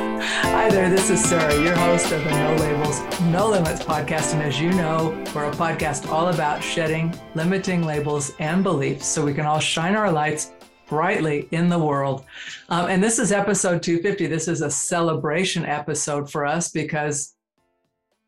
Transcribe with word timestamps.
Hi 0.00 0.70
there, 0.70 0.88
this 0.88 1.10
is 1.10 1.22
Sarah, 1.22 1.62
your 1.62 1.76
host 1.76 2.10
of 2.10 2.24
the 2.24 2.30
No 2.30 2.56
Labels, 2.56 3.20
No 3.24 3.50
Limits 3.50 3.82
podcast. 3.82 4.32
And 4.32 4.42
as 4.42 4.58
you 4.58 4.70
know, 4.70 5.10
we're 5.34 5.44
a 5.44 5.50
podcast 5.50 6.10
all 6.10 6.28
about 6.28 6.64
shedding 6.64 7.14
limiting 7.34 7.84
labels 7.84 8.32
and 8.38 8.64
beliefs 8.64 9.06
so 9.06 9.22
we 9.22 9.34
can 9.34 9.44
all 9.44 9.60
shine 9.60 9.94
our 9.94 10.10
lights 10.10 10.52
brightly 10.88 11.48
in 11.50 11.68
the 11.68 11.78
world. 11.78 12.24
Um, 12.70 12.88
and 12.88 13.04
this 13.04 13.18
is 13.18 13.30
episode 13.30 13.82
250. 13.82 14.26
This 14.26 14.48
is 14.48 14.62
a 14.62 14.70
celebration 14.70 15.66
episode 15.66 16.30
for 16.30 16.46
us 16.46 16.70
because 16.70 17.34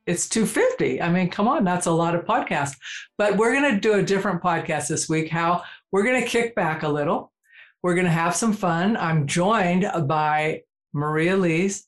it's 0.04 0.28
250. 0.28 1.00
I 1.00 1.10
mean, 1.10 1.30
come 1.30 1.48
on, 1.48 1.64
that's 1.64 1.86
a 1.86 1.90
lot 1.90 2.14
of 2.14 2.26
podcasts. 2.26 2.76
But 3.16 3.38
we're 3.38 3.54
going 3.54 3.74
to 3.74 3.80
do 3.80 3.94
a 3.94 4.02
different 4.02 4.42
podcast 4.42 4.88
this 4.88 5.08
week. 5.08 5.30
How 5.30 5.62
we're 5.90 6.04
going 6.04 6.22
to 6.22 6.28
kick 6.28 6.54
back 6.54 6.82
a 6.82 6.88
little. 6.88 7.32
We're 7.82 7.94
going 7.94 8.04
to 8.04 8.12
have 8.12 8.36
some 8.36 8.52
fun. 8.52 8.98
I'm 8.98 9.26
joined 9.26 9.90
by 10.06 10.64
Maria 10.92 11.36
Lees, 11.36 11.86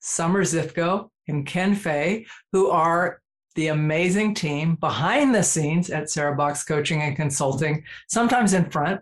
Summer 0.00 0.42
Zifko, 0.42 1.10
and 1.28 1.46
Ken 1.46 1.74
Fay, 1.74 2.26
who 2.52 2.70
are 2.70 3.20
the 3.54 3.68
amazing 3.68 4.34
team 4.34 4.76
behind 4.76 5.34
the 5.34 5.42
scenes 5.42 5.90
at 5.90 6.10
Sarah 6.10 6.36
Box 6.36 6.62
Coaching 6.62 7.02
and 7.02 7.16
Consulting, 7.16 7.82
sometimes 8.08 8.52
in 8.52 8.70
front. 8.70 9.00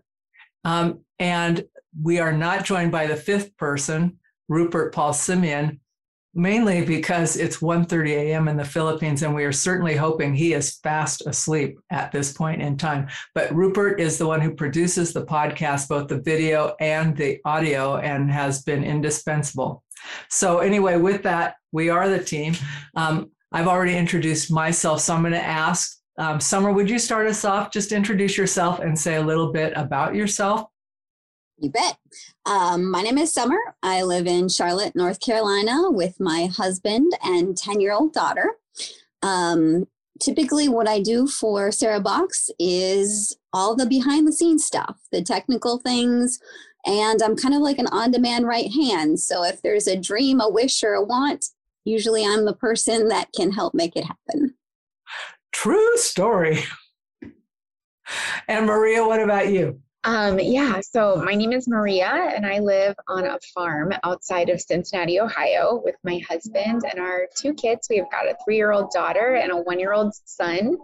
Um, 0.64 1.00
and 1.18 1.64
we 2.00 2.18
are 2.20 2.32
not 2.32 2.64
joined 2.64 2.92
by 2.92 3.06
the 3.06 3.16
fifth 3.16 3.56
person, 3.56 4.18
Rupert 4.48 4.94
Paul 4.94 5.12
Simeon, 5.12 5.80
mainly 6.34 6.84
because 6.84 7.36
it's 7.36 7.58
1.30 7.58 8.10
a.m. 8.10 8.48
in 8.48 8.56
the 8.56 8.64
Philippines, 8.64 9.22
and 9.22 9.34
we 9.34 9.44
are 9.44 9.52
certainly 9.52 9.96
hoping 9.96 10.34
he 10.34 10.52
is 10.52 10.76
fast 10.82 11.26
asleep 11.26 11.78
at 11.90 12.12
this 12.12 12.32
point 12.32 12.62
in 12.62 12.76
time. 12.76 13.08
But 13.34 13.54
Rupert 13.54 14.00
is 14.00 14.18
the 14.18 14.26
one 14.26 14.40
who 14.40 14.54
produces 14.54 15.12
the 15.12 15.24
podcast, 15.24 15.88
both 15.88 16.08
the 16.08 16.20
video 16.20 16.74
and 16.80 17.16
the 17.16 17.40
audio, 17.44 17.96
and 17.96 18.30
has 18.30 18.62
been 18.62 18.84
indispensable. 18.84 19.82
So 20.28 20.58
anyway, 20.58 20.96
with 20.96 21.22
that, 21.22 21.56
we 21.72 21.88
are 21.88 22.08
the 22.08 22.22
team. 22.22 22.54
Um, 22.94 23.30
I've 23.52 23.68
already 23.68 23.96
introduced 23.96 24.50
myself, 24.50 25.00
so 25.00 25.14
I'm 25.14 25.22
going 25.22 25.32
to 25.32 25.42
ask 25.42 25.98
um, 26.16 26.40
Summer, 26.40 26.72
would 26.72 26.88
you 26.88 26.98
start 26.98 27.26
us 27.26 27.44
off? 27.44 27.72
Just 27.72 27.92
introduce 27.92 28.38
yourself 28.38 28.78
and 28.78 28.98
say 28.98 29.16
a 29.16 29.22
little 29.22 29.52
bit 29.52 29.72
about 29.74 30.14
yourself. 30.14 30.68
You 31.58 31.70
bet. 31.70 31.96
Um, 32.46 32.90
my 32.90 33.02
name 33.02 33.16
is 33.16 33.32
Summer. 33.32 33.58
I 33.82 34.02
live 34.02 34.26
in 34.26 34.48
Charlotte, 34.48 34.96
North 34.96 35.20
Carolina 35.20 35.88
with 35.90 36.18
my 36.18 36.46
husband 36.46 37.12
and 37.22 37.56
10 37.56 37.80
year 37.80 37.92
old 37.92 38.12
daughter. 38.12 38.56
Um, 39.22 39.86
typically, 40.20 40.68
what 40.68 40.88
I 40.88 41.00
do 41.00 41.28
for 41.28 41.70
Sarah 41.70 42.00
Box 42.00 42.50
is 42.58 43.36
all 43.52 43.76
the 43.76 43.86
behind 43.86 44.26
the 44.26 44.32
scenes 44.32 44.64
stuff, 44.64 44.96
the 45.12 45.22
technical 45.22 45.78
things, 45.78 46.40
and 46.84 47.22
I'm 47.22 47.36
kind 47.36 47.54
of 47.54 47.60
like 47.60 47.78
an 47.78 47.86
on 47.86 48.10
demand 48.10 48.46
right 48.46 48.70
hand. 48.72 49.20
So 49.20 49.44
if 49.44 49.62
there's 49.62 49.86
a 49.86 49.96
dream, 49.96 50.40
a 50.40 50.50
wish, 50.50 50.82
or 50.82 50.94
a 50.94 51.04
want, 51.04 51.46
usually 51.84 52.26
I'm 52.26 52.44
the 52.44 52.54
person 52.54 53.08
that 53.08 53.28
can 53.34 53.52
help 53.52 53.74
make 53.74 53.96
it 53.96 54.04
happen. 54.04 54.54
True 55.52 55.96
story. 55.96 56.64
And 58.48 58.66
Maria, 58.66 59.06
what 59.06 59.22
about 59.22 59.50
you? 59.50 59.80
Um, 60.04 60.38
yeah, 60.38 60.80
so 60.80 61.16
my 61.16 61.34
name 61.34 61.52
is 61.52 61.66
Maria, 61.66 62.30
and 62.34 62.44
I 62.44 62.58
live 62.58 62.94
on 63.08 63.24
a 63.24 63.38
farm 63.54 63.90
outside 64.02 64.50
of 64.50 64.60
Cincinnati, 64.60 65.18
Ohio, 65.18 65.80
with 65.82 65.94
my 66.04 66.20
husband 66.28 66.82
and 66.90 67.00
our 67.00 67.26
two 67.34 67.54
kids. 67.54 67.86
We've 67.88 68.10
got 68.10 68.26
a 68.26 68.36
three 68.44 68.56
year 68.56 68.72
old 68.72 68.90
daughter 68.90 69.36
and 69.36 69.50
a 69.50 69.56
one 69.56 69.80
year 69.80 69.94
old 69.94 70.12
son, 70.26 70.76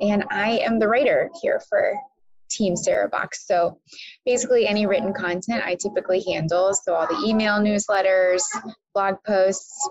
and 0.00 0.24
I 0.30 0.58
am 0.58 0.78
the 0.78 0.88
writer 0.88 1.28
here 1.42 1.60
for 1.68 1.94
Team 2.50 2.74
Sarah 2.74 3.10
Box. 3.10 3.46
So 3.46 3.78
basically, 4.24 4.66
any 4.66 4.86
written 4.86 5.12
content 5.12 5.62
I 5.66 5.74
typically 5.74 6.24
handle. 6.26 6.72
So 6.72 6.94
all 6.94 7.06
the 7.06 7.28
email 7.28 7.58
newsletters, 7.58 8.40
blog 8.94 9.16
posts, 9.26 9.86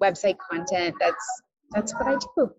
website 0.00 0.38
content. 0.38 0.94
That's 0.98 1.42
that's 1.72 1.92
what 1.94 2.06
I 2.06 2.16
do. 2.36 2.50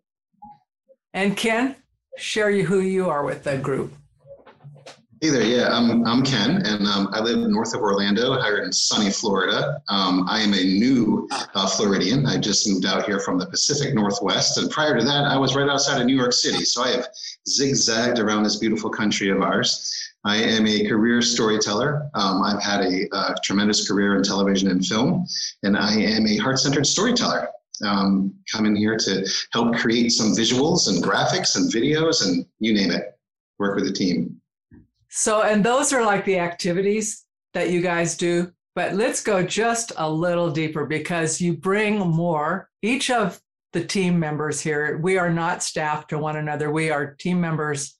And 1.15 1.35
Ken, 1.35 1.77
share 2.15 2.51
you 2.51 2.67
who 2.67 2.79
you 2.79 3.09
are 3.09 3.23
with 3.23 3.43
the 3.43 3.57
group. 3.57 3.93
Hey 5.23 5.29
there, 5.29 5.41
yeah, 5.41 5.69
I'm, 5.69 6.05
I'm 6.05 6.21
Ken, 6.21 6.61
and 6.65 6.85
um, 6.85 7.07
I 7.13 7.21
live 7.21 7.37
north 7.49 7.73
of 7.73 7.79
Orlando, 7.79 8.41
here 8.41 8.57
in 8.57 8.73
sunny 8.73 9.09
Florida. 9.09 9.81
Um, 9.87 10.25
I 10.27 10.41
am 10.41 10.53
a 10.53 10.61
new 10.61 11.29
uh, 11.31 11.65
Floridian. 11.65 12.25
I 12.25 12.37
just 12.37 12.67
moved 12.67 12.85
out 12.85 13.05
here 13.05 13.21
from 13.21 13.39
the 13.39 13.45
Pacific 13.45 13.95
Northwest, 13.95 14.57
and 14.57 14.69
prior 14.69 14.99
to 14.99 15.05
that, 15.05 15.23
I 15.23 15.37
was 15.37 15.55
right 15.55 15.69
outside 15.69 16.01
of 16.01 16.07
New 16.07 16.15
York 16.17 16.33
City. 16.33 16.65
So 16.65 16.83
I 16.83 16.89
have 16.89 17.07
zigzagged 17.47 18.19
around 18.19 18.43
this 18.43 18.57
beautiful 18.57 18.89
country 18.89 19.29
of 19.29 19.41
ours. 19.41 19.97
I 20.25 20.35
am 20.35 20.67
a 20.67 20.89
career 20.89 21.21
storyteller. 21.21 22.09
Um, 22.15 22.43
I've 22.43 22.61
had 22.61 22.81
a, 22.81 23.07
a, 23.15 23.35
tremendous 23.45 23.87
career 23.87 24.17
in 24.17 24.23
television 24.23 24.71
and 24.71 24.85
film, 24.85 25.25
and 25.63 25.77
I 25.77 25.93
am 25.93 26.27
a 26.27 26.35
heart 26.35 26.59
centered 26.59 26.85
storyteller. 26.85 27.47
Um, 27.85 28.33
coming 28.51 28.75
here 28.75 28.97
to 28.97 29.25
help 29.53 29.77
create 29.77 30.09
some 30.09 30.33
visuals 30.33 30.89
and 30.89 31.01
graphics 31.01 31.55
and 31.55 31.71
videos 31.71 32.27
and 32.27 32.45
you 32.59 32.73
name 32.73 32.91
it, 32.91 33.17
work 33.57 33.77
with 33.77 33.87
a 33.87 33.93
team. 33.93 34.41
So, 35.15 35.43
and 35.43 35.63
those 35.63 35.93
are 35.93 36.03
like 36.03 36.25
the 36.25 36.39
activities 36.39 37.23
that 37.53 37.69
you 37.69 37.81
guys 37.81 38.17
do. 38.17 38.51
But 38.73 38.95
let's 38.95 39.21
go 39.21 39.45
just 39.45 39.91
a 39.97 40.09
little 40.09 40.49
deeper 40.49 40.87
because 40.87 41.39
you 41.39 41.55
bring 41.55 41.99
more. 41.99 42.67
Each 42.81 43.11
of 43.11 43.39
the 43.73 43.85
team 43.85 44.19
members 44.19 44.59
here, 44.59 44.97
we 44.97 45.19
are 45.19 45.29
not 45.29 45.61
staff 45.61 46.07
to 46.07 46.17
one 46.17 46.37
another. 46.37 46.71
We 46.71 46.89
are 46.89 47.13
team 47.13 47.39
members 47.39 47.95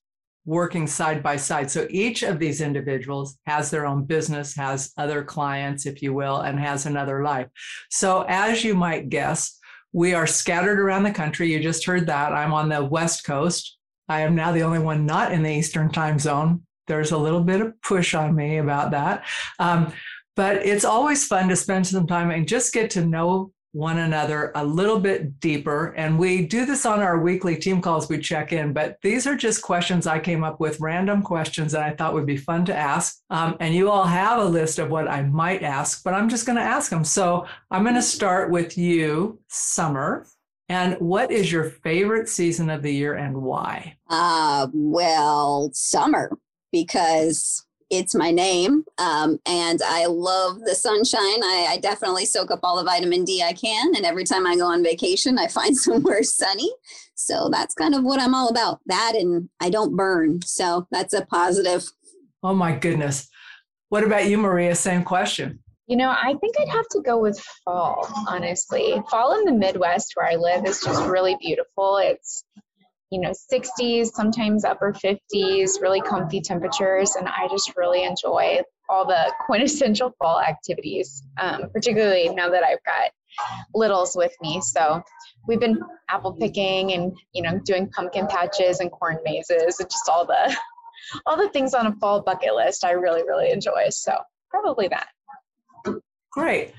working 0.45 0.87
side 0.87 1.21
by 1.21 1.37
side. 1.37 1.69
So 1.69 1.85
each 1.91 2.23
of 2.23 2.39
these 2.39 2.61
individuals 2.61 3.37
has 3.45 3.69
their 3.69 3.85
own 3.85 4.05
business, 4.05 4.55
has 4.55 4.91
other 4.97 5.23
clients, 5.23 5.85
if 5.85 6.01
you 6.01 6.15
will, 6.15 6.41
and 6.41 6.59
has 6.59 6.87
another 6.87 7.23
life. 7.23 7.47
So, 7.91 8.25
as 8.27 8.63
you 8.63 8.73
might 8.73 9.09
guess, 9.09 9.59
we 9.91 10.15
are 10.15 10.25
scattered 10.25 10.79
around 10.79 11.03
the 11.03 11.11
country. 11.11 11.53
You 11.53 11.59
just 11.59 11.85
heard 11.85 12.07
that. 12.07 12.33
I'm 12.33 12.53
on 12.53 12.69
the 12.69 12.83
West 12.83 13.23
Coast. 13.23 13.77
I 14.09 14.21
am 14.21 14.33
now 14.33 14.51
the 14.51 14.63
only 14.63 14.79
one 14.79 15.05
not 15.05 15.31
in 15.31 15.43
the 15.43 15.53
Eastern 15.53 15.91
time 15.91 16.17
zone 16.17 16.63
there's 16.87 17.11
a 17.11 17.17
little 17.17 17.41
bit 17.41 17.61
of 17.61 17.81
push 17.81 18.13
on 18.13 18.35
me 18.35 18.57
about 18.57 18.91
that. 18.91 19.25
Um, 19.59 19.93
but 20.35 20.65
it's 20.65 20.85
always 20.85 21.25
fun 21.25 21.47
to 21.49 21.55
spend 21.55 21.85
some 21.85 22.07
time 22.07 22.31
and 22.31 22.47
just 22.47 22.73
get 22.73 22.89
to 22.91 23.05
know 23.05 23.51
one 23.73 23.97
another 23.97 24.51
a 24.55 24.63
little 24.63 24.99
bit 24.99 25.39
deeper. 25.39 25.93
And 25.97 26.17
we 26.17 26.45
do 26.45 26.65
this 26.65 26.85
on 26.85 26.99
our 26.99 27.19
weekly 27.19 27.55
team 27.55 27.81
calls, 27.81 28.07
we 28.07 28.19
check 28.19 28.53
in, 28.53 28.71
but 28.71 28.97
these 29.01 29.25
are 29.25 29.35
just 29.35 29.63
questions 29.63 30.05
I 30.05 30.19
came 30.19 30.43
up 30.43 30.59
with, 30.59 30.79
random 30.79 31.23
questions 31.23 31.71
that 31.71 31.81
I 31.81 31.95
thought 31.95 32.13
would 32.13 32.27
be 32.27 32.37
fun 32.37 32.65
to 32.65 32.75
ask. 32.75 33.19
Um, 33.31 33.57
and 33.59 33.73
you 33.73 33.89
all 33.89 34.05
have 34.05 34.39
a 34.39 34.45
list 34.45 34.77
of 34.77 34.89
what 34.89 35.07
I 35.07 35.23
might 35.23 35.63
ask, 35.63 36.03
but 36.03 36.13
I'm 36.13 36.29
just 36.29 36.45
going 36.45 36.57
to 36.57 36.61
ask 36.61 36.89
them. 36.91 37.03
So 37.03 37.47
I'm 37.71 37.83
going 37.83 37.95
to 37.95 38.01
start 38.01 38.51
with 38.51 38.77
you, 38.77 39.39
Summer. 39.49 40.27
And 40.69 40.95
what 40.99 41.31
is 41.31 41.51
your 41.51 41.65
favorite 41.65 42.29
season 42.29 42.69
of 42.69 42.83
the 42.83 42.93
year 42.93 43.15
and 43.15 43.41
why? 43.41 43.97
Uh, 44.07 44.67
well, 44.71 45.71
summer 45.73 46.37
because 46.73 47.65
it's 47.89 48.15
my 48.15 48.31
name 48.31 48.83
um, 48.97 49.39
and 49.45 49.81
I 49.85 50.07
love 50.07 50.61
the 50.61 50.73
sunshine. 50.73 51.43
I, 51.43 51.67
I, 51.69 51.77
definitely 51.79 52.25
soak 52.25 52.49
up 52.49 52.61
all 52.63 52.77
the 52.77 52.83
vitamin 52.83 53.23
D 53.23 53.43
I 53.43 53.53
can. 53.53 53.95
And 53.95 54.03
every 54.03 54.23
time 54.23 54.47
I 54.47 54.55
go 54.55 54.65
on 54.65 54.83
vacation, 54.83 55.37
I 55.37 55.47
find 55.47 55.77
somewhere 55.87 56.23
sunny. 56.23 56.71
So 57.13 57.49
that's 57.51 57.75
kind 57.75 57.93
of 57.93 58.03
what 58.03 58.19
I'm 58.19 58.33
all 58.33 58.49
about 58.49 58.79
that. 58.87 59.13
And 59.15 59.49
I 59.61 59.69
don't 59.69 59.95
burn. 59.95 60.41
So 60.43 60.87
that's 60.91 61.13
a 61.13 61.25
positive. 61.25 61.85
Oh 62.41 62.55
my 62.55 62.75
goodness. 62.75 63.29
What 63.89 64.03
about 64.03 64.27
you, 64.27 64.39
Maria? 64.39 64.73
Same 64.73 65.03
question. 65.03 65.59
You 65.85 65.97
know, 65.97 66.09
I 66.09 66.33
think 66.41 66.55
I'd 66.59 66.69
have 66.69 66.87
to 66.93 67.01
go 67.01 67.19
with 67.19 67.39
fall, 67.63 68.09
honestly. 68.27 68.99
Fall 69.11 69.37
in 69.37 69.45
the 69.45 69.51
Midwest 69.51 70.13
where 70.15 70.25
I 70.25 70.35
live 70.35 70.65
is 70.65 70.81
just 70.81 71.05
really 71.05 71.37
beautiful. 71.39 71.97
It's 71.97 72.43
you 73.13 73.21
know 73.21 73.31
60s 73.31 74.07
sometimes 74.07 74.65
upper 74.65 74.91
50s 74.91 75.81
really 75.81 76.01
comfy 76.01 76.41
temperatures. 76.41 77.15
And 77.15 77.27
i 77.29 77.47
just 77.47 77.73
really 77.77 78.03
enjoy 78.03 78.61
all 78.89 79.05
the 79.05 79.31
quintessential 79.45 80.13
fall 80.19 80.41
activities 80.41 81.23
um, 81.39 81.69
particularly 81.71 82.29
now 82.29 82.49
that 82.49 82.63
i've 82.63 82.83
got 82.85 83.11
littles 83.73 84.15
with 84.15 84.31
me. 84.41 84.61
So 84.61 85.01
we've 85.47 85.59
been 85.59 85.79
apple 86.09 86.33
picking 86.33 86.93
and 86.93 87.13
you 87.33 87.43
know 87.43 87.59
doing 87.65 87.89
pumpkin 87.89 88.27
patches 88.27 88.79
and 88.79 88.91
corn 88.91 89.17
mazes 89.23 89.79
and 89.79 89.89
just 89.89 90.09
all 90.09 90.25
the 90.25 90.55
all 91.25 91.37
the 91.37 91.49
things 91.49 91.73
on 91.73 91.87
a 91.87 91.95
fall 91.95 92.21
bucket 92.21 92.55
list 92.55 92.83
i 92.83 92.91
really 92.91 93.23
really 93.23 93.51
enjoy. 93.51 93.89
So 93.89 94.17
probably 94.49 94.87
that. 94.89 95.07
Great. 96.31 96.73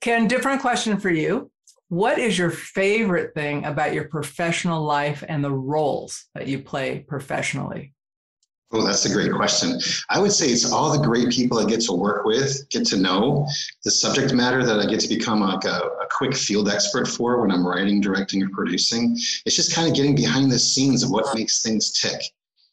Ken 0.00 0.26
different 0.26 0.60
question 0.60 0.98
for 0.98 1.10
you 1.10 1.50
what 1.88 2.18
is 2.18 2.38
your 2.38 2.50
favorite 2.50 3.34
thing 3.34 3.64
about 3.64 3.94
your 3.94 4.04
professional 4.04 4.82
life 4.82 5.24
and 5.26 5.42
the 5.42 5.50
roles 5.50 6.26
that 6.34 6.46
you 6.46 6.60
play 6.60 7.00
professionally? 7.00 7.94
Oh, 8.70 8.86
that's 8.86 9.06
a 9.06 9.12
great 9.12 9.32
question. 9.32 9.80
I 10.10 10.18
would 10.18 10.32
say 10.32 10.48
it's 10.48 10.70
all 10.70 10.92
the 10.92 11.02
great 11.02 11.30
people 11.30 11.58
I 11.58 11.64
get 11.64 11.80
to 11.82 11.92
work 11.92 12.26
with, 12.26 12.68
get 12.68 12.86
to 12.88 12.98
know, 12.98 13.48
the 13.82 13.90
subject 13.90 14.34
matter 14.34 14.62
that 14.62 14.78
I 14.78 14.84
get 14.84 15.00
to 15.00 15.08
become 15.08 15.40
like 15.40 15.64
a, 15.64 15.78
a 15.78 16.06
quick 16.10 16.36
field 16.36 16.68
expert 16.68 17.08
for 17.08 17.40
when 17.40 17.50
I'm 17.50 17.66
writing, 17.66 18.02
directing, 18.02 18.42
or 18.42 18.50
producing. 18.50 19.16
It's 19.46 19.56
just 19.56 19.74
kind 19.74 19.88
of 19.88 19.96
getting 19.96 20.14
behind 20.14 20.52
the 20.52 20.58
scenes 20.58 21.02
of 21.02 21.10
what 21.10 21.34
makes 21.34 21.62
things 21.62 21.92
tick 21.92 22.20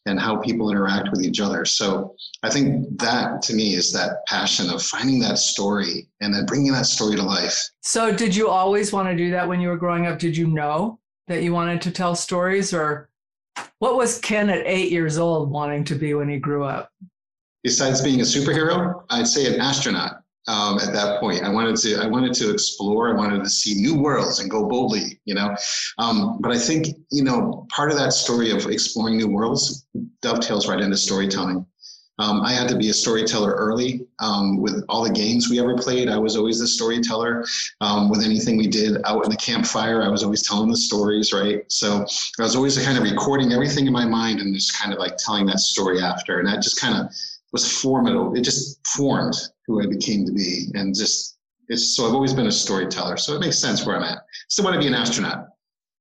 and 0.06 0.20
how 0.20 0.38
people 0.38 0.70
interact 0.70 1.10
with 1.12 1.24
each 1.24 1.40
other. 1.40 1.66
So 1.66 2.16
I 2.44 2.50
think 2.50 3.00
that 3.00 3.42
to 3.44 3.54
me 3.54 3.74
is 3.74 3.92
that 3.94 4.26
passion 4.28 4.70
of 4.70 4.82
finding 4.82 5.20
that 5.22 5.38
story 5.38 6.08
and 6.22 6.34
then 6.34 6.46
bringing 6.46 6.72
that 6.74 6.86
story 6.86 7.16
to 7.16 7.24
life. 7.24 7.70
So 7.82 8.16
did 8.16 8.36
you 8.36 8.50
always 8.50 8.94
want 8.94 9.10
to 9.10 9.16
do 9.16 9.32
that 9.32 9.48
when 9.48 9.60
you 9.60 9.70
were 9.70 9.78
growing 9.78 10.06
up? 10.06 10.20
Did 10.20 10.38
you 10.38 10.48
know 10.48 11.00
that 11.28 11.42
you 11.42 11.54
wanted 11.54 11.82
to 11.82 11.92
tell 11.92 12.16
stories 12.16 12.74
or 12.74 13.10
what 13.80 13.96
was 13.96 14.20
Ken 14.20 14.50
at 14.50 14.66
eight 14.66 14.92
years 14.92 15.18
old 15.18 15.50
wanting 15.50 15.84
to 15.86 15.96
be 15.96 16.14
when 16.14 16.30
he 16.30 16.38
grew 16.38 16.64
up? 16.64 16.92
Besides 17.64 18.02
being 18.02 18.20
a 18.20 18.24
superhero, 18.24 19.04
I'd 19.10 19.28
say 19.28 19.52
an 19.52 19.60
astronaut. 19.60 20.22
Um, 20.48 20.78
at 20.80 20.94
that 20.94 21.20
point, 21.20 21.44
I 21.44 21.50
wanted 21.50 21.76
to 21.78 21.96
I 22.02 22.08
wanted 22.08 22.34
to 22.36 22.52
explore. 22.52 23.10
I 23.10 23.14
wanted 23.14 23.44
to 23.44 23.50
see 23.50 23.76
new 23.76 23.96
worlds 23.96 24.40
and 24.40 24.50
go 24.50 24.68
boldly. 24.68 25.20
You 25.26 25.36
know, 25.36 25.56
um, 25.98 26.40
but 26.40 26.52
I 26.52 26.58
think 26.58 26.88
you 27.12 27.24
know 27.24 27.66
part 27.76 27.92
of 27.92 27.98
that 27.98 28.14
story 28.14 28.52
of 28.52 28.66
exploring 28.68 29.18
new 29.18 29.28
worlds 29.28 29.88
dovetails 30.22 30.68
right 30.68 30.80
into 30.80 30.98
storytelling. 30.98 31.66
Um, 32.18 32.42
I 32.42 32.54
had 32.54 32.70
to 32.70 32.78
be 32.78 32.90
a 32.90 32.94
storyteller 32.94 33.54
early 33.54 34.08
um, 34.20 34.62
with 34.62 34.86
all 34.88 35.04
the 35.04 35.12
games 35.12 35.50
we 35.50 35.60
ever 35.60 35.76
played. 35.78 36.08
I 36.08 36.18
was 36.18 36.38
always 36.38 36.60
the 36.60 36.68
storyteller. 36.68 37.46
Um, 37.82 38.10
with 38.10 38.24
anything 38.24 38.58
we 38.58 38.68
did 38.68 38.98
out 39.06 39.26
in 39.26 39.30
the 39.30 39.38
campfire, 39.38 40.02
I 40.02 40.08
was 40.08 40.24
always 40.24 40.48
telling 40.48 40.70
the 40.70 40.78
stories, 40.78 41.34
right? 41.34 41.70
So 41.70 42.06
I 42.40 42.44
was 42.44 42.56
always 42.56 42.84
kind 42.84 42.98
of 42.98 43.04
recording 43.04 43.52
everything 43.52 43.86
in 43.86 43.94
my 43.94 44.06
mind 44.06 44.40
and 44.40 44.56
just 44.56 44.80
kind 44.80 44.94
of 44.94 45.00
like 45.00 45.18
telling 45.18 45.46
that 45.48 45.60
story 45.60 46.00
after. 46.00 46.40
And 46.40 46.48
that 46.48 46.62
just 46.62 46.80
kind 46.80 46.98
of 46.98 47.14
was 47.52 47.82
formidable. 47.82 48.36
It 48.36 48.42
just 48.42 48.86
formed 48.88 49.36
who 49.66 49.82
I 49.82 49.88
became 49.88 50.26
to 50.26 50.32
be. 50.32 50.68
And 50.74 50.96
just, 50.96 51.38
it's 51.68 51.96
so 51.96 52.08
I've 52.08 52.14
always 52.14 52.34
been 52.34 52.48
a 52.48 52.52
storyteller. 52.52 53.18
So 53.18 53.36
it 53.36 53.40
makes 53.40 53.58
sense 53.58 53.86
where 53.86 53.96
I'm 53.96 54.04
at. 54.04 54.20
Still 54.50 54.66
want 54.66 54.76
to 54.76 54.80
be 54.80 54.88
an 54.88 54.94
astronaut, 54.94 55.48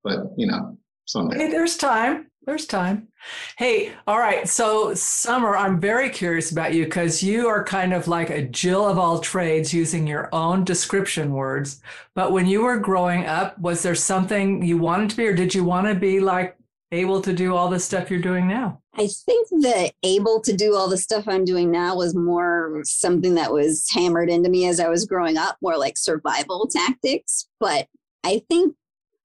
but 0.02 0.32
you 0.36 0.46
know, 0.46 0.76
someday. 1.06 1.38
Hey, 1.38 1.50
there's 1.50 1.76
time. 1.76 2.30
There's 2.46 2.66
time. 2.66 3.08
Hey, 3.56 3.92
all 4.06 4.18
right. 4.18 4.46
So, 4.46 4.92
Summer, 4.92 5.56
I'm 5.56 5.80
very 5.80 6.10
curious 6.10 6.52
about 6.52 6.74
you 6.74 6.84
because 6.84 7.22
you 7.22 7.48
are 7.48 7.64
kind 7.64 7.94
of 7.94 8.06
like 8.06 8.28
a 8.28 8.42
Jill 8.42 8.86
of 8.86 8.98
all 8.98 9.18
trades 9.18 9.72
using 9.72 10.06
your 10.06 10.28
own 10.34 10.62
description 10.62 11.32
words. 11.32 11.80
But 12.14 12.32
when 12.32 12.46
you 12.46 12.62
were 12.62 12.76
growing 12.76 13.24
up, 13.24 13.58
was 13.58 13.82
there 13.82 13.94
something 13.94 14.62
you 14.62 14.76
wanted 14.76 15.08
to 15.10 15.16
be, 15.16 15.26
or 15.26 15.34
did 15.34 15.54
you 15.54 15.64
want 15.64 15.86
to 15.86 15.94
be 15.94 16.20
like 16.20 16.58
able 16.92 17.22
to 17.22 17.32
do 17.32 17.56
all 17.56 17.70
the 17.70 17.80
stuff 17.80 18.10
you're 18.10 18.20
doing 18.20 18.46
now? 18.46 18.82
I 18.96 19.08
think 19.08 19.48
the 19.48 19.92
able 20.02 20.40
to 20.42 20.52
do 20.52 20.76
all 20.76 20.88
the 20.88 20.96
stuff 20.96 21.26
I'm 21.26 21.44
doing 21.44 21.70
now 21.70 21.96
was 21.96 22.14
more 22.14 22.80
something 22.84 23.34
that 23.34 23.52
was 23.52 23.88
hammered 23.90 24.30
into 24.30 24.48
me 24.48 24.68
as 24.68 24.78
I 24.78 24.88
was 24.88 25.04
growing 25.04 25.36
up, 25.36 25.56
more 25.60 25.76
like 25.76 25.98
survival 25.98 26.68
tactics. 26.70 27.48
But 27.58 27.88
I 28.22 28.42
think 28.48 28.74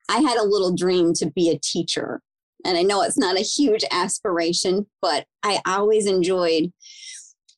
I 0.09 0.19
had 0.19 0.37
a 0.37 0.43
little 0.43 0.75
dream 0.75 1.13
to 1.15 1.29
be 1.29 1.49
a 1.49 1.59
teacher 1.59 2.21
and 2.65 2.77
I 2.77 2.83
know 2.83 3.01
it's 3.01 3.17
not 3.17 3.37
a 3.37 3.41
huge 3.41 3.83
aspiration, 3.91 4.87
but 5.01 5.25
I 5.43 5.61
always 5.65 6.05
enjoyed 6.05 6.71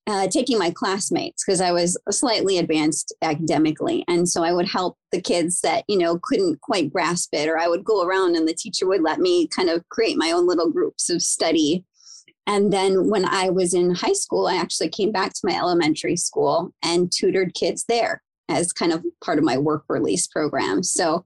uh, 0.07 0.27
taking 0.27 0.57
my 0.57 0.71
classmates 0.71 1.43
because 1.45 1.61
I 1.61 1.71
was 1.71 1.97
slightly 2.09 2.57
advanced 2.57 3.13
academically. 3.21 4.03
And 4.07 4.27
so 4.27 4.43
I 4.43 4.51
would 4.51 4.67
help 4.67 4.97
the 5.11 5.21
kids 5.21 5.61
that, 5.61 5.85
you 5.87 5.97
know, 5.97 6.19
couldn't 6.21 6.61
quite 6.61 6.91
grasp 6.91 7.29
it, 7.33 7.47
or 7.47 7.57
I 7.57 7.67
would 7.67 7.83
go 7.83 8.03
around 8.03 8.35
and 8.35 8.47
the 8.47 8.53
teacher 8.53 8.87
would 8.87 9.01
let 9.01 9.19
me 9.19 9.47
kind 9.47 9.69
of 9.69 9.87
create 9.89 10.17
my 10.17 10.31
own 10.31 10.47
little 10.47 10.69
groups 10.69 11.09
of 11.09 11.21
study. 11.21 11.85
And 12.47 12.73
then 12.73 13.09
when 13.09 13.25
I 13.25 13.49
was 13.49 13.73
in 13.73 13.95
high 13.95 14.13
school, 14.13 14.47
I 14.47 14.55
actually 14.55 14.89
came 14.89 15.11
back 15.11 15.33
to 15.33 15.41
my 15.43 15.55
elementary 15.55 16.17
school 16.17 16.73
and 16.83 17.11
tutored 17.11 17.53
kids 17.53 17.85
there 17.88 18.21
as 18.49 18.73
kind 18.73 18.91
of 18.91 19.03
part 19.23 19.38
of 19.38 19.43
my 19.43 19.57
work 19.57 19.85
release 19.88 20.27
program. 20.27 20.83
So 20.83 21.25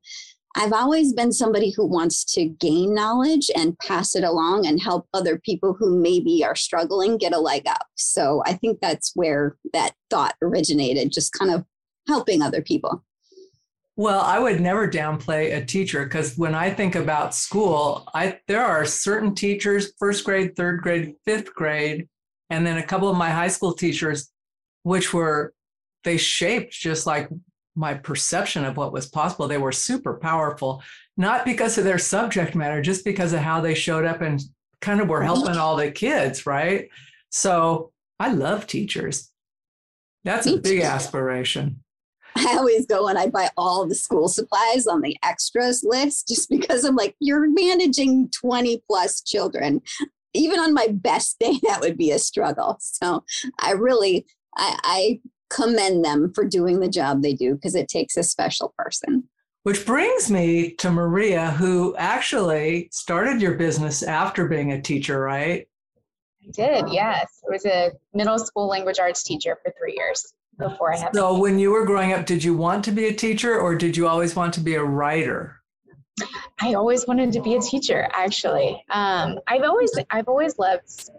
I've 0.58 0.74
always 0.74 1.12
been 1.14 1.34
somebody 1.34 1.72
who 1.72 1.86
wants 1.86 2.24
to 2.36 2.46
gain 2.46 2.94
knowledge 2.94 3.52
and 3.56 3.78
pass 3.80 4.16
it 4.16 4.24
along 4.24 4.66
and 4.66 4.82
help 4.82 5.08
other 5.14 5.38
people 5.38 5.74
who 5.74 6.00
maybe 6.00 6.46
are 6.46 6.56
struggling 6.56 7.18
get 7.18 7.34
a 7.34 7.40
leg 7.40 7.68
up. 7.68 7.88
So 7.96 8.42
I 8.46 8.54
think 8.54 8.80
that's 8.80 9.12
where 9.16 9.58
that 9.74 9.96
thought 10.10 10.36
originated, 10.42 11.12
just 11.12 11.34
kind 11.34 11.52
of 11.52 11.66
helping 12.08 12.42
other 12.42 12.62
people. 12.62 13.04
Well, 13.98 14.20
I 14.20 14.40
would 14.40 14.60
never 14.60 14.90
downplay 14.90 15.56
a 15.56 15.66
teacher 15.66 16.04
because 16.04 16.38
when 16.38 16.54
I 16.54 16.70
think 16.70 16.96
about 16.96 17.34
school, 17.34 18.08
I 18.14 18.40
there 18.48 18.66
are 18.66 18.86
certain 18.86 19.34
teachers, 19.34 19.94
first 19.98 20.26
grade, 20.26 20.56
third 20.56 20.82
grade, 20.82 21.16
fifth 21.24 21.54
grade, 21.54 22.10
and 22.50 22.68
then 22.68 22.78
a 22.78 22.86
couple 22.86 23.10
of 23.10 23.16
my 23.16 23.30
high 23.30 23.48
school 23.48 23.74
teachers, 23.74 24.30
which 24.84 25.14
were 25.14 25.54
they 26.04 26.18
shaped 26.18 26.74
just 26.74 27.08
like 27.08 27.30
my 27.76 27.94
perception 27.94 28.66
of 28.66 28.76
what 28.76 28.92
was 28.92 29.08
possible. 29.08 29.48
They 29.48 29.58
were 29.58 29.72
super 29.72 30.16
powerful, 30.16 30.84
not 31.16 31.46
because 31.46 31.78
of 31.78 31.86
their 31.86 31.98
subject 31.98 32.54
matter, 32.54 32.82
just 32.82 33.06
because 33.06 33.32
of 33.32 33.40
how 33.40 33.62
they 33.62 33.76
showed 33.76 34.06
up 34.06 34.22
and 34.22 34.42
kind 34.82 35.00
of 35.00 35.08
were 35.08 35.20
mm-hmm. 35.20 35.26
helping 35.26 35.58
all 35.58 35.78
the 35.78 35.92
kids, 35.92 36.46
right? 36.46 36.90
So 37.30 37.92
I 38.20 38.34
love 38.34 38.68
teachers. 38.68 39.32
That's 40.26 40.48
a 40.48 40.58
big 40.58 40.82
aspiration. 40.82 41.84
I 42.36 42.56
always 42.58 42.86
go 42.86 43.08
and 43.08 43.18
I 43.18 43.28
buy 43.28 43.50
all 43.58 43.88
the 43.88 43.96
school 43.96 44.28
supplies 44.28 44.88
on 44.88 45.02
the 45.02 45.18
extras 45.24 45.84
list 45.84 46.28
just 46.28 46.50
because 46.50 46.84
I'm 46.84 46.96
like, 46.96 47.16
you're 47.20 47.50
managing 47.50 48.30
20 48.30 48.84
plus 48.88 49.22
children. 49.22 49.82
Even 50.34 50.60
on 50.60 50.74
my 50.74 50.88
best 50.92 51.40
day, 51.40 51.60
that 51.64 51.82
would 51.82 51.98
be 51.98 52.12
a 52.12 52.20
struggle. 52.20 52.78
So 52.80 53.24
I 53.60 53.72
really, 53.72 54.26
I, 54.58 54.78
I 54.84 55.20
commend 55.50 56.04
them 56.04 56.34
for 56.34 56.44
doing 56.44 56.80
the 56.80 56.90
job 56.90 57.22
they 57.22 57.34
do 57.34 57.56
because 57.56 57.76
it 57.76 57.88
takes 57.88 58.18
a 58.18 58.24
special 58.24 58.74
person. 58.78 59.30
Which 59.64 59.86
brings 59.86 60.30
me 60.30 60.72
to 60.74 60.92
Maria, 60.92 61.52
who 61.52 61.96
actually 61.98 62.90
started 62.92 63.42
your 63.42 63.56
business 63.56 64.04
after 64.04 64.48
being 64.48 64.72
a 64.72 64.82
teacher, 64.82 65.20
right? 65.20 65.68
I 66.44 66.52
did, 66.52 66.90
yes. 66.92 67.42
I 67.48 67.52
was 67.52 67.66
a 67.66 67.92
middle 68.14 68.38
school 68.38 68.68
language 68.68 69.00
arts 69.00 69.24
teacher 69.24 69.58
for 69.64 69.74
three 69.80 69.96
years 69.98 70.34
before 70.58 70.94
I 70.94 70.98
had. 70.98 71.16
So, 71.16 71.38
when 71.40 71.60
you 71.60 71.72
were 71.72 71.86
growing 71.86 72.14
up, 72.14 72.26
did 72.26 72.44
you 72.44 72.56
want 72.56 72.84
to 72.86 72.92
be 72.92 73.06
a 73.06 73.14
teacher 73.14 73.60
or 73.60 73.76
did 73.76 73.98
you 73.98 74.08
always 74.08 74.36
want 74.36 74.54
to 74.56 74.60
be 74.60 74.76
a 74.76 74.84
writer? 74.84 75.62
I 76.62 76.74
always 76.76 77.06
wanted 77.08 77.34
to 77.34 77.42
be 77.42 77.56
a 77.56 77.60
teacher. 77.60 78.08
Actually, 78.14 78.84
um, 78.90 79.40
I've 79.48 79.64
always 79.64 79.92
I've 80.10 80.28
always 80.28 80.58
loved 80.58 81.10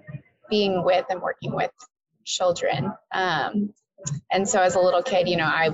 being 0.49 0.85
with 0.85 1.05
and 1.11 1.21
working 1.21 1.55
with 1.55 1.71
children. 2.25 2.93
Um, 3.13 3.73
and 4.31 4.49
so 4.49 4.61
as 4.61 4.75
a 4.75 4.81
little 4.81 5.03
kid, 5.03 5.29
you 5.29 5.37
know, 5.37 5.45
I, 5.45 5.71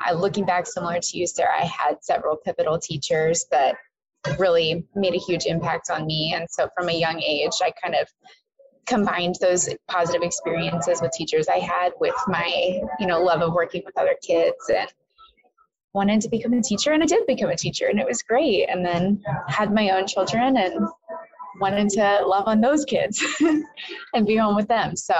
I 0.00 0.12
looking 0.12 0.46
back 0.46 0.66
similar 0.66 0.98
to 1.00 1.18
you, 1.18 1.26
Sarah, 1.26 1.60
I 1.60 1.64
had 1.64 2.02
several 2.02 2.36
pivotal 2.36 2.78
teachers 2.78 3.46
that 3.50 3.76
really 4.38 4.86
made 4.94 5.14
a 5.14 5.18
huge 5.18 5.46
impact 5.46 5.90
on 5.90 6.06
me. 6.06 6.32
And 6.34 6.46
so 6.50 6.68
from 6.76 6.88
a 6.88 6.92
young 6.92 7.20
age, 7.20 7.52
I 7.62 7.72
kind 7.82 7.94
of 7.94 8.08
combined 8.90 9.36
those 9.40 9.68
positive 9.88 10.22
experiences 10.22 11.00
with 11.00 11.12
teachers 11.12 11.48
I 11.48 11.58
had 11.58 11.92
with 12.00 12.14
my, 12.26 12.80
you 12.98 13.06
know, 13.06 13.22
love 13.22 13.40
of 13.40 13.54
working 13.54 13.82
with 13.86 13.96
other 13.96 14.16
kids 14.20 14.68
and 14.68 14.88
wanted 15.94 16.20
to 16.22 16.28
become 16.28 16.52
a 16.52 16.62
teacher 16.62 16.92
and 16.92 17.02
I 17.02 17.06
did 17.06 17.26
become 17.26 17.50
a 17.50 17.56
teacher 17.56 17.86
and 17.86 17.98
it 17.98 18.06
was 18.06 18.22
great. 18.22 18.68
And 18.68 18.84
then 18.84 19.22
had 19.48 19.72
my 19.72 19.90
own 19.90 20.06
children 20.06 20.56
and 20.56 20.86
wanted 21.60 21.88
to 21.90 22.26
love 22.26 22.44
on 22.46 22.60
those 22.60 22.84
kids 22.84 23.24
and 24.14 24.26
be 24.26 24.36
home 24.36 24.56
with 24.56 24.68
them. 24.68 24.96
So, 24.96 25.14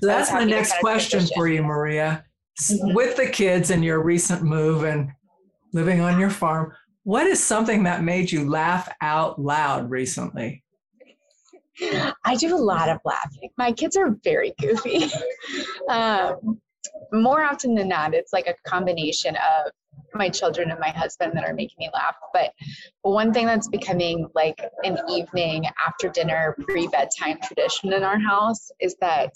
so 0.00 0.06
that's 0.06 0.32
my 0.32 0.44
next 0.44 0.74
question 0.80 1.26
for 1.34 1.48
you, 1.48 1.62
Maria. 1.62 2.24
Mm-hmm. 2.60 2.94
With 2.94 3.16
the 3.16 3.28
kids 3.28 3.70
and 3.70 3.84
your 3.84 4.02
recent 4.02 4.42
move 4.42 4.84
and 4.84 5.10
living 5.72 6.00
on 6.00 6.18
your 6.18 6.30
farm, 6.30 6.72
what 7.04 7.26
is 7.26 7.42
something 7.42 7.84
that 7.84 8.02
made 8.02 8.30
you 8.30 8.48
laugh 8.48 8.88
out 9.00 9.40
loud 9.40 9.90
recently? 9.90 10.62
I 12.24 12.36
do 12.36 12.54
a 12.54 12.58
lot 12.58 12.88
of 12.88 12.98
laughing. 13.04 13.50
My 13.56 13.72
kids 13.72 13.96
are 13.96 14.14
very 14.22 14.54
goofy. 14.60 15.06
um, 15.88 16.60
more 17.12 17.42
often 17.42 17.74
than 17.74 17.88
not, 17.88 18.14
it's 18.14 18.32
like 18.32 18.46
a 18.46 18.54
combination 18.68 19.36
of 19.36 19.72
my 20.14 20.28
children 20.28 20.70
and 20.70 20.80
my 20.80 20.90
husband 20.90 21.32
that 21.34 21.44
are 21.44 21.54
making 21.54 21.76
me 21.78 21.90
laugh. 21.94 22.16
But 22.32 22.52
one 23.02 23.32
thing 23.32 23.46
that's 23.46 23.68
becoming 23.68 24.28
like 24.34 24.62
an 24.84 24.98
evening 25.08 25.64
after 25.84 26.08
dinner, 26.08 26.54
pre 26.60 26.86
bedtime 26.88 27.38
tradition 27.42 27.92
in 27.92 28.02
our 28.02 28.18
house 28.18 28.70
is 28.80 28.96
that 29.00 29.32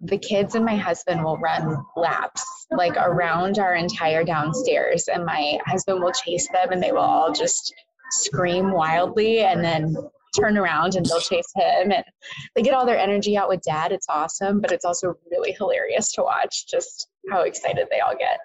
the 0.00 0.18
kids 0.18 0.54
and 0.54 0.64
my 0.64 0.76
husband 0.76 1.22
will 1.22 1.38
run 1.38 1.82
laps 1.96 2.44
like 2.70 2.96
around 2.96 3.58
our 3.58 3.74
entire 3.74 4.24
downstairs, 4.24 5.08
and 5.08 5.24
my 5.24 5.58
husband 5.66 6.02
will 6.02 6.12
chase 6.12 6.48
them, 6.48 6.72
and 6.72 6.82
they 6.82 6.92
will 6.92 6.98
all 6.98 7.32
just 7.32 7.72
scream 8.10 8.72
wildly 8.72 9.40
and 9.40 9.64
then 9.64 9.96
turn 10.38 10.58
around 10.58 10.94
and 10.94 11.06
they'll 11.06 11.20
chase 11.20 11.50
him 11.54 11.92
and 11.92 12.04
they 12.54 12.62
get 12.62 12.74
all 12.74 12.86
their 12.86 12.98
energy 12.98 13.36
out 13.36 13.48
with 13.48 13.60
dad 13.62 13.92
it's 13.92 14.06
awesome 14.08 14.60
but 14.60 14.72
it's 14.72 14.84
also 14.84 15.14
really 15.30 15.52
hilarious 15.52 16.12
to 16.12 16.22
watch 16.22 16.66
just 16.68 17.08
how 17.30 17.42
excited 17.42 17.86
they 17.90 18.00
all 18.00 18.16
get 18.16 18.38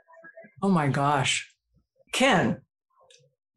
Oh 0.63 0.69
my 0.69 0.88
gosh. 0.88 1.51
Ken, 2.13 2.62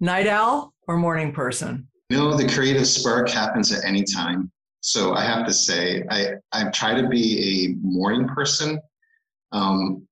Night 0.00 0.26
owl 0.26 0.74
or 0.88 0.96
morning 0.96 1.32
person? 1.32 1.86
No, 2.10 2.36
the 2.36 2.48
creative 2.48 2.86
spark 2.86 3.28
happens 3.28 3.72
at 3.72 3.84
any 3.84 4.04
time. 4.04 4.50
So 4.80 5.14
I 5.14 5.24
have 5.24 5.46
to 5.46 5.52
say, 5.52 6.04
I, 6.10 6.34
I 6.52 6.70
try 6.70 7.00
to 7.00 7.08
be 7.08 7.74
a 7.82 7.86
morning 7.86 8.28
person. 8.28 8.80
Um, 9.52 10.06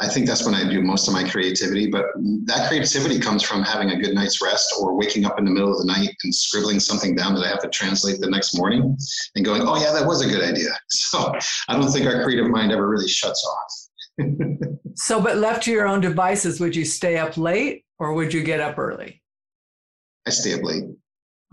I 0.00 0.08
think 0.08 0.26
that's 0.26 0.44
when 0.44 0.54
I 0.54 0.68
do 0.68 0.82
most 0.82 1.08
of 1.08 1.14
my 1.14 1.28
creativity, 1.28 1.88
but 1.90 2.06
that 2.44 2.68
creativity 2.68 3.18
comes 3.18 3.42
from 3.42 3.62
having 3.62 3.90
a 3.90 3.98
good 3.98 4.14
night's 4.14 4.42
rest 4.42 4.74
or 4.80 4.94
waking 4.96 5.24
up 5.24 5.38
in 5.38 5.44
the 5.44 5.50
middle 5.50 5.72
of 5.72 5.78
the 5.78 5.86
night 5.86 6.14
and 6.24 6.34
scribbling 6.34 6.80
something 6.80 7.14
down 7.14 7.34
that 7.34 7.44
I 7.44 7.48
have 7.48 7.60
to 7.60 7.68
translate 7.68 8.20
the 8.20 8.30
next 8.30 8.56
morning 8.56 8.96
and 9.34 9.44
going, 9.44 9.62
oh, 9.62 9.76
yeah, 9.76 9.92
that 9.92 10.06
was 10.06 10.24
a 10.24 10.28
good 10.28 10.42
idea. 10.42 10.70
So 11.14 11.32
I 11.68 11.74
don't 11.78 11.90
think 11.92 12.06
our 12.06 12.24
creative 12.24 12.48
mind 12.48 12.72
ever 12.72 12.88
really 12.88 13.08
shuts 13.08 13.46
off. 13.46 14.26
so, 14.94 15.20
but 15.20 15.36
left 15.36 15.62
to 15.64 15.72
your 15.72 15.86
own 15.86 16.00
devices, 16.00 16.60
would 16.60 16.74
you 16.74 16.84
stay 16.84 17.18
up 17.18 17.36
late 17.36 17.84
or 17.98 18.14
would 18.14 18.32
you 18.32 18.42
get 18.42 18.60
up 18.60 18.78
early? 18.78 19.22
I 20.26 20.30
stay 20.30 20.54
up 20.54 20.62
late. 20.62 20.84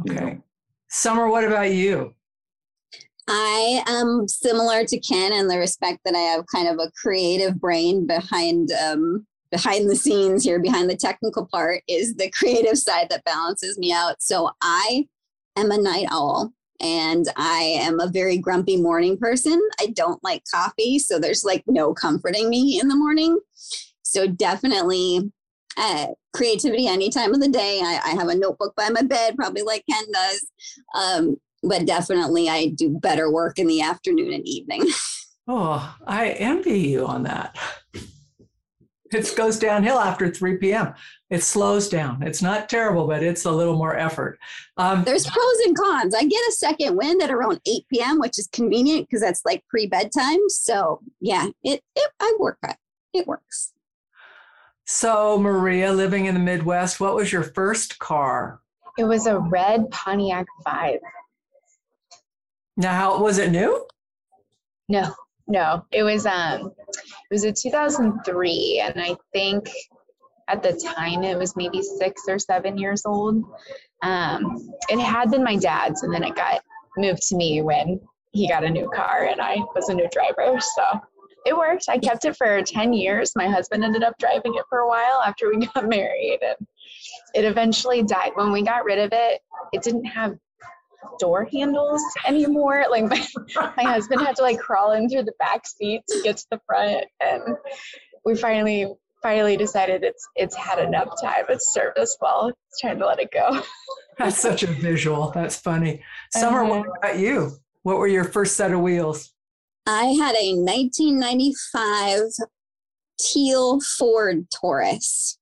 Okay. 0.02 0.14
You 0.14 0.14
know? 0.14 0.44
Summer, 0.90 1.30
what 1.30 1.44
about 1.44 1.72
you? 1.72 2.16
I 3.34 3.82
am 3.88 4.28
similar 4.28 4.84
to 4.84 5.00
Ken 5.00 5.32
in 5.32 5.48
the 5.48 5.58
respect 5.58 6.00
that 6.04 6.16
I 6.16 6.20
have 6.20 6.46
kind 6.54 6.68
of 6.68 6.80
a 6.80 6.92
creative 6.92 7.62
brain 7.62 8.06
behind 8.06 8.72
um, 8.74 9.26
behind 9.50 9.90
the 9.90 9.96
scenes 9.96 10.44
here, 10.44 10.60
behind 10.60 10.90
the 10.90 10.98
technical 10.98 11.46
part 11.46 11.82
is 11.88 12.16
the 12.16 12.30
creative 12.30 12.78
side 12.78 13.08
that 13.10 13.24
balances 13.24 13.78
me 13.78 13.94
out. 13.94 14.22
So 14.22 14.50
I 14.62 15.08
am 15.56 15.72
a 15.72 15.78
night 15.78 16.08
owl 16.12 16.52
and 16.82 17.26
I 17.38 17.78
am 17.80 18.02
a 18.02 18.10
very 18.10 18.38
grumpy 18.38 18.76
morning 18.76 19.18
person. 19.18 19.62
I 19.80 19.88
don't 19.88 20.22
like 20.26 20.44
coffee, 20.54 21.00
so 21.00 21.18
there's 21.18 21.46
like 21.46 21.64
no 21.68 21.94
comforting 21.94 22.50
me 22.50 22.82
in 22.82 22.90
the 22.90 22.98
morning. 22.98 23.40
So 24.02 24.28
definitely 24.28 25.32
uh, 25.78 26.08
creativity 26.34 26.88
any 26.88 27.10
time 27.10 27.34
of 27.34 27.40
the 27.40 27.48
day. 27.48 27.80
I, 27.82 28.02
I, 28.04 28.10
have 28.10 28.28
a 28.28 28.36
notebook 28.36 28.76
by 28.76 28.90
my 28.90 29.04
bed, 29.04 29.38
probably 29.38 29.62
like 29.62 29.86
Ken 29.90 30.04
does. 30.12 30.48
Um, 30.94 31.38
but 31.64 31.86
definitely 31.86 32.50
I 32.50 32.68
do 32.68 32.90
better 32.90 33.32
work 33.32 33.60
in 33.60 33.68
the 33.68 33.82
afternoon 33.82 34.34
and 34.34 34.48
evening. 34.48 34.86
Oh, 35.48 35.98
I 36.06 36.30
envy 36.30 36.80
you 36.80 37.06
on 37.08 37.24
that. 37.24 37.58
It 39.12 39.34
goes 39.36 39.60
downhill 39.60 39.98
after 39.98 40.30
3 40.30 40.58
p.m. 40.58 40.94
It 41.30 41.44
slows 41.44 41.90
down. 41.90 42.24
It's 42.24 42.42
not 42.42 42.70
terrible, 42.70 43.08
but 43.08 43.24
it's 43.24 43.44
a 43.44 43.52
little 43.52 43.76
more 43.76 43.98
effort. 43.98 44.40
Um, 44.78 45.04
There's 45.04 45.26
pros 45.26 45.60
and 45.66 45.76
cons. 45.76 46.16
I 46.16 46.24
get 46.24 46.48
a 46.48 46.52
second 46.54 46.96
wind 46.96 47.22
at 47.22 47.32
around 47.32 47.60
8 47.66 47.84
p.m., 47.92 48.20
which 48.20 48.40
is 48.40 48.48
convenient 48.54 49.10
because 49.10 49.22
that's 49.22 49.44
like 49.44 49.68
pre 49.68 49.88
bedtime. 49.88 50.40
So 50.48 51.02
yeah, 51.20 51.48
it, 51.64 51.82
it 51.96 52.12
I 52.22 52.38
work 52.40 52.60
it. 52.64 52.78
It 53.14 53.28
works. 53.28 53.74
So 54.86 55.38
Maria, 55.38 55.92
living 55.92 56.26
in 56.26 56.34
the 56.34 56.40
Midwest, 56.40 57.00
what 57.00 57.16
was 57.16 57.34
your 57.34 57.44
first 57.44 58.00
car? 58.00 58.62
It 58.98 59.06
was 59.06 59.26
a 59.26 59.40
red 59.40 59.90
Pontiac 59.92 60.46
Vibe. 60.66 61.00
Now, 62.82 63.20
was 63.20 63.38
it 63.38 63.52
new? 63.52 63.86
No, 64.90 65.14
no. 65.48 65.86
It 65.92 66.02
was 66.02 66.26
um, 66.26 66.74
it 66.90 67.32
was 67.32 67.44
a 67.44 67.52
2003, 67.52 68.84
and 68.84 69.00
I 69.00 69.16
think 69.32 69.70
at 70.48 70.64
the 70.64 70.74
time 70.74 71.24
it 71.24 71.38
was 71.38 71.56
maybe 71.56 71.84
six 71.84 72.24
or 72.28 72.40
seven 72.40 72.80
years 72.80 73.04
old. 73.06 73.46
Um, 74.02 74.72
it 74.90 75.00
had 75.00 75.30
been 75.30 75.44
my 75.44 75.58
dad's, 75.58 76.02
and 76.02 76.12
then 76.12 76.24
it 76.24 76.36
got 76.36 76.62
moved 76.98 77.22
to 77.28 77.36
me 77.36 77.62
when 77.62 78.02
he 78.32 78.50
got 78.50 78.64
a 78.64 78.70
new 78.70 78.90
car, 78.96 79.26
and 79.26 79.40
I 79.40 79.58
was 79.76 79.90
a 79.90 79.94
new 79.94 80.10
driver. 80.12 80.60
So 80.60 81.00
it 81.46 81.56
worked. 81.56 81.86
I 81.88 82.00
kept 82.00 82.26
it 82.26 82.36
for 82.36 82.64
10 82.64 82.94
years. 82.94 83.34
My 83.36 83.48
husband 83.48 83.84
ended 83.84 84.02
up 84.02 84.18
driving 84.18 84.56
it 84.56 84.66
for 84.70 84.80
a 84.80 84.88
while 84.88 85.22
after 85.24 85.50
we 85.50 85.68
got 85.76 85.88
married, 85.88 86.40
and 86.42 86.68
it 87.36 87.46
eventually 87.46 88.02
died. 88.02 88.32
When 88.34 88.52
we 88.52 88.64
got 88.64 88.86
rid 88.86 88.98
of 88.98 89.12
it, 89.14 89.42
it 89.72 89.84
didn't 89.84 90.06
have 90.06 90.36
door 91.20 91.48
handles 91.52 92.02
anymore. 92.28 92.86
Like 92.90 93.06
my, 93.06 93.26
my 93.78 93.84
husband 93.84 94.22
had 94.22 94.36
to 94.38 94.42
like 94.42 94.60
crawl 94.60 94.92
in 94.94 95.10
through 95.10 95.24
the 95.24 95.34
back 95.40 95.68
seat 95.68 96.02
to 96.10 96.22
get 96.24 96.38
to 96.38 96.46
the 96.52 96.62
front, 96.66 97.06
and 97.20 97.42
we 98.26 98.36
finally 98.36 98.88
finally 99.22 99.56
decided 99.56 100.04
it's 100.04 100.28
it's 100.36 100.56
had 100.56 100.80
enough 100.80 101.10
time. 101.22 101.46
It's 101.50 101.74
served 101.74 101.98
us 102.00 102.18
well. 102.22 102.52
It's 102.70 102.82
time 102.82 103.00
to 103.00 103.06
let 103.06 103.20
it 103.20 103.30
go. 103.32 103.62
That's 104.18 104.40
such 104.40 104.64
a 104.64 104.68
visual. 104.68 105.32
That's 105.32 105.58
funny. 105.58 106.04
Summer, 106.32 106.64
what 106.64 106.82
uh-huh. 106.82 106.92
about 107.00 107.20
you? 107.20 107.52
What 107.84 107.98
were 107.98 108.08
your 108.08 108.24
first 108.24 108.56
set 108.56 108.72
of 108.72 108.82
wheels? 108.82 109.34
I 109.88 110.06
had 110.06 110.36
a 110.36 110.54
1995 110.54 112.22
teal 113.20 113.80
Ford 113.82 114.46
Taurus 114.52 115.40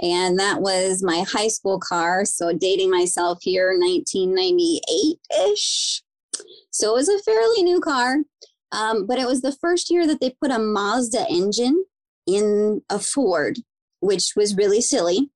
and 0.00 0.38
that 0.38 0.60
was 0.60 1.02
my 1.02 1.24
high 1.28 1.48
school 1.48 1.78
car. 1.78 2.24
So 2.24 2.52
dating 2.52 2.90
myself 2.90 3.38
here, 3.42 3.70
1998 3.78 5.18
ish. 5.52 6.02
So 6.70 6.90
it 6.90 6.94
was 6.94 7.08
a 7.08 7.22
fairly 7.22 7.62
new 7.62 7.80
car, 7.80 8.16
um, 8.72 9.06
but 9.06 9.18
it 9.18 9.26
was 9.26 9.42
the 9.42 9.56
first 9.60 9.90
year 9.90 10.06
that 10.06 10.20
they 10.20 10.34
put 10.40 10.50
a 10.50 10.58
Mazda 10.58 11.26
engine 11.30 11.84
in 12.26 12.82
a 12.88 12.98
Ford, 12.98 13.58
which 14.00 14.32
was 14.34 14.56
really 14.56 14.80
silly. 14.80 15.30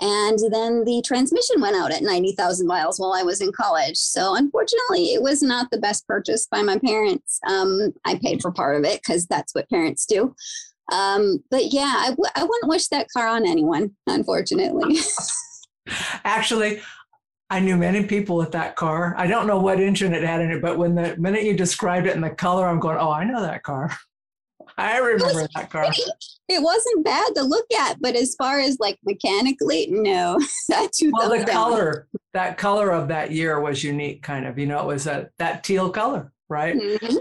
And 0.00 0.38
then 0.50 0.84
the 0.84 1.00
transmission 1.06 1.60
went 1.60 1.76
out 1.76 1.92
at 1.92 2.02
90,000 2.02 2.66
miles 2.66 2.98
while 2.98 3.12
I 3.12 3.22
was 3.22 3.40
in 3.40 3.52
college. 3.52 3.96
So 3.96 4.34
unfortunately, 4.34 5.14
it 5.14 5.22
was 5.22 5.42
not 5.42 5.70
the 5.70 5.78
best 5.78 6.06
purchase 6.08 6.46
by 6.50 6.62
my 6.62 6.78
parents. 6.78 7.38
Um, 7.48 7.92
I 8.04 8.18
paid 8.20 8.42
for 8.42 8.50
part 8.50 8.76
of 8.76 8.84
it 8.84 9.00
because 9.00 9.26
that's 9.26 9.54
what 9.54 9.70
parents 9.70 10.04
do. 10.04 10.34
Um, 10.92 11.42
but 11.50 11.72
yeah, 11.72 11.94
I 11.96 12.10
w- 12.10 12.30
I 12.36 12.44
wouldn't 12.44 12.68
wish 12.68 12.88
that 12.88 13.08
car 13.16 13.26
on 13.26 13.46
anyone, 13.46 13.92
unfortunately. 14.06 14.98
Actually, 16.24 16.80
I 17.50 17.60
knew 17.60 17.76
many 17.76 18.04
people 18.04 18.36
with 18.36 18.52
that 18.52 18.76
car. 18.76 19.14
I 19.16 19.26
don't 19.26 19.46
know 19.46 19.58
what 19.58 19.80
engine 19.80 20.14
it 20.14 20.22
had 20.22 20.40
in 20.40 20.50
it, 20.50 20.62
but 20.62 20.78
when 20.78 20.94
the 20.94 21.16
minute 21.16 21.44
you 21.44 21.54
described 21.54 22.06
it 22.06 22.14
in 22.14 22.20
the 22.20 22.30
color, 22.30 22.66
I'm 22.66 22.78
going, 22.78 22.98
oh, 22.98 23.10
I 23.10 23.24
know 23.24 23.42
that 23.42 23.62
car. 23.62 23.90
I 24.78 24.98
remember 24.98 25.48
that 25.54 25.70
car. 25.70 25.84
Pretty. 25.84 26.02
It 26.48 26.62
wasn't 26.62 27.04
bad 27.04 27.34
to 27.34 27.42
look 27.42 27.66
at, 27.78 28.00
but 28.00 28.16
as 28.16 28.34
far 28.36 28.58
as 28.58 28.78
like 28.80 28.98
mechanically, 29.04 29.88
no. 29.90 30.38
that 30.68 30.90
well, 31.12 31.28
the 31.28 31.44
down. 31.44 31.46
color, 31.46 32.08
that 32.32 32.56
color 32.58 32.90
of 32.90 33.08
that 33.08 33.32
year 33.32 33.60
was 33.60 33.82
unique, 33.82 34.22
kind 34.22 34.46
of. 34.46 34.58
You 34.58 34.66
know, 34.66 34.80
it 34.80 34.86
was 34.86 35.06
a, 35.06 35.30
that 35.38 35.64
teal 35.64 35.90
color, 35.90 36.32
right? 36.48 36.76
Mm-hmm. 36.76 37.16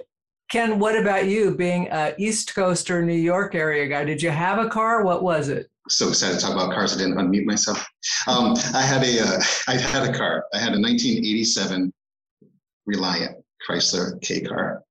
Ken, 0.52 0.80
what 0.80 0.98
about 0.98 1.28
you 1.28 1.56
being 1.56 1.88
a 1.92 2.14
East 2.18 2.54
Coast 2.54 2.92
or 2.92 3.02
New 3.02 3.14
York 3.14 3.56
area 3.56 3.88
guy? 3.88 4.04
Did 4.04 4.22
you 4.22 4.32
have 4.32 4.60
a 4.60 4.68
car? 4.68 5.02
What 5.02 5.24
was 5.24 5.48
it? 5.48 5.72
So 5.88 6.10
excited 6.10 6.40
to 6.40 6.46
talk 6.46 6.54
about 6.54 6.74
cars. 6.74 6.94
I 6.94 6.98
didn't 6.98 7.16
unmute 7.16 7.46
myself. 7.46 7.82
Um, 8.28 8.56
I 8.74 8.82
had 8.82 9.02
a, 9.02 9.22
uh, 9.22 9.42
I 9.70 9.78
had 9.78 10.10
a 10.10 10.18
car. 10.18 10.44
I 10.54 10.60
had 10.60 10.74
a 10.74 10.82
1987 10.82 11.94
Reliant 12.86 13.38
Chrysler 13.66 14.22
K 14.22 14.42
car. 14.42 14.84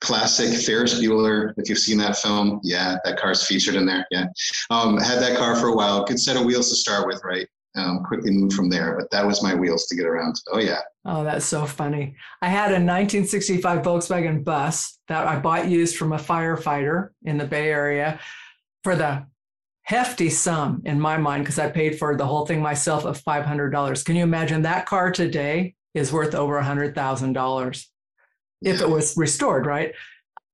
Classic 0.00 0.60
Ferris 0.60 1.00
Bueller. 1.00 1.54
If 1.56 1.68
you've 1.68 1.78
seen 1.78 1.98
that 1.98 2.16
film, 2.16 2.60
yeah, 2.62 2.96
that 3.04 3.18
car's 3.18 3.44
featured 3.44 3.74
in 3.74 3.86
there. 3.86 4.06
Yeah, 4.12 4.26
um, 4.70 4.96
had 4.96 5.18
that 5.18 5.36
car 5.36 5.56
for 5.56 5.66
a 5.66 5.74
while. 5.74 6.04
Good 6.04 6.20
set 6.20 6.36
of 6.36 6.44
wheels 6.44 6.70
to 6.70 6.76
start 6.76 7.08
with, 7.08 7.20
right? 7.24 7.48
Um, 7.76 8.02
quickly 8.04 8.30
moved 8.30 8.54
from 8.54 8.68
there. 8.68 8.96
But 8.98 9.10
that 9.10 9.26
was 9.26 9.42
my 9.42 9.54
wheels 9.54 9.86
to 9.86 9.96
get 9.96 10.06
around. 10.06 10.40
Oh 10.52 10.58
yeah. 10.58 10.80
Oh, 11.04 11.24
that's 11.24 11.46
so 11.46 11.66
funny. 11.66 12.16
I 12.42 12.48
had 12.48 12.70
a 12.70 12.80
1965 12.80 13.82
Volkswagen 13.82 14.44
bus 14.44 14.98
that 15.08 15.26
I 15.26 15.38
bought 15.38 15.68
used 15.68 15.96
from 15.96 16.12
a 16.12 16.18
firefighter 16.18 17.10
in 17.24 17.38
the 17.38 17.46
Bay 17.46 17.70
Area 17.70 18.20
for 18.84 18.96
the 18.96 19.26
hefty 19.82 20.30
sum 20.30 20.82
in 20.84 21.00
my 21.00 21.16
mind 21.16 21.44
because 21.44 21.58
I 21.58 21.68
paid 21.70 21.98
for 21.98 22.16
the 22.16 22.26
whole 22.26 22.46
thing 22.46 22.62
myself 22.62 23.04
of 23.04 23.22
$500. 23.22 24.04
Can 24.04 24.16
you 24.16 24.22
imagine 24.22 24.62
that 24.62 24.86
car 24.86 25.10
today 25.10 25.74
is 25.94 26.12
worth 26.12 26.34
over 26.34 26.60
$100,000 26.60 27.86
if 28.62 28.80
it 28.80 28.88
was 28.88 29.16
restored, 29.16 29.66
right? 29.66 29.92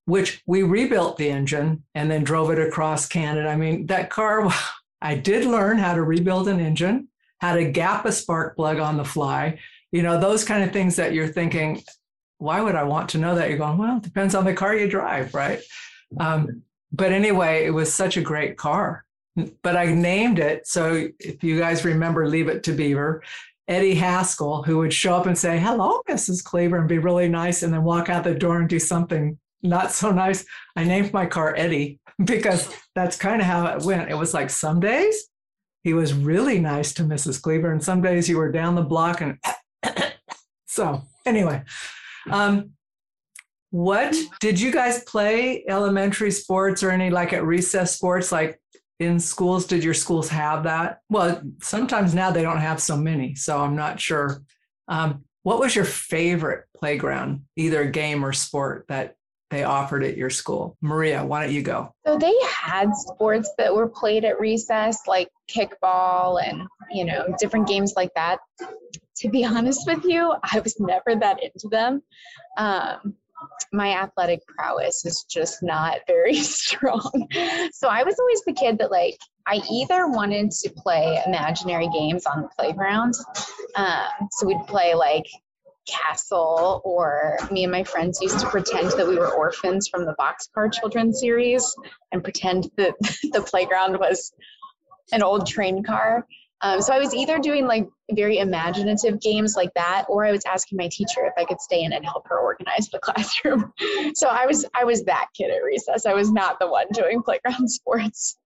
Which 0.04 0.42
we 0.46 0.62
rebuilt 0.62 1.16
the 1.16 1.28
engine 1.28 1.84
and 1.94 2.10
then 2.10 2.24
drove 2.24 2.50
it 2.50 2.58
across 2.58 3.06
Canada. 3.06 3.48
I 3.48 3.56
mean, 3.56 3.86
that 3.86 4.10
car 4.10 4.48
I 5.00 5.14
did 5.14 5.44
learn 5.44 5.78
how 5.78 5.94
to 5.94 6.02
rebuild 6.02 6.48
an 6.48 6.60
engine, 6.60 7.08
how 7.38 7.54
to 7.54 7.70
gap 7.70 8.06
a 8.06 8.12
spark 8.12 8.56
plug 8.56 8.78
on 8.78 8.96
the 8.96 9.04
fly, 9.04 9.58
you 9.92 10.02
know, 10.02 10.18
those 10.18 10.44
kind 10.44 10.64
of 10.64 10.72
things 10.72 10.96
that 10.96 11.14
you're 11.14 11.28
thinking, 11.28 11.82
why 12.38 12.60
would 12.60 12.74
I 12.74 12.82
want 12.82 13.10
to 13.10 13.18
know 13.18 13.34
that? 13.34 13.48
You're 13.48 13.58
going, 13.58 13.78
well, 13.78 13.96
it 13.98 14.02
depends 14.02 14.34
on 14.34 14.44
the 14.44 14.54
car 14.54 14.74
you 14.74 14.88
drive, 14.88 15.34
right? 15.34 15.60
Um, 16.18 16.62
but 16.92 17.12
anyway, 17.12 17.64
it 17.64 17.70
was 17.70 17.92
such 17.92 18.16
a 18.16 18.22
great 18.22 18.56
car. 18.56 19.04
But 19.62 19.76
I 19.76 19.86
named 19.86 20.38
it. 20.38 20.66
So 20.66 21.08
if 21.20 21.44
you 21.44 21.58
guys 21.58 21.84
remember 21.84 22.26
Leave 22.26 22.48
It 22.48 22.62
to 22.64 22.72
Beaver, 22.72 23.22
Eddie 23.68 23.94
Haskell, 23.94 24.62
who 24.62 24.78
would 24.78 24.92
show 24.92 25.14
up 25.14 25.26
and 25.26 25.36
say, 25.36 25.58
Hello, 25.58 26.00
Mrs. 26.08 26.42
Cleaver, 26.42 26.78
and 26.78 26.88
be 26.88 26.98
really 26.98 27.28
nice, 27.28 27.62
and 27.62 27.72
then 27.72 27.82
walk 27.82 28.08
out 28.08 28.24
the 28.24 28.34
door 28.34 28.60
and 28.60 28.68
do 28.68 28.78
something 28.78 29.38
not 29.62 29.92
so 29.92 30.10
nice. 30.10 30.44
I 30.76 30.84
named 30.84 31.12
my 31.12 31.26
car 31.26 31.54
Eddie 31.56 31.98
because 32.24 32.72
that's 32.94 33.16
kind 33.16 33.40
of 33.40 33.46
how 33.46 33.66
it 33.66 33.82
went. 33.82 34.10
It 34.10 34.14
was 34.14 34.34
like 34.34 34.50
some 34.50 34.80
days 34.80 35.28
he 35.86 35.94
was 35.94 36.12
really 36.12 36.58
nice 36.58 36.92
to 36.94 37.04
Mrs. 37.04 37.40
Cleaver, 37.40 37.70
and 37.70 37.80
some 37.80 38.02
days 38.02 38.28
you 38.28 38.38
were 38.38 38.50
down 38.50 38.74
the 38.74 38.82
block 38.82 39.20
and 39.20 39.38
so 40.66 41.02
anyway. 41.24 41.62
Um, 42.28 42.72
what 43.70 44.16
did 44.40 44.58
you 44.58 44.72
guys 44.72 45.04
play 45.04 45.64
elementary 45.68 46.32
sports 46.32 46.82
or 46.82 46.90
any 46.90 47.08
like 47.10 47.32
at 47.32 47.44
recess 47.44 47.94
sports 47.94 48.32
like 48.32 48.60
in 48.98 49.20
schools? 49.20 49.64
Did 49.64 49.84
your 49.84 49.94
schools 49.94 50.28
have 50.28 50.64
that? 50.64 50.98
Well, 51.08 51.40
sometimes 51.62 52.16
now 52.16 52.32
they 52.32 52.42
don't 52.42 52.56
have 52.58 52.80
so 52.80 52.96
many, 52.96 53.36
so 53.36 53.60
I'm 53.60 53.76
not 53.76 54.00
sure. 54.00 54.42
Um, 54.88 55.22
what 55.44 55.60
was 55.60 55.76
your 55.76 55.84
favorite 55.84 56.64
playground, 56.76 57.44
either 57.54 57.84
game 57.84 58.24
or 58.24 58.32
sport 58.32 58.86
that 58.88 59.14
they 59.50 59.64
offered 59.64 60.02
at 60.04 60.16
your 60.16 60.30
school? 60.30 60.76
Maria, 60.80 61.24
why 61.24 61.44
don't 61.44 61.54
you 61.54 61.62
go? 61.62 61.92
So 62.06 62.18
they 62.18 62.34
had 62.48 62.94
sports 62.94 63.50
that 63.58 63.74
were 63.74 63.88
played 63.88 64.24
at 64.24 64.40
recess, 64.40 65.00
like 65.06 65.28
kickball 65.48 66.42
and 66.42 66.66
you 66.90 67.04
know 67.04 67.34
different 67.38 67.68
games 67.68 67.94
like 67.96 68.12
that. 68.14 68.38
To 69.18 69.28
be 69.28 69.44
honest 69.46 69.86
with 69.86 70.04
you, 70.04 70.34
I 70.42 70.60
was 70.60 70.78
never 70.80 71.14
that 71.20 71.42
into 71.42 71.68
them. 71.68 72.02
Um, 72.56 73.14
my 73.72 73.94
athletic 73.94 74.40
prowess 74.46 75.04
is 75.04 75.24
just 75.24 75.62
not 75.62 76.00
very 76.06 76.34
strong. 76.42 77.28
So 77.72 77.88
I 77.88 78.02
was 78.02 78.18
always 78.18 78.42
the 78.44 78.52
kid 78.52 78.78
that 78.78 78.90
like 78.90 79.18
I 79.46 79.60
either 79.70 80.08
wanted 80.08 80.50
to 80.50 80.70
play 80.70 81.20
imaginary 81.26 81.88
games 81.92 82.26
on 82.26 82.42
the 82.42 82.48
playground. 82.58 83.14
Um, 83.76 84.28
so 84.32 84.46
we'd 84.46 84.66
play 84.66 84.94
like 84.94 85.26
castle 85.86 86.80
or 86.84 87.38
me 87.50 87.64
and 87.64 87.72
my 87.72 87.84
friends 87.84 88.20
used 88.20 88.40
to 88.40 88.46
pretend 88.46 88.90
that 88.92 89.06
we 89.06 89.16
were 89.16 89.32
orphans 89.32 89.88
from 89.88 90.04
the 90.04 90.14
boxcar 90.18 90.72
children 90.72 91.12
series 91.12 91.74
and 92.12 92.22
pretend 92.22 92.70
that 92.76 92.94
the 93.32 93.42
playground 93.42 93.98
was 93.98 94.32
an 95.12 95.22
old 95.22 95.46
train 95.46 95.82
car. 95.82 96.26
Um, 96.62 96.80
so 96.80 96.94
i 96.94 96.98
was 96.98 97.14
either 97.14 97.38
doing 97.38 97.66
like 97.66 97.86
very 98.12 98.38
imaginative 98.38 99.20
games 99.20 99.56
like 99.56 99.70
that 99.74 100.06
or 100.08 100.24
i 100.24 100.32
was 100.32 100.42
asking 100.46 100.78
my 100.78 100.88
teacher 100.90 101.26
if 101.26 101.34
i 101.36 101.44
could 101.44 101.60
stay 101.60 101.82
in 101.82 101.92
and 101.92 102.02
help 102.02 102.26
her 102.28 102.38
organize 102.38 102.88
the 102.90 102.98
classroom. 103.02 103.72
So 104.14 104.28
i 104.28 104.46
was 104.46 104.64
i 104.74 104.82
was 104.82 105.04
that 105.04 105.26
kid 105.36 105.50
at 105.50 105.62
recess. 105.62 106.06
I 106.06 106.14
was 106.14 106.32
not 106.32 106.58
the 106.58 106.68
one 106.68 106.86
doing 106.92 107.22
playground 107.22 107.70
sports. 107.70 108.38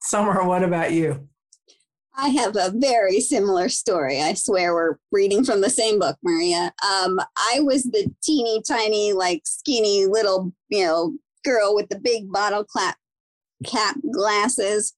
Summer 0.00 0.46
what 0.46 0.62
about 0.62 0.92
you 0.92 1.28
I 2.16 2.28
have 2.28 2.56
a 2.56 2.72
very 2.74 3.20
similar 3.20 3.68
story. 3.68 4.20
I 4.22 4.34
swear 4.34 4.72
we're 4.72 4.96
reading 5.10 5.44
from 5.44 5.60
the 5.60 5.70
same 5.70 5.98
book, 5.98 6.16
Maria. 6.22 6.72
Um, 6.84 7.18
I 7.36 7.60
was 7.60 7.82
the 7.84 8.08
teeny 8.22 8.62
tiny, 8.66 9.12
like 9.12 9.42
skinny 9.44 10.06
little, 10.06 10.52
you 10.68 10.84
know, 10.84 11.14
girl 11.44 11.74
with 11.74 11.88
the 11.88 11.98
big 11.98 12.30
bottle 12.30 12.64
cap, 12.76 12.96
cap 13.66 13.96
glasses. 14.12 14.94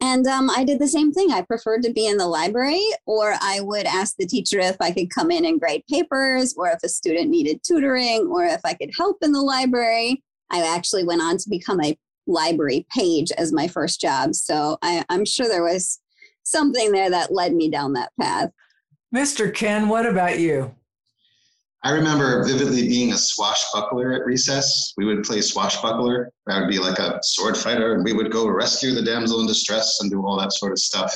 And 0.00 0.26
um, 0.26 0.48
I 0.50 0.62
did 0.62 0.78
the 0.78 0.86
same 0.86 1.12
thing. 1.12 1.32
I 1.32 1.42
preferred 1.42 1.82
to 1.82 1.92
be 1.92 2.06
in 2.06 2.18
the 2.18 2.28
library, 2.28 2.84
or 3.06 3.34
I 3.40 3.60
would 3.60 3.86
ask 3.86 4.14
the 4.16 4.26
teacher 4.26 4.60
if 4.60 4.76
I 4.80 4.92
could 4.92 5.10
come 5.10 5.30
in 5.30 5.44
and 5.44 5.58
grade 5.58 5.82
papers, 5.90 6.54
or 6.56 6.68
if 6.68 6.78
a 6.84 6.88
student 6.88 7.30
needed 7.30 7.60
tutoring, 7.66 8.28
or 8.30 8.44
if 8.44 8.60
I 8.64 8.74
could 8.74 8.90
help 8.96 9.16
in 9.22 9.32
the 9.32 9.40
library. 9.40 10.22
I 10.52 10.64
actually 10.64 11.04
went 11.04 11.22
on 11.22 11.38
to 11.38 11.50
become 11.50 11.82
a 11.82 11.98
library 12.26 12.86
page 12.94 13.32
as 13.32 13.52
my 13.52 13.66
first 13.66 14.00
job. 14.00 14.34
So 14.34 14.78
I, 14.82 15.04
I'm 15.08 15.24
sure 15.24 15.48
there 15.48 15.64
was 15.64 15.98
something 16.46 16.92
there 16.92 17.10
that 17.10 17.32
led 17.32 17.54
me 17.54 17.68
down 17.68 17.92
that 17.94 18.12
path. 18.20 18.50
Mr. 19.14 19.52
Ken, 19.52 19.88
what 19.88 20.06
about 20.06 20.38
you? 20.38 20.74
I 21.82 21.90
remember 21.90 22.44
vividly 22.44 22.88
being 22.88 23.12
a 23.12 23.16
swashbuckler 23.16 24.12
at 24.12 24.24
recess. 24.24 24.92
We 24.96 25.04
would 25.04 25.22
play 25.22 25.40
swashbuckler. 25.40 26.32
I 26.48 26.60
would 26.60 26.68
be 26.68 26.78
like 26.78 26.98
a 26.98 27.20
sword 27.22 27.56
fighter, 27.56 27.94
and 27.94 28.04
we 28.04 28.12
would 28.12 28.32
go 28.32 28.48
rescue 28.48 28.92
the 28.92 29.02
damsel 29.02 29.40
in 29.40 29.46
distress 29.46 30.00
and 30.00 30.10
do 30.10 30.24
all 30.24 30.38
that 30.38 30.52
sort 30.52 30.72
of 30.72 30.78
stuff. 30.78 31.12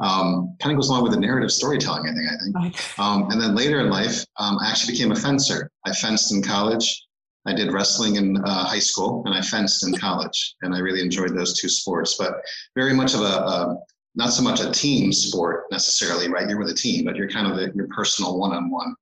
Um, 0.00 0.56
kind 0.60 0.72
of 0.72 0.78
goes 0.78 0.88
along 0.88 1.04
with 1.04 1.12
the 1.12 1.20
narrative 1.20 1.50
storytelling, 1.50 2.04
I 2.08 2.14
think. 2.14 2.56
I 2.56 2.62
think. 2.62 2.98
Um, 2.98 3.30
and 3.30 3.40
then 3.40 3.54
later 3.54 3.80
in 3.80 3.90
life, 3.90 4.24
um, 4.38 4.58
I 4.60 4.70
actually 4.70 4.92
became 4.92 5.12
a 5.12 5.16
fencer. 5.16 5.70
I 5.84 5.92
fenced 5.92 6.32
in 6.32 6.42
college. 6.42 7.06
I 7.46 7.52
did 7.52 7.72
wrestling 7.72 8.16
in 8.16 8.36
uh, 8.38 8.64
high 8.64 8.78
school, 8.78 9.22
and 9.26 9.34
I 9.34 9.40
fenced 9.40 9.86
in 9.86 9.94
college, 9.94 10.54
and 10.62 10.74
I 10.74 10.78
really 10.78 11.00
enjoyed 11.00 11.36
those 11.36 11.58
two 11.58 11.68
sports. 11.68 12.16
But 12.18 12.34
very 12.74 12.94
much 12.94 13.14
of 13.14 13.20
a, 13.20 13.24
a 13.24 13.76
not 14.14 14.32
so 14.32 14.42
much 14.42 14.60
a 14.60 14.70
team 14.70 15.12
sport 15.12 15.64
necessarily, 15.70 16.28
right? 16.28 16.48
You're 16.48 16.58
with 16.58 16.70
a 16.70 16.74
team, 16.74 17.04
but 17.04 17.16
you're 17.16 17.28
kind 17.28 17.46
of 17.46 17.58
a, 17.58 17.72
your 17.74 17.88
personal 17.88 18.38
one-on-one. 18.38 18.94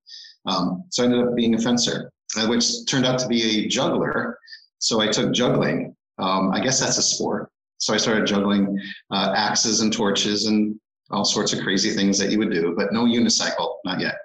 Um, 0.45 0.83
so 0.89 1.03
I 1.03 1.05
ended 1.05 1.27
up 1.27 1.35
being 1.35 1.55
a 1.55 1.59
fencer, 1.59 2.11
uh, 2.37 2.47
which 2.47 2.85
turned 2.87 3.05
out 3.05 3.19
to 3.19 3.27
be 3.27 3.65
a 3.65 3.67
juggler. 3.67 4.37
So 4.79 4.99
I 4.99 5.07
took 5.07 5.31
juggling. 5.33 5.95
Um, 6.17 6.51
I 6.51 6.59
guess 6.59 6.79
that's 6.79 6.97
a 6.97 7.01
sport. 7.01 7.49
So 7.77 7.93
I 7.93 7.97
started 7.97 8.25
juggling 8.25 8.79
uh, 9.11 9.33
axes 9.35 9.81
and 9.81 9.91
torches 9.91 10.47
and 10.47 10.79
all 11.11 11.25
sorts 11.25 11.53
of 11.53 11.59
crazy 11.59 11.91
things 11.91 12.17
that 12.17 12.31
you 12.31 12.39
would 12.39 12.51
do, 12.51 12.73
but 12.75 12.91
no 12.91 13.05
unicycle, 13.05 13.75
not 13.85 13.99
yet. 13.99 14.15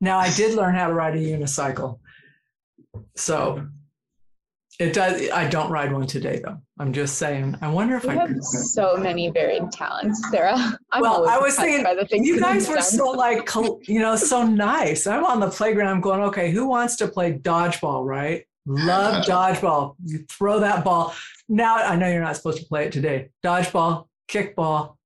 Now 0.00 0.18
I 0.18 0.30
did 0.34 0.54
learn 0.54 0.74
how 0.74 0.88
to 0.88 0.94
ride 0.94 1.14
a 1.16 1.18
unicycle. 1.18 1.98
So 3.14 3.66
it 4.78 4.92
does. 4.92 5.30
I 5.30 5.48
don't 5.48 5.70
ride 5.70 5.92
one 5.92 6.06
today, 6.06 6.40
though. 6.44 6.58
I'm 6.78 6.92
just 6.92 7.16
saying. 7.16 7.56
I 7.62 7.68
wonder 7.68 7.96
if 7.96 8.04
you 8.04 8.10
I 8.10 8.14
have 8.14 8.42
so 8.42 8.96
many 8.96 9.30
varied 9.30 9.72
talents, 9.72 10.22
Sarah. 10.30 10.56
I'm 10.92 11.00
well, 11.00 11.26
I 11.28 11.38
was 11.38 11.56
thinking 11.56 11.82
by 11.82 11.94
the 11.94 12.04
things 12.04 12.26
you 12.26 12.38
guys 12.38 12.68
were 12.68 12.80
so 12.82 13.10
like, 13.10 13.48
you 13.88 14.00
know, 14.00 14.16
so 14.16 14.46
nice. 14.46 15.06
I'm 15.06 15.24
on 15.24 15.40
the 15.40 15.48
playground. 15.48 15.88
I'm 15.88 16.00
going, 16.02 16.20
okay, 16.22 16.50
who 16.50 16.66
wants 16.66 16.96
to 16.96 17.08
play 17.08 17.32
dodgeball? 17.32 18.04
Right? 18.04 18.44
Love 18.66 19.24
dodgeball. 19.26 19.96
You 20.04 20.26
throw 20.28 20.60
that 20.60 20.84
ball. 20.84 21.14
Now 21.48 21.76
I 21.76 21.96
know 21.96 22.08
you're 22.08 22.22
not 22.22 22.36
supposed 22.36 22.58
to 22.58 22.66
play 22.66 22.86
it 22.86 22.92
today. 22.92 23.30
Dodgeball, 23.42 24.08
kickball, 24.28 24.96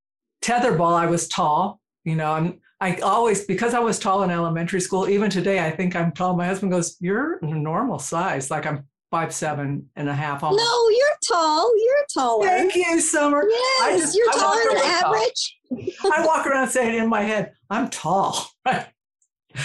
tetherball. 0.43 0.95
I 0.95 1.07
was 1.07 1.29
tall. 1.29 1.81
You 2.05 2.17
know, 2.17 2.33
I'm. 2.33 2.61
I 2.83 2.97
always 2.97 3.45
because 3.45 3.75
I 3.75 3.79
was 3.79 3.99
tall 3.99 4.23
in 4.23 4.31
elementary 4.31 4.81
school. 4.81 5.09
Even 5.09 5.31
today, 5.31 5.65
I 5.65 5.71
think 5.71 5.95
I'm 5.95 6.13
tall. 6.13 6.35
My 6.35 6.47
husband 6.47 6.73
goes, 6.73 6.97
"You're 6.99 7.39
normal 7.43 7.99
size." 7.99 8.51
Like 8.51 8.67
I'm 8.67 8.87
five 9.11 9.33
seven 9.35 9.91
and 9.97 10.09
a 10.09 10.15
half. 10.15 10.43
Almost. 10.43 10.63
No, 10.63 10.89
you're 10.89 11.19
tall. 11.27 11.71
You're 11.77 12.07
taller. 12.13 12.47
Thank 12.47 12.75
you, 12.77 13.01
Summer. 13.01 13.45
Yes, 13.49 14.01
just, 14.01 14.17
you're 14.17 14.33
taller 14.33 14.61
than 14.69 14.79
average. 14.79 15.59
I 16.05 16.27
walk 16.27 16.47
around 16.47 16.69
saying 16.69 16.99
in 16.99 17.09
my 17.09 17.23
head, 17.23 17.53
I'm 17.69 17.89
tall. 17.89 18.47
Right. 18.67 18.87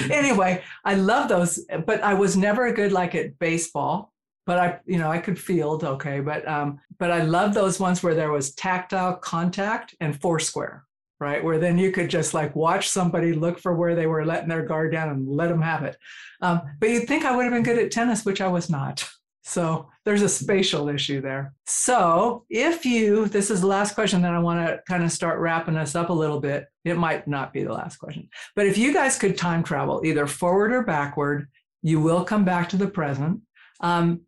anyway, 0.10 0.64
I 0.84 0.96
love 0.96 1.30
those, 1.30 1.64
but 1.86 2.02
I 2.02 2.16
was 2.16 2.36
never 2.36 2.72
good 2.74 2.92
like 2.92 3.14
at 3.14 3.38
baseball. 3.38 4.12
But 4.48 4.58
I, 4.58 4.80
you 4.88 4.98
know, 4.98 5.12
I 5.12 5.20
could 5.20 5.38
field 5.38 5.84
okay, 5.84 6.22
but 6.22 6.48
um, 6.48 6.80
but 6.98 7.12
I 7.12 7.22
love 7.22 7.54
those 7.54 7.80
ones 7.80 8.02
where 8.02 8.16
there 8.16 8.32
was 8.32 8.56
tactile 8.56 9.16
contact 9.18 9.94
and 10.00 10.20
foursquare, 10.20 10.86
right? 11.20 11.44
Where 11.44 11.60
then 11.60 11.78
you 11.78 11.92
could 11.92 12.10
just 12.10 12.34
like 12.34 12.56
watch 12.56 12.90
somebody 12.90 13.34
look 13.34 13.60
for 13.60 13.76
where 13.76 13.94
they 13.94 14.08
were 14.08 14.26
letting 14.26 14.50
their 14.50 14.66
guard 14.66 14.92
down 14.92 15.10
and 15.10 15.28
let 15.28 15.50
them 15.50 15.62
have 15.62 15.84
it. 15.84 15.98
Um, 16.42 16.62
but 16.80 16.90
you'd 16.90 17.08
think 17.08 17.24
I 17.24 17.36
would 17.36 17.44
have 17.44 17.54
been 17.54 17.62
good 17.62 17.78
at 17.78 17.92
tennis, 17.92 18.26
which 18.26 18.42
I 18.42 18.48
was 18.48 18.70
not. 18.70 19.08
So 19.48 19.88
there's 20.06 20.24
a 20.24 20.30
spatial 20.30 20.90
issue 20.90 21.22
there. 21.22 21.54
So 21.68 22.46
if 22.50 22.84
you, 22.84 23.28
this 23.28 23.52
is 23.52 23.62
the 23.62 23.68
last 23.68 23.94
question, 23.94 24.24
then 24.24 24.34
I 24.34 24.40
want 24.40 24.68
to 24.68 24.82
kind 24.88 25.04
of 25.04 25.12
start 25.12 25.40
wrapping 25.40 25.78
us 25.78 25.94
up 25.94 26.10
a 26.10 26.14
little 26.14 26.40
bit. 26.40 26.66
It 26.84 26.98
might 26.98 27.28
not 27.28 27.54
be 27.54 27.64
the 27.64 27.72
last 27.72 27.98
question, 27.98 28.28
but 28.56 28.66
if 28.66 28.76
you 28.76 28.92
guys 28.92 29.20
could 29.20 29.38
time 29.38 29.62
travel 29.62 30.02
either 30.04 30.26
forward 30.26 30.72
or 30.72 30.82
backward, 30.82 31.48
you 31.84 32.00
will 32.00 32.24
come 32.26 32.44
back 32.44 32.70
to 32.70 32.78
the 32.78 32.88
present. 32.88 33.42
Um, 33.82 34.22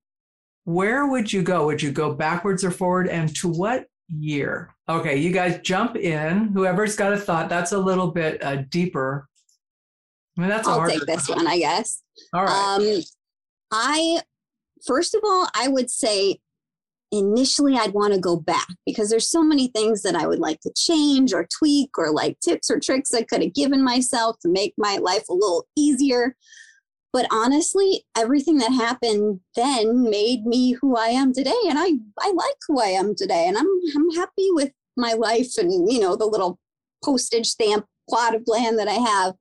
where 0.66 1.08
would 1.08 1.34
you 1.34 1.42
go? 1.42 1.66
Would 1.66 1.82
you 1.82 1.92
go 1.92 2.14
backwards 2.14 2.64
or 2.64 2.70
forward? 2.70 3.08
And 3.08 3.36
to 3.38 3.48
what 3.48 3.88
year? 4.16 4.76
Okay, 4.88 5.18
you 5.18 5.32
guys 5.32 5.60
jump 5.64 5.96
in. 5.96 6.50
Whoever's 6.50 6.96
got 6.96 7.14
a 7.14 7.18
thought, 7.18 7.50
that's 7.50 7.72
a 7.72 7.80
little 7.80 8.12
bit 8.12 8.44
uh, 8.44 8.58
deeper. 8.70 9.28
I 10.38 10.42
mean, 10.42 10.50
that's 10.52 10.68
I'll 10.68 10.88
take 10.88 11.08
this 11.08 11.28
one, 11.28 11.48
I 11.48 11.58
guess. 11.58 12.04
All 12.34 12.44
right. 12.44 12.76
Um, 12.78 13.02
I 13.72 14.22
first 14.86 15.16
of 15.16 15.22
all, 15.24 15.48
I 15.56 15.68
would 15.68 15.90
say 15.90 16.40
initially 17.12 17.78
I'd 17.78 17.94
want 17.94 18.14
to 18.14 18.20
go 18.20 18.36
back 18.36 18.68
because 18.86 19.10
there's 19.10 19.30
so 19.30 19.42
many 19.42 19.70
things 19.70 20.04
that 20.04 20.16
I 20.16 20.28
would 20.28 20.40
like 20.40 20.60
to 20.62 20.74
change 20.76 21.34
or 21.34 21.48
tweak 21.58 21.92
or 21.98 22.12
like 22.12 22.40
tips 22.40 22.70
or 22.70 22.80
tricks 22.80 23.14
I 23.14 23.24
could 23.24 23.42
have 23.42 23.54
given 23.54 23.84
myself 23.84 24.38
to 24.42 24.50
make 24.50 24.74
my 24.78 24.98
life 24.98 25.24
a 25.30 25.34
little 25.34 25.68
easier. 25.78 26.36
But 27.14 27.28
honestly, 27.32 28.06
everything 28.18 28.58
that 28.58 28.72
happened 28.72 29.40
then 29.56 30.04
made 30.04 30.46
me 30.46 30.74
who 30.74 30.98
I 30.98 31.08
am 31.08 31.34
today. 31.34 31.56
And 31.68 31.80
I, 31.80 31.94
I 32.20 32.32
like 32.32 32.58
who 32.68 32.82
I 32.82 32.88
am 32.88 33.16
today. 33.16 33.46
And 33.48 33.58
I'm, 33.58 33.68
I'm 33.96 34.12
happy 34.12 34.50
with 34.52 34.72
my 34.98 35.14
life 35.14 35.58
and, 35.58 35.92
you 35.92 36.00
know, 36.00 36.16
the 36.16 36.26
little 36.26 36.60
postage 37.04 37.48
stamp 37.48 37.86
plot 38.10 38.36
of 38.36 38.44
land 38.48 38.78
that 38.80 38.88
I 38.88 38.94
have. 38.94 39.36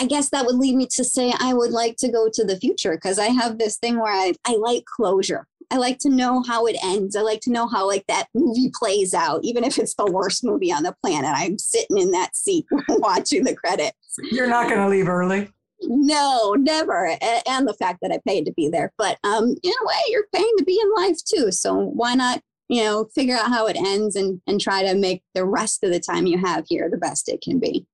I 0.00 0.06
guess 0.06 0.30
that 0.30 0.46
would 0.46 0.56
lead 0.56 0.76
me 0.76 0.86
to 0.92 1.04
say 1.04 1.30
I 1.38 1.52
would 1.52 1.72
like 1.72 1.96
to 1.98 2.10
go 2.10 2.30
to 2.32 2.42
the 2.42 2.56
future 2.56 2.92
because 2.92 3.18
I 3.18 3.26
have 3.26 3.58
this 3.58 3.76
thing 3.76 4.00
where 4.00 4.12
I, 4.12 4.32
I 4.46 4.56
like 4.56 4.86
closure. 4.86 5.46
I 5.70 5.76
like 5.76 5.98
to 5.98 6.08
know 6.08 6.42
how 6.42 6.64
it 6.64 6.76
ends. 6.82 7.14
I 7.14 7.20
like 7.20 7.40
to 7.42 7.52
know 7.52 7.68
how 7.68 7.86
like 7.86 8.06
that 8.08 8.28
movie 8.34 8.72
plays 8.74 9.12
out, 9.12 9.40
even 9.44 9.62
if 9.62 9.76
it's 9.76 9.94
the 9.94 10.10
worst 10.10 10.42
movie 10.42 10.72
on 10.72 10.84
the 10.84 10.96
planet. 11.02 11.30
I'm 11.34 11.58
sitting 11.58 11.98
in 11.98 12.12
that 12.12 12.34
seat 12.34 12.64
watching 12.88 13.44
the 13.44 13.54
credits. 13.54 14.18
You're 14.32 14.48
not 14.48 14.68
going 14.68 14.80
to 14.80 14.88
leave 14.88 15.06
early. 15.06 15.52
No, 15.82 16.54
never. 16.54 17.14
And 17.46 17.68
the 17.68 17.76
fact 17.78 17.98
that 18.00 18.10
I 18.10 18.20
paid 18.26 18.46
to 18.46 18.52
be 18.54 18.70
there, 18.70 18.94
but 18.96 19.18
um, 19.22 19.54
in 19.62 19.72
a 19.82 19.86
way, 19.86 20.00
you're 20.08 20.26
paying 20.34 20.54
to 20.56 20.64
be 20.64 20.80
in 20.82 21.04
life 21.04 21.18
too. 21.22 21.52
So 21.52 21.74
why 21.74 22.14
not, 22.14 22.40
you 22.70 22.82
know, 22.82 23.06
figure 23.14 23.36
out 23.36 23.50
how 23.50 23.66
it 23.66 23.76
ends 23.76 24.16
and 24.16 24.40
and 24.46 24.60
try 24.60 24.82
to 24.82 24.94
make 24.94 25.22
the 25.34 25.44
rest 25.44 25.84
of 25.84 25.90
the 25.90 26.00
time 26.00 26.26
you 26.26 26.38
have 26.38 26.64
here 26.68 26.88
the 26.90 26.96
best 26.96 27.28
it 27.28 27.42
can 27.42 27.58
be. 27.58 27.86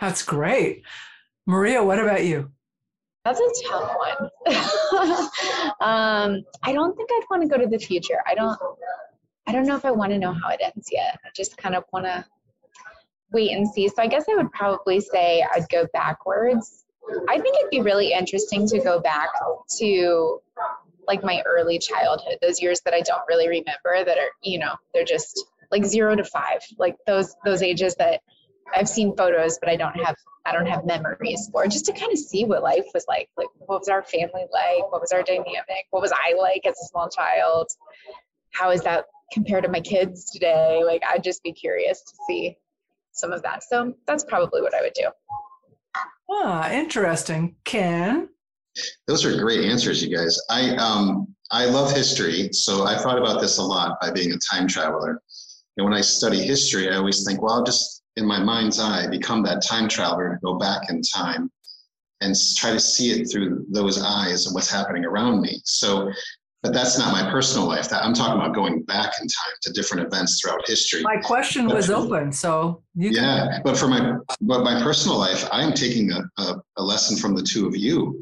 That's 0.00 0.22
great. 0.22 0.84
Maria, 1.46 1.82
what 1.82 1.98
about 1.98 2.24
you? 2.24 2.50
That's 3.24 3.40
a 3.40 3.68
tough 3.68 3.94
one. 3.96 4.30
um, 5.80 6.44
I 6.62 6.72
don't 6.72 6.96
think 6.96 7.08
I'd 7.12 7.24
want 7.30 7.42
to 7.42 7.48
go 7.48 7.56
to 7.56 7.66
the 7.66 7.78
future. 7.78 8.18
I 8.26 8.34
don't. 8.34 8.58
I 9.46 9.52
don't 9.52 9.66
know 9.66 9.76
if 9.76 9.84
I 9.84 9.90
want 9.90 10.12
to 10.12 10.18
know 10.18 10.32
how 10.32 10.50
it 10.50 10.60
ends 10.62 10.88
yet. 10.90 11.18
I 11.24 11.28
just 11.34 11.56
kind 11.58 11.74
of 11.74 11.84
want 11.92 12.06
to 12.06 12.24
wait 13.32 13.52
and 13.52 13.68
see. 13.68 13.88
So 13.88 13.96
I 13.98 14.06
guess 14.06 14.24
I 14.30 14.34
would 14.36 14.50
probably 14.52 15.00
say 15.00 15.44
I'd 15.54 15.68
go 15.68 15.86
backwards. 15.92 16.84
I 17.28 17.38
think 17.38 17.56
it'd 17.58 17.70
be 17.70 17.82
really 17.82 18.12
interesting 18.12 18.66
to 18.68 18.78
go 18.80 19.00
back 19.00 19.28
to 19.78 20.40
like 21.06 21.22
my 21.22 21.42
early 21.46 21.78
childhood, 21.78 22.38
those 22.40 22.62
years 22.62 22.80
that 22.86 22.94
I 22.94 23.02
don't 23.02 23.22
really 23.28 23.48
remember 23.48 24.04
that 24.06 24.16
are, 24.16 24.30
you 24.42 24.58
know, 24.58 24.74
they're 24.94 25.04
just 25.04 25.44
like 25.70 25.84
zero 25.84 26.16
to 26.16 26.24
five, 26.24 26.60
like 26.78 26.96
those 27.06 27.34
those 27.44 27.62
ages 27.62 27.94
that 27.96 28.20
I've 28.74 28.88
seen 28.88 29.14
photos, 29.14 29.58
but 29.58 29.68
I 29.68 29.76
don't 29.76 29.94
have 30.02 30.16
I 30.46 30.52
don't 30.52 30.66
have 30.66 30.84
memories 30.84 31.48
for 31.50 31.66
just 31.66 31.86
to 31.86 31.92
kind 31.92 32.12
of 32.12 32.18
see 32.18 32.44
what 32.44 32.62
life 32.62 32.84
was 32.92 33.04
like. 33.08 33.28
Like 33.36 33.48
what 33.56 33.80
was 33.80 33.88
our 33.88 34.02
family 34.02 34.44
like? 34.52 34.90
What 34.92 35.00
was 35.00 35.12
our 35.12 35.22
dynamic? 35.22 35.86
What 35.90 36.02
was 36.02 36.12
I 36.12 36.34
like 36.38 36.66
as 36.66 36.74
a 36.74 36.86
small 36.86 37.08
child? 37.08 37.68
How 38.52 38.70
is 38.70 38.82
that 38.82 39.06
compared 39.32 39.64
to 39.64 39.70
my 39.70 39.80
kids 39.80 40.30
today? 40.30 40.82
Like 40.84 41.02
I'd 41.08 41.24
just 41.24 41.42
be 41.42 41.52
curious 41.52 42.02
to 42.02 42.12
see 42.26 42.58
some 43.12 43.32
of 43.32 43.42
that. 43.42 43.62
So 43.62 43.94
that's 44.06 44.24
probably 44.24 44.60
what 44.60 44.74
I 44.74 44.82
would 44.82 44.94
do. 44.94 45.08
Ah, 46.30 46.70
interesting. 46.70 47.56
Ken? 47.64 48.28
Those 49.06 49.24
are 49.24 49.36
great 49.38 49.64
answers, 49.64 50.02
you 50.02 50.14
guys. 50.14 50.38
I 50.50 50.70
um 50.76 51.34
I 51.50 51.66
love 51.66 51.92
history, 51.92 52.52
so 52.52 52.84
I 52.84 52.98
thought 52.98 53.18
about 53.18 53.40
this 53.40 53.58
a 53.58 53.62
lot 53.62 54.00
by 54.00 54.10
being 54.10 54.32
a 54.32 54.38
time 54.38 54.66
traveler. 54.66 55.22
And 55.76 55.84
when 55.84 55.94
I 55.94 56.00
study 56.00 56.42
history, 56.42 56.90
I 56.90 56.96
always 56.96 57.24
think, 57.24 57.42
well, 57.42 57.54
I'll 57.54 57.64
just 57.64 58.02
in 58.16 58.26
my 58.26 58.42
mind's 58.42 58.78
eye 58.78 59.06
become 59.08 59.42
that 59.42 59.62
time 59.62 59.88
traveler 59.88 60.34
to 60.34 60.38
go 60.44 60.58
back 60.58 60.90
in 60.90 61.02
time 61.02 61.50
and 62.20 62.34
try 62.56 62.70
to 62.70 62.80
see 62.80 63.10
it 63.10 63.26
through 63.30 63.66
those 63.70 64.02
eyes 64.02 64.46
and 64.46 64.54
what's 64.54 64.70
happening 64.70 65.04
around 65.04 65.40
me. 65.40 65.60
So 65.64 66.10
but 66.64 66.72
that's 66.72 66.98
not 66.98 67.12
my 67.12 67.30
personal 67.30 67.68
life. 67.68 67.90
That 67.90 68.02
I'm 68.02 68.14
talking 68.14 68.40
about 68.40 68.54
going 68.54 68.84
back 68.84 69.12
in 69.20 69.28
time 69.28 69.52
to 69.62 69.72
different 69.72 70.06
events 70.06 70.40
throughout 70.40 70.66
history. 70.66 71.02
My 71.02 71.18
question 71.18 71.66
was 71.66 71.90
open, 71.90 72.32
so 72.32 72.82
yeah. 72.94 73.48
Can- 73.52 73.62
but 73.62 73.76
for 73.76 73.86
my 73.86 74.16
but 74.40 74.64
my 74.64 74.82
personal 74.82 75.18
life, 75.18 75.46
I'm 75.52 75.74
taking 75.74 76.10
a, 76.10 76.22
a, 76.38 76.54
a 76.78 76.82
lesson 76.82 77.18
from 77.18 77.36
the 77.36 77.42
two 77.42 77.66
of 77.66 77.76
you. 77.76 78.18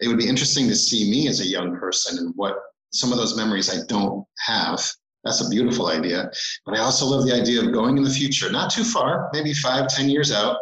It 0.00 0.08
would 0.08 0.18
be 0.18 0.26
interesting 0.28 0.66
to 0.66 0.74
see 0.74 1.08
me 1.08 1.28
as 1.28 1.40
a 1.40 1.46
young 1.46 1.78
person 1.78 2.18
and 2.18 2.34
what 2.34 2.56
some 2.92 3.12
of 3.12 3.18
those 3.18 3.36
memories 3.36 3.70
I 3.70 3.86
don't 3.86 4.26
have. 4.44 4.84
That's 5.24 5.40
a 5.40 5.48
beautiful 5.48 5.88
idea. 5.88 6.30
But 6.66 6.76
I 6.76 6.80
also 6.80 7.06
love 7.06 7.26
the 7.26 7.34
idea 7.34 7.62
of 7.62 7.72
going 7.72 7.96
in 7.96 8.04
the 8.04 8.10
future, 8.10 8.50
not 8.50 8.70
too 8.70 8.84
far, 8.84 9.30
maybe 9.32 9.54
five, 9.54 9.88
ten 9.88 10.08
years 10.08 10.32
out, 10.32 10.58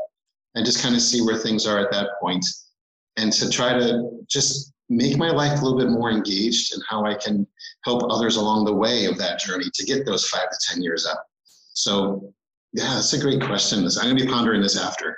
and 0.55 0.65
just 0.65 0.83
kind 0.83 0.95
of 0.95 1.03
see 1.03 1.21
where 1.23 1.39
things 1.39 1.67
are 1.67 1.79
at 1.79 1.91
that 1.93 2.11
point, 2.21 2.45
and 3.17 3.33
to 3.33 3.51
try 3.51 3.73
to 3.79 4.09
just 4.29 4.73
make 4.89 5.17
my 5.17 5.31
life 5.31 5.61
a 5.61 5.65
little 5.65 5.79
bit 5.79 5.89
more 5.89 6.11
engaged 6.11 6.75
and 6.75 6.83
how 6.89 7.05
I 7.05 7.15
can 7.15 7.47
help 7.85 8.03
others 8.11 8.37
along 8.37 8.65
the 8.65 8.75
way 8.75 9.07
of 9.07 9.17
that 9.19 9.41
journey 9.41 9.67
to 9.73 9.85
get 9.85 10.05
those 10.05 10.29
five 10.29 10.51
to 10.51 10.75
10 10.75 10.83
years 10.83 11.07
out. 11.11 11.19
So, 11.73 12.35
yeah, 12.73 12.95
that's 12.95 13.13
a 13.15 13.21
great 13.21 13.43
question. 13.43 13.79
I'm 13.79 14.05
going 14.05 14.17
to 14.17 14.25
be 14.25 14.31
pondering 14.31 14.61
this 14.61 14.79
after. 14.79 15.17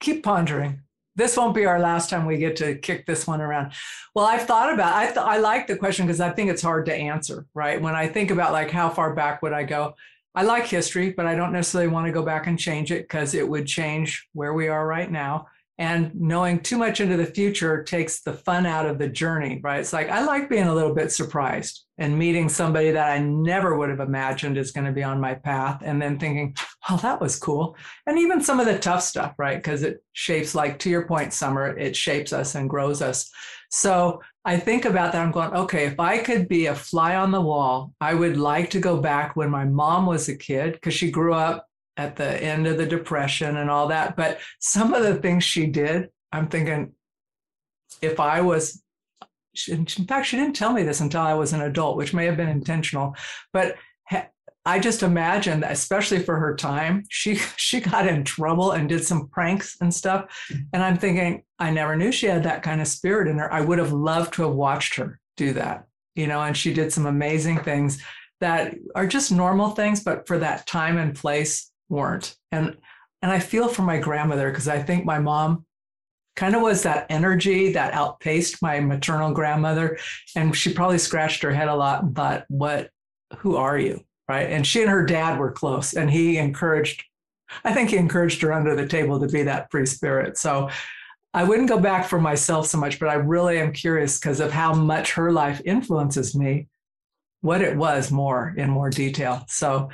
Keep 0.00 0.22
pondering. 0.22 0.82
This 1.20 1.36
won't 1.36 1.54
be 1.54 1.66
our 1.66 1.78
last 1.78 2.08
time 2.08 2.24
we 2.24 2.38
get 2.38 2.56
to 2.56 2.76
kick 2.76 3.04
this 3.04 3.26
one 3.26 3.42
around. 3.42 3.74
Well, 4.14 4.24
I've 4.24 4.46
thought 4.46 4.72
about. 4.72 4.94
I 4.94 5.04
th- 5.04 5.18
I 5.18 5.36
like 5.36 5.66
the 5.66 5.76
question 5.76 6.06
because 6.06 6.18
I 6.18 6.30
think 6.30 6.48
it's 6.48 6.62
hard 6.62 6.86
to 6.86 6.94
answer. 6.94 7.44
Right 7.52 7.80
when 7.80 7.94
I 7.94 8.08
think 8.08 8.30
about 8.30 8.52
like 8.52 8.70
how 8.70 8.88
far 8.88 9.14
back 9.14 9.42
would 9.42 9.52
I 9.52 9.64
go, 9.64 9.96
I 10.34 10.44
like 10.44 10.66
history, 10.66 11.10
but 11.10 11.26
I 11.26 11.34
don't 11.34 11.52
necessarily 11.52 11.92
want 11.92 12.06
to 12.06 12.12
go 12.12 12.22
back 12.22 12.46
and 12.46 12.58
change 12.58 12.90
it 12.90 13.02
because 13.02 13.34
it 13.34 13.46
would 13.46 13.66
change 13.66 14.28
where 14.32 14.54
we 14.54 14.68
are 14.68 14.86
right 14.86 15.10
now 15.10 15.46
and 15.80 16.14
knowing 16.14 16.60
too 16.60 16.76
much 16.76 17.00
into 17.00 17.16
the 17.16 17.24
future 17.24 17.82
takes 17.82 18.20
the 18.20 18.34
fun 18.34 18.66
out 18.66 18.84
of 18.84 18.98
the 18.98 19.08
journey 19.08 19.58
right 19.62 19.80
it's 19.80 19.94
like 19.94 20.10
i 20.10 20.22
like 20.22 20.48
being 20.50 20.68
a 20.68 20.74
little 20.74 20.94
bit 20.94 21.10
surprised 21.10 21.86
and 21.96 22.18
meeting 22.18 22.50
somebody 22.50 22.90
that 22.90 23.10
i 23.10 23.18
never 23.18 23.76
would 23.76 23.88
have 23.88 24.00
imagined 24.00 24.58
is 24.58 24.72
going 24.72 24.84
to 24.84 24.92
be 24.92 25.02
on 25.02 25.18
my 25.18 25.34
path 25.34 25.80
and 25.82 26.00
then 26.00 26.18
thinking 26.18 26.54
oh 26.90 26.96
that 26.98 27.20
was 27.20 27.38
cool 27.38 27.76
and 28.06 28.18
even 28.18 28.40
some 28.40 28.60
of 28.60 28.66
the 28.66 28.78
tough 28.78 29.02
stuff 29.02 29.34
right 29.38 29.58
because 29.58 29.82
it 29.82 30.02
shapes 30.12 30.54
like 30.54 30.78
to 30.78 30.90
your 30.90 31.06
point 31.06 31.32
summer 31.32 31.76
it 31.78 31.96
shapes 31.96 32.32
us 32.32 32.54
and 32.54 32.70
grows 32.70 33.00
us 33.00 33.30
so 33.70 34.20
i 34.44 34.58
think 34.58 34.84
about 34.84 35.12
that 35.12 35.22
i'm 35.22 35.32
going 35.32 35.52
okay 35.52 35.86
if 35.86 35.98
i 36.00 36.18
could 36.18 36.48
be 36.48 36.66
a 36.66 36.74
fly 36.74 37.16
on 37.16 37.30
the 37.30 37.40
wall 37.40 37.92
i 38.00 38.12
would 38.14 38.36
like 38.36 38.70
to 38.70 38.80
go 38.80 39.00
back 39.00 39.36
when 39.36 39.50
my 39.50 39.64
mom 39.64 40.06
was 40.06 40.28
a 40.28 40.36
kid 40.36 40.72
because 40.72 40.94
she 40.94 41.10
grew 41.10 41.34
up 41.34 41.66
at 42.00 42.16
the 42.16 42.42
end 42.42 42.66
of 42.66 42.78
the 42.78 42.86
depression 42.86 43.58
and 43.58 43.70
all 43.70 43.88
that. 43.88 44.16
But 44.16 44.38
some 44.58 44.94
of 44.94 45.02
the 45.02 45.16
things 45.16 45.44
she 45.44 45.66
did, 45.66 46.08
I'm 46.32 46.48
thinking, 46.48 46.92
if 48.00 48.18
I 48.18 48.40
was, 48.40 48.82
in 49.68 49.84
fact, 49.84 50.26
she 50.26 50.36
didn't 50.36 50.56
tell 50.56 50.72
me 50.72 50.82
this 50.82 51.00
until 51.00 51.20
I 51.20 51.34
was 51.34 51.52
an 51.52 51.60
adult, 51.60 51.98
which 51.98 52.14
may 52.14 52.24
have 52.24 52.38
been 52.38 52.48
intentional. 52.48 53.14
But 53.52 53.76
I 54.66 54.78
just 54.78 55.02
imagined, 55.02 55.64
especially 55.64 56.18
for 56.20 56.38
her 56.38 56.54
time, 56.54 57.04
she 57.08 57.34
she 57.56 57.80
got 57.80 58.06
in 58.06 58.24
trouble 58.24 58.72
and 58.72 58.88
did 58.88 59.04
some 59.04 59.28
pranks 59.28 59.76
and 59.80 59.92
stuff. 59.92 60.26
And 60.72 60.82
I'm 60.82 60.98
thinking, 60.98 61.44
I 61.58 61.70
never 61.70 61.96
knew 61.96 62.12
she 62.12 62.26
had 62.26 62.44
that 62.44 62.62
kind 62.62 62.80
of 62.80 62.88
spirit 62.88 63.28
in 63.28 63.38
her. 63.38 63.52
I 63.52 63.60
would 63.60 63.78
have 63.78 63.92
loved 63.92 64.34
to 64.34 64.42
have 64.42 64.54
watched 64.54 64.96
her 64.96 65.18
do 65.36 65.52
that, 65.54 65.86
you 66.14 66.26
know. 66.26 66.40
And 66.42 66.56
she 66.56 66.72
did 66.72 66.92
some 66.92 67.06
amazing 67.06 67.60
things 67.60 68.02
that 68.40 68.74
are 68.94 69.06
just 69.06 69.32
normal 69.32 69.70
things, 69.70 70.02
but 70.02 70.26
for 70.26 70.38
that 70.38 70.66
time 70.66 70.98
and 70.98 71.14
place 71.14 71.70
weren't. 71.88 72.34
And 72.52 72.76
and 73.22 73.30
I 73.30 73.38
feel 73.38 73.68
for 73.68 73.82
my 73.82 73.98
grandmother 73.98 74.50
because 74.50 74.68
I 74.68 74.82
think 74.82 75.04
my 75.04 75.18
mom 75.18 75.66
kind 76.36 76.54
of 76.54 76.62
was 76.62 76.82
that 76.82 77.06
energy 77.10 77.72
that 77.72 77.92
outpaced 77.92 78.62
my 78.62 78.80
maternal 78.80 79.32
grandmother. 79.32 79.98
And 80.34 80.56
she 80.56 80.72
probably 80.72 80.98
scratched 80.98 81.42
her 81.42 81.52
head 81.52 81.68
a 81.68 81.74
lot 81.74 82.14
thought, 82.14 82.44
what, 82.48 82.90
who 83.38 83.56
are 83.56 83.78
you? 83.78 84.02
Right. 84.30 84.48
And 84.48 84.64
she 84.64 84.80
and 84.80 84.88
her 84.88 85.04
dad 85.04 85.40
were 85.40 85.50
close 85.50 85.94
and 85.94 86.08
he 86.08 86.38
encouraged, 86.38 87.02
I 87.64 87.74
think 87.74 87.90
he 87.90 87.96
encouraged 87.96 88.40
her 88.42 88.52
under 88.52 88.76
the 88.76 88.86
table 88.86 89.18
to 89.18 89.26
be 89.26 89.42
that 89.42 89.68
free 89.72 89.86
spirit. 89.86 90.38
So 90.38 90.70
I 91.34 91.42
wouldn't 91.42 91.68
go 91.68 91.80
back 91.80 92.06
for 92.06 92.20
myself 92.20 92.68
so 92.68 92.78
much, 92.78 93.00
but 93.00 93.08
I 93.08 93.14
really 93.14 93.58
am 93.58 93.72
curious 93.72 94.20
because 94.20 94.38
of 94.38 94.52
how 94.52 94.72
much 94.72 95.14
her 95.14 95.32
life 95.32 95.60
influences 95.64 96.36
me, 96.36 96.68
what 97.40 97.60
it 97.60 97.76
was 97.76 98.12
more 98.12 98.54
in 98.56 98.70
more 98.70 98.88
detail. 98.88 99.44
So 99.48 99.90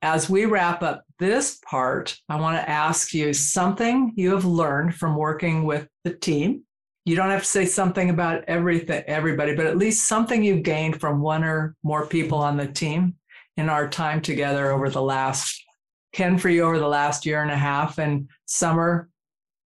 as 0.00 0.30
we 0.30 0.46
wrap 0.46 0.82
up 0.82 1.04
this 1.18 1.58
part, 1.62 2.16
I 2.30 2.40
want 2.40 2.56
to 2.56 2.66
ask 2.66 3.12
you 3.12 3.34
something 3.34 4.14
you 4.16 4.30
have 4.30 4.46
learned 4.46 4.94
from 4.94 5.16
working 5.16 5.64
with 5.64 5.86
the 6.02 6.14
team. 6.14 6.62
You 7.04 7.14
don't 7.14 7.28
have 7.28 7.42
to 7.42 7.46
say 7.46 7.66
something 7.66 8.08
about 8.08 8.44
everything, 8.48 9.04
everybody, 9.06 9.54
but 9.54 9.66
at 9.66 9.76
least 9.76 10.08
something 10.08 10.42
you've 10.42 10.62
gained 10.62 10.98
from 10.98 11.20
one 11.20 11.44
or 11.44 11.76
more 11.82 12.06
people 12.06 12.38
on 12.38 12.56
the 12.56 12.68
team 12.68 13.16
in 13.56 13.68
our 13.68 13.88
time 13.88 14.20
together 14.20 14.70
over 14.70 14.90
the 14.90 15.02
last, 15.02 15.64
Ken, 16.12 16.38
for 16.38 16.48
you 16.48 16.62
over 16.62 16.78
the 16.78 16.88
last 16.88 17.26
year 17.26 17.42
and 17.42 17.50
a 17.50 17.56
half, 17.56 17.98
and 17.98 18.28
Summer 18.44 19.08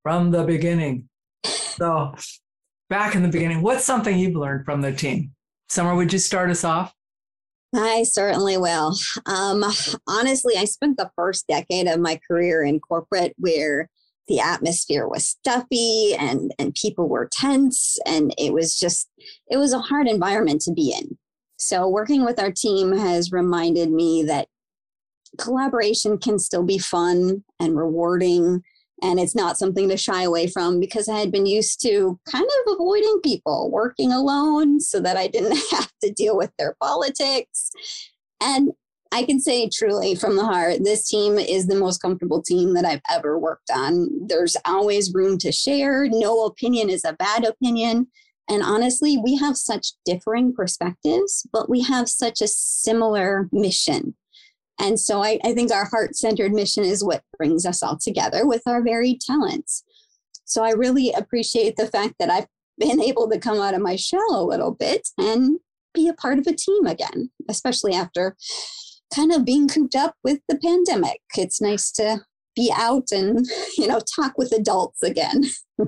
from 0.03 0.31
the 0.31 0.45
beginning. 0.45 1.09
So, 1.45 2.15
back 2.91 3.15
in 3.15 3.23
the 3.23 3.29
beginning, 3.29 3.63
what's 3.63 3.85
something 3.85 4.19
you've 4.19 4.37
learned 4.37 4.65
from 4.65 4.81
the 4.81 4.93
team? 4.93 5.33
Summer, 5.69 5.95
would 5.95 6.13
you 6.13 6.19
start 6.19 6.51
us 6.51 6.65
off? 6.65 6.93
I 7.75 8.05
certainly 8.05 8.57
will. 8.57 8.97
Um, 9.27 9.63
honestly, 10.07 10.55
I 10.57 10.65
spent 10.65 10.97
the 10.97 11.11
first 11.15 11.47
decade 11.47 11.87
of 11.87 12.01
my 12.01 12.19
career 12.27 12.63
in 12.63 12.81
corporate 12.81 13.35
where 13.37 13.89
the 14.27 14.41
atmosphere 14.41 15.07
was 15.07 15.27
stuffy 15.27 16.15
and, 16.19 16.55
and 16.59 16.75
people 16.75 17.09
were 17.09 17.29
tense, 17.31 17.99
and 18.07 18.35
it 18.39 18.53
was 18.53 18.79
just, 18.79 19.09
it 19.51 19.57
was 19.57 19.73
a 19.73 19.79
hard 19.79 20.07
environment 20.07 20.63
to 20.63 20.73
be 20.73 20.95
in. 20.99 21.19
So, 21.59 21.89
working 21.89 22.25
with 22.25 22.39
our 22.39 22.53
team 22.53 22.97
has 22.97 23.33
reminded 23.33 23.91
me 23.91 24.23
that 24.25 24.49
collaboration 25.39 26.19
can 26.19 26.39
still 26.39 26.63
be 26.63 26.79
fun 26.79 27.45
and 27.61 27.77
rewarding 27.77 28.63
and 29.03 29.21
it's 29.21 29.35
not 29.35 29.59
something 29.59 29.89
to 29.89 29.97
shy 29.97 30.23
away 30.23 30.47
from 30.47 30.81
because 30.81 31.09
I 31.09 31.19
had 31.19 31.31
been 31.31 31.47
used 31.47 31.81
to 31.83 32.19
kind 32.31 32.45
of 32.45 32.75
avoiding 32.75 33.21
people, 33.23 33.71
working 33.71 34.13
alone 34.13 34.81
so 34.81 35.01
that 35.01 35.17
I 35.17 35.29
didn't 35.29 35.57
have 35.71 35.93
to 36.03 36.11
deal 36.11 36.37
with 36.37 36.51
their 36.59 36.77
politics. 36.81 37.71
And 38.41 38.73
I 39.11 39.23
can 39.23 39.41
say 39.41 39.69
truly 39.69 40.15
from 40.15 40.37
the 40.37 40.45
heart, 40.45 40.85
this 40.85 41.09
team 41.09 41.39
is 41.39 41.67
the 41.67 41.77
most 41.77 42.03
comfortable 42.03 42.43
team 42.43 42.75
that 42.75 42.85
I've 42.85 43.01
ever 43.11 43.39
worked 43.39 43.71
on. 43.73 44.09
There's 44.27 44.57
always 44.65 45.15
room 45.15 45.39
to 45.39 45.53
share. 45.53 46.09
No 46.09 46.45
opinion 46.45 46.91
is 46.91 47.05
a 47.05 47.15
bad 47.15 47.45
opinion. 47.45 48.09
And 48.49 48.63
honestly, 48.63 49.19
we 49.19 49.37
have 49.37 49.57
such 49.57 49.93
differing 50.05 50.55
perspectives, 50.55 51.47
but 51.53 51.69
we 51.69 51.83
have 51.83 52.09
such 52.09 52.41
a 52.41 52.49
similar 52.49 53.49
mission. 53.53 54.15
And 54.81 54.99
so 54.99 55.23
I, 55.23 55.39
I 55.45 55.53
think 55.55 55.73
our 55.73 55.87
heart 55.87 56.17
centered 56.17 56.53
mission 56.53 56.85
is 56.85 57.05
what 57.05 57.23
brings 57.37 57.67
us 57.67 57.83
all 57.83 57.99
together 57.99 58.47
with 58.47 58.63
our 58.67 58.83
varied 58.83 59.21
talents. 59.21 59.85
So 60.45 60.65
I 60.65 60.71
really 60.71 61.13
appreciate 61.13 61.77
the 61.77 61.89
fact 61.89 62.15
that 62.19 62.31
I've 62.31 62.47
been 62.79 63.03
able 63.03 63.29
to 63.29 63.39
come 63.39 63.61
out 63.61 63.75
of 63.75 63.83
my 63.83 63.97
shell 63.97 64.31
a 64.31 64.45
little 64.45 64.73
bit 64.73 65.09
and 65.19 65.59
be 65.95 66.09
a 66.09 66.15
part 66.15 66.39
of 66.39 66.47
a 66.47 66.55
team 66.55 66.87
again, 66.87 67.31
especially 67.49 67.93
after 67.93 68.37
kind 69.15 69.33
of 69.33 69.45
being 69.45 69.69
cooped 69.69 69.97
up 69.97 70.15
with 70.23 70.41
the 70.49 70.57
pandemic. 70.57 71.21
It's 71.37 71.61
nice 71.61 71.91
to 71.93 72.23
be 72.55 72.73
out 72.75 73.11
and, 73.11 73.47
you 73.79 73.89
know, 73.89 74.01
talk 74.01 74.39
with 74.39 74.53
adults 74.53 75.03
again. 75.03 75.45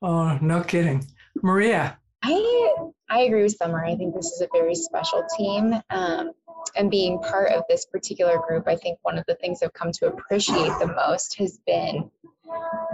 Oh, 0.00 0.38
no 0.40 0.62
kidding. 0.62 1.04
Maria. 1.42 1.98
I 2.22 2.76
I 3.10 3.20
agree 3.20 3.42
with 3.42 3.56
Summer. 3.56 3.84
I 3.84 3.96
think 3.96 4.14
this 4.14 4.26
is 4.26 4.40
a 4.40 4.48
very 4.52 4.74
special 4.74 5.24
team. 5.36 5.74
Um, 5.90 6.32
and 6.76 6.90
being 6.90 7.18
part 7.20 7.52
of 7.52 7.64
this 7.68 7.86
particular 7.86 8.38
group, 8.46 8.66
I 8.66 8.76
think 8.76 8.98
one 9.02 9.18
of 9.18 9.24
the 9.26 9.36
things 9.36 9.62
I've 9.62 9.72
come 9.72 9.92
to 9.92 10.06
appreciate 10.08 10.72
the 10.78 10.92
most 10.94 11.38
has 11.38 11.58
been 11.66 12.10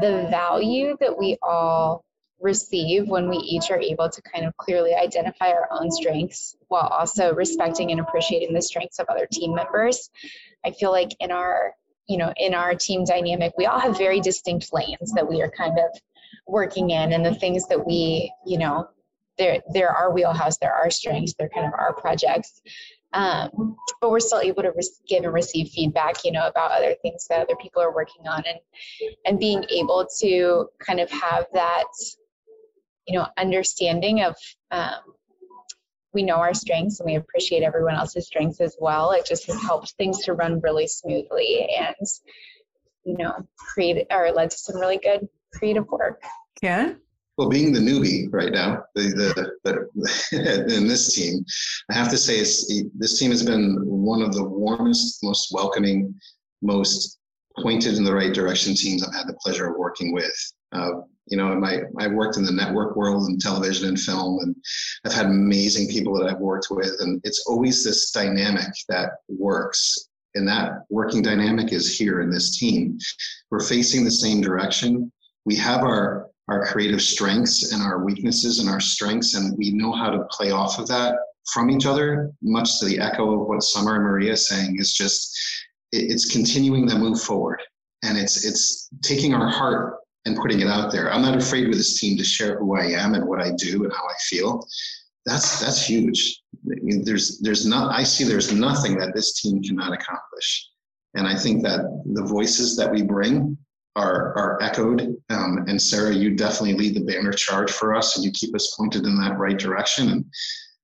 the 0.01 0.29
value 0.31 0.97
that 1.01 1.17
we 1.19 1.39
all 1.43 2.05
receive 2.41 3.09
when 3.09 3.29
we 3.29 3.37
each 3.39 3.71
are 3.71 3.81
able 3.81 4.09
to 4.09 4.23
kind 4.23 4.45
of 4.45 4.57
clearly 4.57 4.95
identify 4.95 5.49
our 5.49 5.69
own 5.71 5.91
strengths 5.91 6.57
while 6.69 6.87
also 6.87 7.35
respecting 7.35 7.91
and 7.91 8.01
appreciating 8.01 8.53
the 8.53 8.63
strengths 8.63 8.99
of 8.99 9.07
other 9.09 9.27
team 9.31 9.55
members. 9.55 10.11
I 10.65 10.73
feel 10.73 10.91
like 10.91 11.11
in 11.21 11.31
our 11.33 11.73
you 12.07 12.19
know 12.19 12.33
in 12.37 12.55
our 12.55 12.75
team 12.75 13.05
dynamic 13.05 13.55
we 13.57 13.65
all 13.67 13.81
have 13.81 13.97
very 13.97 14.21
distinct 14.21 14.73
lanes 14.73 15.13
that 15.15 15.29
we 15.29 15.41
are 15.41 15.51
kind 15.51 15.79
of 15.79 15.99
working 16.47 16.90
in 16.90 17.12
and 17.12 17.25
the 17.25 17.35
things 17.35 17.66
that 17.68 17.87
we 17.87 18.33
you 18.47 18.59
know 18.59 18.88
they're 19.38 19.61
they're 19.73 19.90
our 19.90 20.12
wheelhouse 20.12 20.59
they're 20.59 20.75
our 20.75 20.90
strengths 20.90 21.35
they're 21.35 21.49
kind 21.49 21.66
of 21.66 21.73
our 21.75 21.92
projects. 21.94 22.62
Um, 23.12 23.77
but 24.01 24.11
we're 24.11 24.18
still 24.18 24.40
able 24.40 24.64
to 24.64 24.73
re- 24.73 24.88
give 25.07 25.23
and 25.23 25.33
receive 25.33 25.68
feedback 25.68 26.25
you 26.25 26.33
know 26.33 26.49
about 26.49 26.73
other 26.73 26.97
things 27.01 27.27
that 27.29 27.40
other 27.40 27.57
people 27.57 27.81
are 27.81 27.94
working 27.94 28.27
on 28.27 28.42
and 28.47 28.59
and 29.25 29.38
being 29.38 29.64
able 29.70 30.07
to 30.20 30.68
kind 30.81 30.99
of 30.99 31.09
have 31.11 31.47
that 31.53 31.85
you 33.07 33.16
know 33.16 33.27
understanding 33.38 34.23
of 34.23 34.35
um, 34.73 35.14
we 36.14 36.23
know 36.23 36.37
our 36.37 36.55
strengths 36.55 37.01
and 37.01 37.07
we 37.07 37.16
appreciate 37.16 37.62
everyone 37.62 37.94
else's 37.94 38.27
strengths 38.27 38.61
as 38.61 38.77
well. 38.81 39.11
It 39.11 39.27
just 39.27 39.47
has 39.47 39.61
helped 39.61 39.92
things 39.92 40.25
to 40.25 40.33
run 40.33 40.61
really 40.61 40.87
smoothly 40.87 41.68
and 41.77 42.07
you 43.05 43.18
know 43.18 43.47
create 43.57 44.07
or 44.11 44.31
led 44.33 44.51
to 44.51 44.57
some 44.57 44.81
really 44.81 44.99
good 44.99 45.29
creative 45.59 45.87
work 45.88 46.23
ken 46.61 47.01
well, 47.37 47.49
being 47.49 47.73
the 47.73 47.81
newbie 47.81 48.33
right 48.33 48.53
now, 48.53 48.85
the, 48.95 49.03
the, 49.64 49.88
the 50.33 50.75
in 50.77 50.87
this 50.87 51.14
team, 51.14 51.45
I 51.90 51.95
have 51.95 52.09
to 52.11 52.17
say, 52.17 52.38
this 52.38 53.19
team 53.19 53.33
has 53.33 53.43
been 53.43 53.81
one 53.85 54.23
of 54.23 54.33
the 54.35 54.45
warmest, 54.45 55.19
most 55.23 55.49
welcoming, 55.53 56.14
most 56.62 57.19
pointed 57.61 57.97
in 57.97 58.05
the 58.05 58.14
right 58.14 58.33
direction 58.33 58.75
teams 58.75 59.03
I've 59.03 59.14
had 59.14 59.27
the 59.27 59.37
pleasure 59.43 59.67
of 59.67 59.77
working 59.77 60.12
with. 60.12 60.53
Uh, 60.73 60.90
you 61.27 61.37
know, 61.37 61.55
my 61.57 61.81
I 61.99 62.07
worked 62.07 62.37
in 62.37 62.45
the 62.45 62.53
network 62.53 62.97
world 62.97 63.29
and 63.29 63.40
television 63.40 63.88
and 63.88 63.99
film, 63.99 64.38
and 64.43 64.55
I've 65.05 65.14
had 65.14 65.27
amazing 65.27 65.88
people 65.88 66.17
that 66.19 66.29
I've 66.29 66.40
worked 66.40 66.69
with, 66.71 66.95
and 67.01 67.21
it's 67.25 67.45
always 67.49 67.83
this 67.83 68.11
dynamic 68.11 68.73
that 68.88 69.11
works. 69.29 70.09
And 70.37 70.49
that 70.49 70.83
working 70.90 71.23
dynamic 71.23 71.73
is 71.73 71.97
here 71.97 72.21
in 72.21 72.29
this 72.29 72.59
team. 72.59 72.99
We're 73.51 73.61
facing 73.61 74.05
the 74.05 74.11
same 74.11 74.40
direction. 74.40 75.12
We 75.45 75.57
have 75.57 75.83
our 75.83 76.29
our 76.49 76.67
creative 76.67 77.01
strengths 77.01 77.73
and 77.73 77.83
our 77.83 78.05
weaknesses 78.05 78.59
and 78.59 78.69
our 78.69 78.81
strengths, 78.81 79.35
and 79.35 79.57
we 79.57 79.71
know 79.71 79.93
how 79.93 80.11
to 80.11 80.25
play 80.31 80.51
off 80.51 80.79
of 80.79 80.87
that 80.89 81.15
from 81.53 81.71
each 81.71 81.87
other. 81.87 82.33
Much 82.43 82.79
to 82.79 82.87
the 82.87 82.99
echo 82.99 83.41
of 83.41 83.49
what 83.49 83.63
Summer 83.63 83.95
and 83.97 84.05
Maria 84.05 84.33
is 84.33 84.47
saying, 84.47 84.77
is 84.79 84.93
just 84.93 85.37
it's 85.93 86.31
continuing 86.31 86.87
that 86.87 86.99
move 86.99 87.21
forward, 87.21 87.63
and 88.03 88.19
it's 88.19 88.45
it's 88.45 88.91
taking 89.03 89.35
our 89.35 89.49
heart 89.49 89.97
and 90.27 90.37
putting 90.37 90.61
it 90.61 90.69
out 90.69 90.91
there. 90.91 91.13
I'm 91.13 91.23
not 91.23 91.37
afraid 91.37 91.69
with 91.69 91.77
this 91.77 92.01
team 92.01 92.17
to 92.19 92.25
share 92.25 92.59
who 92.59 92.77
I 92.77 92.87
am 92.87 93.15
and 93.15 93.27
what 93.27 93.41
I 93.41 93.53
do 93.53 93.85
and 93.85 93.93
how 93.93 94.05
I 94.05 94.15
feel. 94.29 94.67
That's 95.27 95.61
that's 95.61 95.87
huge. 95.87 96.43
There's 96.65 97.41
there's 97.41 97.67
not 97.67 97.95
I 97.95 98.03
see 98.03 98.25
there's 98.25 98.53
nothing 98.53 98.99
that 98.99 99.15
this 99.15 99.41
team 99.41 99.63
cannot 99.63 99.93
accomplish, 99.93 100.69
and 101.15 101.27
I 101.27 101.37
think 101.37 101.63
that 101.63 101.81
the 102.05 102.25
voices 102.25 102.77
that 102.77 102.91
we 102.91 103.03
bring 103.03 103.57
are 103.97 104.37
are 104.37 104.63
echoed. 104.63 105.17
Um, 105.31 105.65
and 105.69 105.81
Sarah, 105.81 106.15
you 106.15 106.35
definitely 106.35 106.75
lead 106.75 106.95
the 106.95 107.05
banner 107.05 107.33
charge 107.33 107.71
for 107.71 107.95
us, 107.95 108.17
and 108.17 108.25
you 108.25 108.33
keep 108.33 108.55
us 108.55 108.75
pointed 108.77 109.05
in 109.05 109.17
that 109.21 109.39
right 109.39 109.59
direction. 109.59 110.11
And 110.11 110.25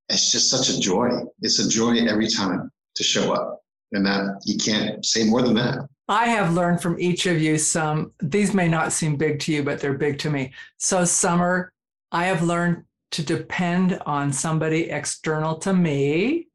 it's 0.09 0.31
just 0.31 0.49
such 0.49 0.69
a 0.69 0.79
joy. 0.79 1.09
It's 1.41 1.59
a 1.59 1.69
joy 1.69 1.97
every 2.07 2.27
time 2.27 2.71
to 2.95 3.03
show 3.03 3.33
up, 3.33 3.61
and 3.91 4.05
that 4.05 4.41
you 4.45 4.57
can't 4.57 5.05
say 5.05 5.23
more 5.25 5.41
than 5.41 5.55
that. 5.55 5.87
I 6.07 6.25
have 6.25 6.53
learned 6.53 6.81
from 6.81 6.99
each 6.99 7.25
of 7.25 7.41
you 7.41 7.57
some. 7.57 8.11
These 8.21 8.53
may 8.53 8.67
not 8.67 8.91
seem 8.91 9.15
big 9.15 9.39
to 9.41 9.53
you, 9.53 9.63
but 9.63 9.79
they're 9.79 9.97
big 9.97 10.19
to 10.19 10.29
me. 10.29 10.53
So, 10.77 11.05
Summer, 11.05 11.71
I 12.11 12.25
have 12.25 12.41
learned 12.41 12.83
to 13.11 13.23
depend 13.23 13.99
on 14.05 14.31
somebody 14.31 14.89
external 14.89 15.55
to 15.59 15.73
me 15.73 16.47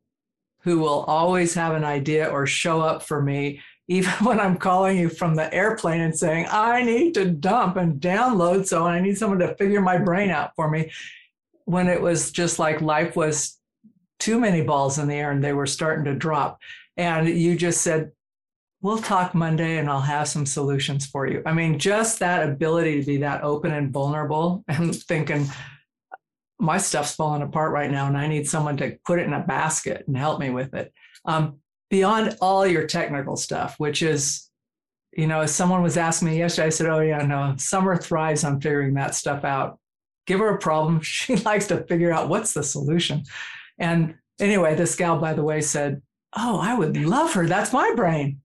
who 0.61 0.79
will 0.79 1.05
always 1.05 1.55
have 1.55 1.75
an 1.75 1.85
idea 1.85 2.29
or 2.29 2.47
show 2.47 2.81
up 2.81 3.03
for 3.03 3.23
me 3.23 3.61
even 3.88 4.11
when 4.22 4.40
I'm 4.40 4.57
calling 4.57 4.99
you 4.99 5.09
from 5.09 5.35
the 5.35 5.53
airplane 5.53 6.01
and 6.01 6.16
saying, 6.16 6.46
I 6.51 6.83
need 6.83 7.14
to 7.14 7.27
dump 7.27 7.77
and 7.77 8.01
download, 8.01 8.66
so 8.66 8.87
I 8.87 9.01
need 9.01 9.18
someone 9.18 9.38
to 9.40 9.55
figure 9.57 9.81
my 9.81 9.99
brain 9.99 10.31
out 10.31 10.53
for 10.57 10.70
me, 10.70 10.90
when 11.64 11.88
it 11.88 12.01
was 12.01 12.31
just 12.31 12.59
like 12.59 12.81
life 12.81 13.16
was 13.16 13.59
too 14.18 14.40
many 14.40 14.62
balls 14.62 14.99
in 14.99 15.09
the 15.09 15.14
air 15.14 15.31
and 15.31 15.42
they 15.42 15.53
were 15.53 15.66
starting 15.66 16.05
to 16.05 16.14
drop. 16.14 16.61
And 16.96 17.29
you 17.29 17.57
just 17.57 17.83
said, 17.83 18.12
We'll 18.83 18.99
talk 18.99 19.35
Monday 19.35 19.79
and 19.79 19.88
I'll 19.88 20.03
have 20.03 20.29
some 20.29 20.46
solutions 20.46 21.07
for 21.07 21.27
you. 21.27 21.42
I 21.44 21.53
mean, 21.53 21.79
just 21.79 22.20
that 22.20 22.49
ability 22.49 23.01
to 23.01 23.07
be 23.07 23.16
that 23.16 23.42
open 23.42 23.72
and 23.72 23.90
vulnerable 23.90 24.64
and 24.68 24.94
thinking, 24.94 25.49
my 26.61 26.79
stuff's 26.79 27.14
falling 27.14 27.42
apart 27.42 27.72
right 27.72 27.90
now 27.90 28.07
and 28.07 28.16
I 28.16 28.29
need 28.29 28.49
someone 28.49 28.77
to 28.77 28.96
put 29.05 29.18
it 29.18 29.27
in 29.27 29.33
a 29.33 29.42
basket 29.44 30.05
and 30.07 30.16
help 30.16 30.38
me 30.38 30.51
with 30.51 30.75
it. 30.75 30.92
Um, 31.25 31.59
beyond 31.90 32.37
all 32.40 32.66
your 32.66 32.87
technical 32.87 33.37
stuff, 33.37 33.77
which 33.79 34.03
is, 34.03 34.51
you 35.12 35.27
know, 35.27 35.46
someone 35.46 35.83
was 35.83 35.96
asking 35.96 36.29
me 36.29 36.38
yesterday, 36.38 36.66
I 36.66 36.70
said, 36.70 36.88
Oh, 36.88 37.01
yeah, 37.01 37.25
no, 37.25 37.55
Summer 37.59 37.96
thrives 37.96 38.44
on 38.44 38.61
figuring 38.61 38.94
that 38.94 39.14
stuff 39.14 39.44
out. 39.44 39.79
Give 40.27 40.40
her 40.40 40.55
a 40.55 40.59
problem. 40.59 41.01
She 41.03 41.37
likes 41.37 41.66
to 41.68 41.85
figure 41.85 42.12
out 42.12 42.29
what's 42.29 42.53
the 42.53 42.62
solution. 42.62 43.25
And 43.79 44.16
anyway, 44.40 44.75
this 44.75 44.96
gal, 44.96 45.18
by 45.18 45.33
the 45.35 45.44
way, 45.44 45.61
said, 45.61 46.03
Oh, 46.37 46.59
I 46.59 46.75
would 46.75 46.96
love 46.96 47.33
her. 47.35 47.46
That's 47.46 47.72
my 47.72 47.92
brain. 47.96 48.40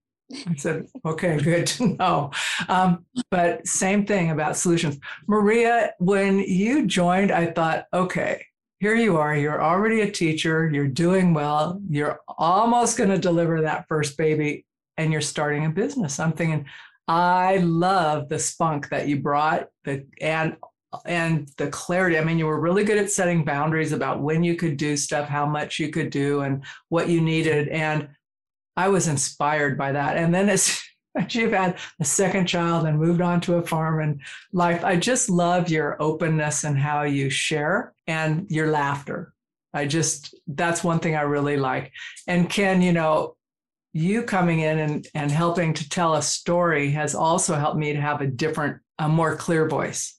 I 0.48 0.56
said, 0.56 0.88
okay, 1.06 1.38
good 1.38 1.68
to 1.68 1.88
know. 1.96 2.32
Um, 2.70 3.06
but 3.30 3.68
same 3.68 4.06
thing 4.06 4.32
about 4.32 4.58
solutions. 4.58 4.98
Maria, 5.28 5.92
when 6.00 6.40
you 6.40 6.86
joined, 6.86 7.32
I 7.32 7.48
thought, 7.48 7.86
okay, 7.94 8.46
here 8.82 8.96
you 8.96 9.18
are, 9.18 9.38
you're 9.38 9.62
already 9.62 10.02
a 10.02 10.10
teacher, 10.10 10.68
you're 10.74 10.88
doing 10.88 11.36
well, 11.36 11.80
you're 11.88 12.20
almost 12.28 12.98
going 12.98 13.12
to 13.12 13.18
deliver 13.20 13.62
that 13.62 13.88
first 13.88 14.18
baby, 14.18 14.66
and 14.98 15.12
you're 15.12 15.22
starting 15.22 15.68
a 15.68 15.70
business. 15.70 16.20
I'm 16.20 16.32
thinking, 16.32 16.66
I 17.08 17.58
love 17.58 18.28
the 18.28 18.40
spunk 18.40 18.90
that 18.90 19.08
you 19.08 19.20
brought, 19.20 19.68
the 19.84 20.08
and 20.20 20.58
and 21.06 21.48
the 21.58 21.68
clarity. 21.68 22.18
I 22.18 22.24
mean, 22.24 22.40
you 22.40 22.48
were 22.48 22.60
really 22.60 22.84
good 22.84 22.98
at 22.98 23.12
setting 23.12 23.46
boundaries 23.46 23.92
about 23.92 24.20
when 24.20 24.44
you 24.44 24.56
could 24.56 24.78
do 24.78 24.98
stuff, 24.98 25.30
how 25.30 25.46
much 25.46 25.78
you 25.78 25.90
could 25.90 26.10
do, 26.10 26.42
and 26.42 26.64
what 26.90 27.08
you 27.08 27.22
needed. 27.22 27.68
And 27.68 28.10
I 28.76 28.90
was 28.90 29.08
inspired 29.08 29.78
by 29.78 29.92
that. 29.92 30.18
And 30.18 30.34
then 30.34 30.50
as 30.50 30.82
you've 31.30 31.52
had 31.52 31.78
a 32.00 32.06
second 32.06 32.48
child 32.48 32.86
and 32.86 33.00
moved 33.00 33.22
on 33.22 33.42
to 33.42 33.56
a 33.56 33.62
farm 33.62 34.02
and 34.02 34.22
life. 34.54 34.84
I 34.84 34.96
just 34.96 35.30
love 35.30 35.70
your 35.70 36.02
openness 36.02 36.64
and 36.64 36.78
how 36.78 37.04
you 37.04 37.30
share 37.30 37.94
and 38.08 38.50
your 38.50 38.72
laughter. 38.72 39.34
I 39.74 39.88
just, 39.88 40.36
that's 40.48 40.84
one 40.84 41.00
thing 41.00 41.16
I 41.16 41.22
really 41.22 41.58
like. 41.58 41.92
And 42.28 42.50
Ken, 42.50 42.82
you 42.82 42.94
know, 42.94 43.36
you 43.94 44.24
coming 44.24 44.60
in 44.60 44.80
and, 44.80 45.08
and 45.14 45.32
helping 45.32 45.74
to 45.74 45.90
tell 45.90 46.16
a 46.16 46.22
story 46.22 46.92
has 46.92 47.14
also 47.14 47.56
helped 47.56 47.78
me 47.78 47.94
to 47.94 48.02
have 48.02 48.22
a 48.22 48.28
different, 48.28 48.78
a 49.00 49.10
more 49.10 49.36
clear 49.36 49.68
voice, 49.68 50.18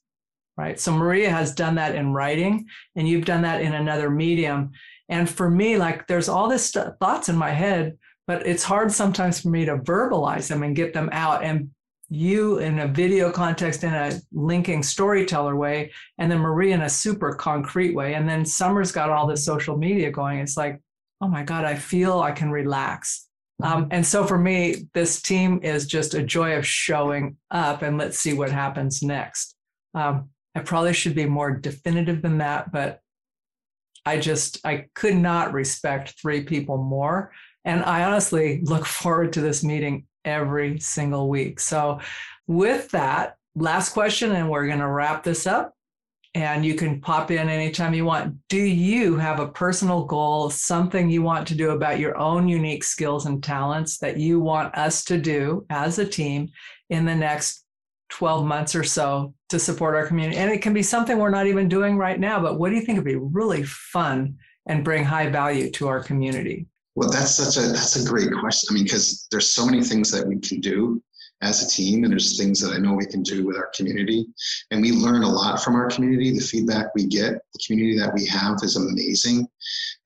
right? 0.56 0.78
So 0.78 0.92
Maria 0.92 1.30
has 1.30 1.54
done 1.54 1.76
that 1.76 1.94
in 1.94 2.12
writing 2.12 2.66
and 2.96 3.08
you've 3.08 3.24
done 3.24 3.42
that 3.42 3.62
in 3.62 3.74
another 3.74 4.10
medium. 4.10 4.72
And 5.08 5.28
for 5.28 5.50
me, 5.50 5.78
like 5.78 6.06
there's 6.06 6.28
all 6.28 6.48
this 6.48 6.70
st- 6.70 6.98
thoughts 6.98 7.28
in 7.28 7.36
my 7.36 7.50
head 7.50 7.98
but 8.26 8.46
it's 8.46 8.62
hard 8.62 8.92
sometimes 8.92 9.40
for 9.40 9.48
me 9.48 9.64
to 9.64 9.78
verbalize 9.78 10.48
them 10.48 10.62
and 10.62 10.76
get 10.76 10.92
them 10.92 11.08
out 11.12 11.42
and 11.42 11.70
you 12.12 12.58
in 12.58 12.78
a 12.80 12.88
video 12.88 13.32
context 13.32 13.84
in 13.84 13.94
a 13.94 14.12
linking 14.32 14.82
storyteller 14.82 15.56
way 15.56 15.90
and 16.18 16.30
then 16.30 16.38
marie 16.38 16.72
in 16.72 16.82
a 16.82 16.88
super 16.88 17.34
concrete 17.34 17.94
way. 17.94 18.14
And 18.14 18.28
then 18.28 18.44
summer's 18.44 18.92
got 18.92 19.10
all 19.10 19.26
this 19.26 19.44
social 19.44 19.76
media 19.76 20.10
going. 20.10 20.38
It's 20.38 20.56
like 20.56 20.80
oh 21.20 21.28
my 21.28 21.42
god 21.44 21.64
i 21.64 21.74
feel 21.74 22.20
i 22.20 22.32
can 22.32 22.50
relax. 22.50 23.28
Um, 23.62 23.88
and 23.92 24.04
so 24.04 24.26
for 24.26 24.38
me 24.38 24.88
this 24.92 25.22
team 25.22 25.60
is 25.62 25.86
just 25.86 26.14
a 26.14 26.22
joy 26.22 26.56
of 26.56 26.66
showing 26.66 27.36
up 27.50 27.82
and 27.82 27.96
let's 27.96 28.18
see 28.18 28.34
what 28.34 28.50
happens 28.50 29.02
next. 29.02 29.56
Um, 29.94 30.30
i 30.54 30.60
probably 30.60 30.92
should 30.92 31.14
be 31.14 31.26
more 31.26 31.50
definitive 31.50 32.20
than 32.20 32.38
that 32.38 32.72
but 32.72 33.00
i 34.04 34.18
just 34.18 34.58
i 34.66 34.86
could 34.94 35.16
not 35.16 35.52
respect 35.52 36.14
three 36.20 36.42
people 36.42 36.76
more 36.76 37.32
and 37.64 37.84
I 37.84 38.04
honestly 38.04 38.60
look 38.62 38.86
forward 38.86 39.32
to 39.34 39.40
this 39.40 39.62
meeting 39.62 40.06
every 40.24 40.78
single 40.78 41.28
week. 41.28 41.60
So, 41.60 42.00
with 42.46 42.90
that, 42.90 43.36
last 43.54 43.92
question, 43.92 44.32
and 44.32 44.50
we're 44.50 44.66
going 44.66 44.78
to 44.80 44.88
wrap 44.88 45.22
this 45.22 45.46
up. 45.46 45.74
And 46.34 46.64
you 46.64 46.74
can 46.74 46.98
pop 46.98 47.30
in 47.30 47.50
anytime 47.50 47.92
you 47.92 48.06
want. 48.06 48.34
Do 48.48 48.56
you 48.56 49.16
have 49.16 49.38
a 49.38 49.48
personal 49.48 50.04
goal, 50.04 50.48
something 50.48 51.10
you 51.10 51.20
want 51.22 51.46
to 51.48 51.54
do 51.54 51.72
about 51.72 51.98
your 51.98 52.16
own 52.16 52.48
unique 52.48 52.84
skills 52.84 53.26
and 53.26 53.44
talents 53.44 53.98
that 53.98 54.16
you 54.16 54.40
want 54.40 54.74
us 54.74 55.04
to 55.04 55.18
do 55.18 55.66
as 55.68 55.98
a 55.98 56.08
team 56.08 56.48
in 56.88 57.04
the 57.04 57.14
next 57.14 57.66
12 58.08 58.46
months 58.46 58.74
or 58.74 58.82
so 58.82 59.34
to 59.50 59.58
support 59.58 59.94
our 59.94 60.06
community? 60.06 60.38
And 60.38 60.50
it 60.50 60.62
can 60.62 60.72
be 60.72 60.82
something 60.82 61.18
we're 61.18 61.28
not 61.28 61.48
even 61.48 61.68
doing 61.68 61.98
right 61.98 62.18
now, 62.18 62.40
but 62.40 62.58
what 62.58 62.70
do 62.70 62.76
you 62.76 62.82
think 62.82 62.96
would 62.96 63.04
be 63.04 63.16
really 63.16 63.64
fun 63.64 64.38
and 64.64 64.84
bring 64.84 65.04
high 65.04 65.28
value 65.28 65.70
to 65.72 65.88
our 65.88 66.02
community? 66.02 66.66
Well, 66.94 67.10
that's 67.10 67.34
such 67.34 67.56
a 67.56 67.68
that's 67.68 67.96
a 67.96 68.08
great 68.08 68.30
question. 68.32 68.68
I 68.70 68.74
mean, 68.74 68.84
because 68.84 69.26
there's 69.30 69.48
so 69.48 69.64
many 69.64 69.82
things 69.82 70.10
that 70.10 70.26
we 70.26 70.38
can 70.38 70.60
do 70.60 71.02
as 71.40 71.64
a 71.64 71.68
team, 71.68 72.04
and 72.04 72.12
there's 72.12 72.38
things 72.38 72.60
that 72.60 72.72
I 72.72 72.78
know 72.78 72.94
we 72.94 73.06
can 73.06 73.22
do 73.22 73.46
with 73.46 73.56
our 73.56 73.70
community, 73.74 74.26
and 74.70 74.82
we 74.82 74.92
learn 74.92 75.22
a 75.22 75.28
lot 75.28 75.62
from 75.62 75.74
our 75.74 75.88
community. 75.88 76.30
The 76.30 76.44
feedback 76.44 76.94
we 76.94 77.06
get, 77.06 77.32
the 77.32 77.60
community 77.66 77.98
that 77.98 78.14
we 78.14 78.26
have, 78.26 78.58
is 78.62 78.76
amazing, 78.76 79.48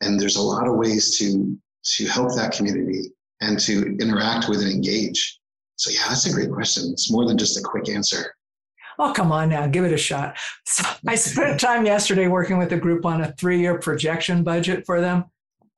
and 0.01 0.19
there's 0.19 0.37
a 0.37 0.43
lot 0.43 0.69
of 0.69 0.77
ways 0.77 1.19
to 1.19 1.59
to 1.97 2.07
help 2.07 2.35
that 2.37 2.53
community 2.53 3.13
and 3.41 3.59
to 3.61 3.97
interact 4.01 4.49
with 4.49 4.61
and 4.61 4.71
engage. 4.71 5.41
So 5.77 5.91
yeah, 5.91 6.09
that's 6.09 6.27
a 6.27 6.33
great 6.33 6.51
question. 6.51 6.91
It's 6.93 7.13
more 7.13 7.27
than 7.27 7.37
just 7.37 7.59
a 7.59 7.63
quick 7.63 7.89
answer. 7.89 8.35
Oh, 8.99 9.13
come 9.13 9.31
on 9.31 9.51
now, 9.51 9.67
give 9.67 9.85
it 9.85 9.93
a 9.93 9.99
shot. 9.99 10.39
So 10.65 10.85
I 11.07 11.17
spent 11.17 11.61
time 11.61 11.85
yesterday 11.85 12.29
working 12.29 12.59
with 12.59 12.73
a 12.73 12.79
group 12.79 13.05
on 13.05 13.21
a 13.21 13.33
three 13.33 13.61
year 13.61 13.79
projection 13.79 14.43
budget 14.43 14.87
for 14.87 15.01
them. 15.01 15.27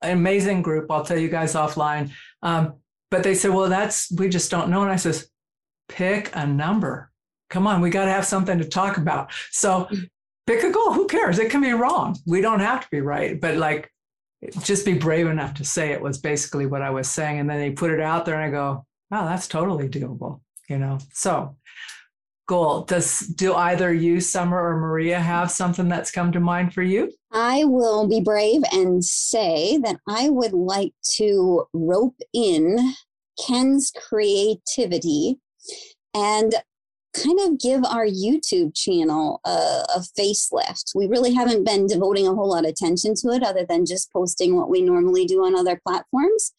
An 0.03 0.13
amazing 0.13 0.63
group. 0.63 0.91
I'll 0.91 1.05
tell 1.05 1.19
you 1.19 1.29
guys 1.29 1.55
offline. 1.55 2.13
Um, 2.43 2.75
but 3.11 3.23
they 3.23 3.35
said, 3.35 3.53
well, 3.53 3.69
that's, 3.69 4.13
we 4.13 4.29
just 4.29 4.51
don't 4.51 4.71
know. 4.71 4.83
And 4.83 4.93
I 4.93 4.97
says, 4.97 5.29
pick 5.89 6.31
a 6.35 6.47
number. 6.47 7.11
Come 7.51 7.67
on, 7.67 7.81
we 7.81 7.91
got 7.91 8.05
to 8.05 8.11
have 8.11 8.27
something 8.27 8.59
to 8.59 8.65
talk 8.65 8.99
about. 8.99 9.33
So 9.51 9.89
pick 10.47 10.63
a 10.63 10.71
goal. 10.71 10.93
Who 10.93 11.07
cares? 11.07 11.39
It 11.39 11.51
can 11.51 11.63
be 11.63 11.73
wrong. 11.73 12.17
We 12.27 12.41
don't 12.41 12.61
have 12.61 12.83
to 12.83 12.89
be 12.91 13.01
right. 13.01 13.41
But 13.41 13.57
like, 13.57 13.91
just 14.63 14.85
be 14.85 14.95
brave 14.95 15.27
enough 15.27 15.55
to 15.55 15.65
say 15.65 15.91
it 15.91 16.01
was 16.01 16.19
basically 16.19 16.67
what 16.67 16.83
I 16.83 16.91
was 16.91 17.09
saying. 17.09 17.41
And 17.41 17.51
then 17.51 17.59
they 17.59 17.71
put 17.71 17.91
it 17.91 18.01
out 18.01 18.25
there 18.25 18.37
and 18.37 18.45
I 18.45 18.51
go, 18.51 18.87
wow, 19.11 19.25
that's 19.25 19.49
totally 19.49 19.89
doable, 19.89 20.43
you 20.69 20.79
know? 20.79 20.99
So 21.13 21.57
goal. 22.49 22.83
Does 22.83 23.21
do 23.21 23.55
either 23.55 23.95
you, 23.95 24.21
Summer 24.21 24.61
or 24.61 24.77
Maria, 24.77 25.21
have 25.21 25.53
something 25.53 25.89
that's 25.89 26.11
come 26.11 26.33
to 26.33 26.41
mind 26.41 26.75
for 26.75 26.83
you? 26.83 27.13
I 27.31 27.65
will 27.65 28.09
be 28.09 28.21
brave 28.21 28.63
and 28.73 29.05
say 29.05 29.79
that 29.79 30.01
I 30.09 30.31
would 30.31 30.55
like 30.55 30.95
to 31.17 31.67
rope 31.73 32.17
in 32.35 32.95
Ken's 33.47 33.93
creativity 34.09 35.39
and 36.15 36.55
kind 37.15 37.39
of 37.41 37.59
give 37.59 37.85
our 37.85 38.07
YouTube 38.07 38.75
channel 38.75 39.41
a, 39.45 39.85
a, 39.97 40.05
facelift. 40.19 40.95
We 40.95 41.07
really 41.07 41.33
haven't 41.33 41.65
been 41.65 41.87
devoting 41.87 42.27
a 42.27 42.35
whole 42.35 42.51
lot 42.51 42.65
of 42.65 42.71
attention 42.71 43.15
to 43.17 43.29
it 43.29 43.43
other 43.43 43.65
than 43.69 43.87
just 43.87 44.13
posting 44.13 44.57
what 44.57 44.69
we 44.69 44.83
normally 44.83 45.25
do 45.25 45.45
on 45.45 45.57
other 45.57 45.81
platforms. 45.87 46.53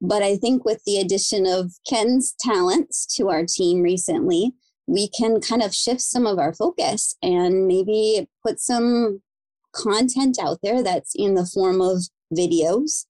But 0.00 0.22
I 0.22 0.36
think 0.36 0.64
with 0.64 0.82
the 0.84 0.98
addition 0.98 1.46
of 1.46 1.72
Ken's 1.88 2.34
talents 2.40 3.06
to 3.16 3.28
our 3.28 3.44
team 3.44 3.82
recently, 3.82 4.54
we 4.86 5.08
can 5.08 5.40
kind 5.40 5.62
of 5.62 5.74
shift 5.74 6.00
some 6.00 6.26
of 6.26 6.38
our 6.38 6.52
focus 6.52 7.16
and 7.22 7.66
maybe 7.66 8.28
put 8.44 8.60
some 8.60 9.22
content 9.72 10.38
out 10.42 10.58
there 10.62 10.82
that's 10.82 11.12
in 11.14 11.34
the 11.34 11.46
form 11.46 11.80
of 11.80 12.02
videos 12.34 13.06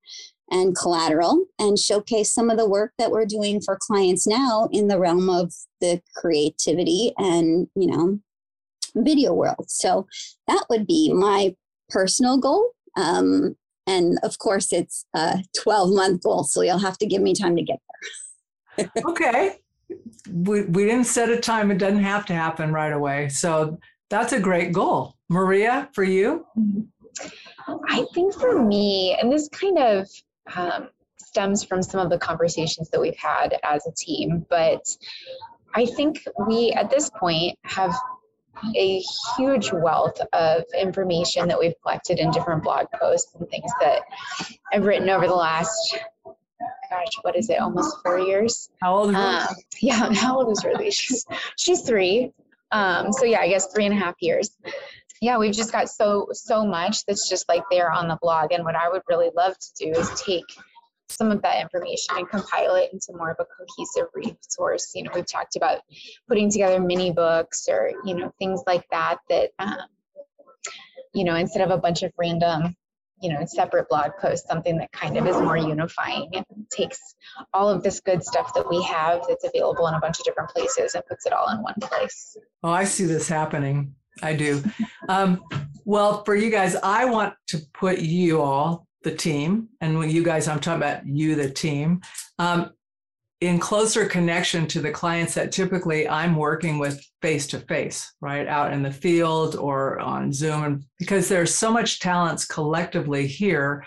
and 0.51 0.77
collateral 0.77 1.47
and 1.59 1.79
showcase 1.79 2.33
some 2.33 2.51
of 2.51 2.59
the 2.59 2.69
work 2.69 2.93
that 2.99 3.11
we're 3.11 3.25
doing 3.25 3.61
for 3.61 3.79
clients 3.81 4.27
now 4.27 4.69
in 4.73 4.89
the 4.89 4.99
realm 4.99 5.31
of 5.31 5.53
the 5.81 6.03
creativity 6.17 7.13
and 7.17 7.69
you 7.75 7.87
know 7.87 8.19
video 8.97 9.33
world. 9.33 9.67
So 9.69 10.07
that 10.49 10.65
would 10.69 10.87
be 10.87 11.13
my 11.13 11.55
personal 11.89 12.39
goal. 12.39 12.73
Um, 12.97 13.57
and 13.87 14.19
of 14.23 14.39
course 14.39 14.73
it's 14.73 15.07
a 15.15 15.43
12 15.63 15.91
month 15.95 16.23
goal 16.23 16.45
so 16.45 16.61
you'll 16.61 16.79
have 16.79 16.99
to 16.99 17.07
give 17.07 17.23
me 17.23 17.35
time 17.35 17.57
to 17.57 17.63
get 17.63 17.79
there. 18.77 18.91
Okay 19.07 19.57
we, 20.33 20.63
we 20.63 20.85
didn't 20.85 21.05
set 21.05 21.29
a 21.31 21.39
time. 21.39 21.71
It 21.71 21.79
doesn't 21.79 22.03
have 22.03 22.27
to 22.27 22.35
happen 22.35 22.73
right 22.73 22.93
away. 22.93 23.29
So 23.29 23.79
that's 24.09 24.33
a 24.33 24.41
great 24.41 24.73
goal. 24.73 25.17
Maria, 25.29 25.89
for 25.93 26.05
you? 26.05 26.47
I 27.89 28.05
think 28.15 28.35
for 28.35 28.63
me, 28.63 29.17
and 29.21 29.33
this 29.33 29.49
kind 29.49 29.79
of 29.79 30.09
um, 30.57 30.89
stems 31.19 31.63
from 31.63 31.83
some 31.83 32.01
of 32.01 32.11
the 32.11 32.19
conversations 32.19 32.91
that 32.91 33.01
we've 33.01 33.17
had 33.17 33.57
as 33.63 33.87
a 33.87 33.93
team, 33.93 34.45
but 34.51 34.85
I 35.75 35.87
think 35.87 36.27
we 36.49 36.73
at 36.73 36.91
this 36.91 37.11
point 37.11 37.57
have 37.65 37.95
a 38.77 39.03
huge 39.37 39.73
wealth 39.73 40.21
of 40.33 40.65
information 40.79 41.49
that 41.49 41.59
we've 41.59 41.75
collected 41.83 42.19
in 42.19 42.31
different 42.31 42.63
blog 42.63 42.87
posts 43.01 43.35
and 43.39 43.49
things 43.49 43.71
that 43.81 44.03
I've 44.73 44.85
written 44.85 45.09
over 45.09 45.27
the 45.27 45.35
last 45.35 45.99
gosh, 46.91 47.13
what 47.23 47.37
is 47.37 47.49
it? 47.49 47.61
Almost 47.61 47.99
four 48.03 48.19
years. 48.19 48.69
How 48.83 48.95
old 48.95 49.11
is 49.11 49.17
um, 49.17 49.47
Yeah, 49.81 50.13
how 50.15 50.39
old 50.39 50.53
is 50.53 50.65
Ruby? 50.65 50.91
She's 50.91 51.25
she's 51.57 51.83
three. 51.83 52.33
Um, 52.73 53.13
so 53.13 53.25
yeah, 53.25 53.41
I 53.41 53.49
guess 53.49 53.73
three 53.73 53.87
and 53.87 53.95
a 53.95 53.99
half 53.99 54.15
years. 54.21 54.51
Yeah, 55.21 55.39
we've 55.39 55.55
just 55.55 55.73
got 55.73 55.89
so 55.89 56.29
so 56.33 56.67
much 56.67 57.05
that's 57.07 57.29
just 57.29 57.49
like 57.49 57.63
there 57.71 57.91
on 57.91 58.09
the 58.09 58.19
blog. 58.21 58.53
And 58.53 58.65
what 58.65 58.77
I 58.77 58.89
would 58.89 59.03
really 59.09 59.31
love 59.37 59.55
to 59.59 59.85
do 59.85 59.93
is 59.93 60.11
take 60.21 60.45
some 61.09 61.31
of 61.31 61.43
that 61.43 61.61
information 61.61 62.17
and 62.17 62.29
compile 62.29 62.77
it 62.77 62.91
into 62.93 63.13
more 63.13 63.31
of 63.31 63.37
a 63.41 63.45
cohesive 63.45 64.09
resource. 64.15 64.93
You 64.95 65.05
know, 65.05 65.11
we've 65.15 65.27
talked 65.27 65.57
about 65.57 65.81
putting 66.29 66.51
together 66.51 66.81
mini 66.81 67.13
books 67.13 67.69
or 67.69 67.93
you 68.05 68.15
know 68.15 68.33
things 68.39 68.63
like 68.67 68.87
that. 68.91 69.19
That 69.29 69.51
um, 69.59 69.77
you 71.13 71.25
know, 71.25 71.35
instead 71.35 71.63
of 71.63 71.71
a 71.71 71.81
bunch 71.81 72.03
of 72.03 72.13
random 72.17 72.77
you 73.21 73.33
know 73.33 73.45
separate 73.47 73.89
blog 73.89 74.13
post 74.21 74.47
something 74.49 74.77
that 74.79 74.91
kind 74.93 75.17
of 75.17 75.27
is 75.27 75.37
more 75.37 75.57
unifying 75.57 76.29
and 76.33 76.45
takes 76.71 76.99
all 77.53 77.69
of 77.69 77.83
this 77.83 78.01
good 78.01 78.23
stuff 78.25 78.53
that 78.55 78.69
we 78.69 78.83
have 78.83 79.23
that's 79.29 79.45
available 79.45 79.87
in 79.87 79.95
a 79.95 80.01
bunch 80.01 80.19
of 80.19 80.25
different 80.25 80.51
places 80.51 80.95
and 80.95 81.05
puts 81.07 81.27
it 81.27 81.33
all 81.33 81.49
in 81.51 81.63
one 81.63 81.75
place. 81.81 82.37
Oh 82.63 82.71
i 82.71 82.85
see 82.85 83.05
this 83.05 83.29
happening. 83.29 83.95
I 84.23 84.35
do. 84.35 84.63
Um, 85.09 85.43
well 85.85 86.25
for 86.25 86.35
you 86.35 86.51
guys 86.51 86.77
i 86.77 87.05
want 87.05 87.35
to 87.49 87.59
put 87.75 87.99
you 87.99 88.41
all 88.41 88.87
the 89.03 89.15
team 89.15 89.69
and 89.81 89.99
when 89.99 90.11
you 90.11 90.23
guys 90.23 90.47
i'm 90.47 90.61
talking 90.61 90.83
about 90.83 91.07
you 91.07 91.35
the 91.35 91.51
team 91.51 92.01
um, 92.39 92.71
in 93.41 93.59
closer 93.59 94.05
connection 94.05 94.67
to 94.67 94.83
the 94.83 94.91
clients 94.91 95.33
that 95.35 95.51
typically 95.51 96.07
I'm 96.07 96.37
working 96.37 96.79
with 96.79 97.03
face 97.23 97.47
to 97.49 97.59
face, 97.61 98.13
right 98.21 98.47
out 98.47 98.73
in 98.73 98.83
the 98.83 98.93
field 98.93 99.57
or 99.57 99.99
on 99.99 100.33
Zoom, 100.33 100.65
and 100.65 100.85
because 100.99 101.29
there's 101.29 101.55
so 101.55 101.73
much 101.73 102.01
talents 102.01 102.45
collectively 102.45 103.27
here, 103.27 103.85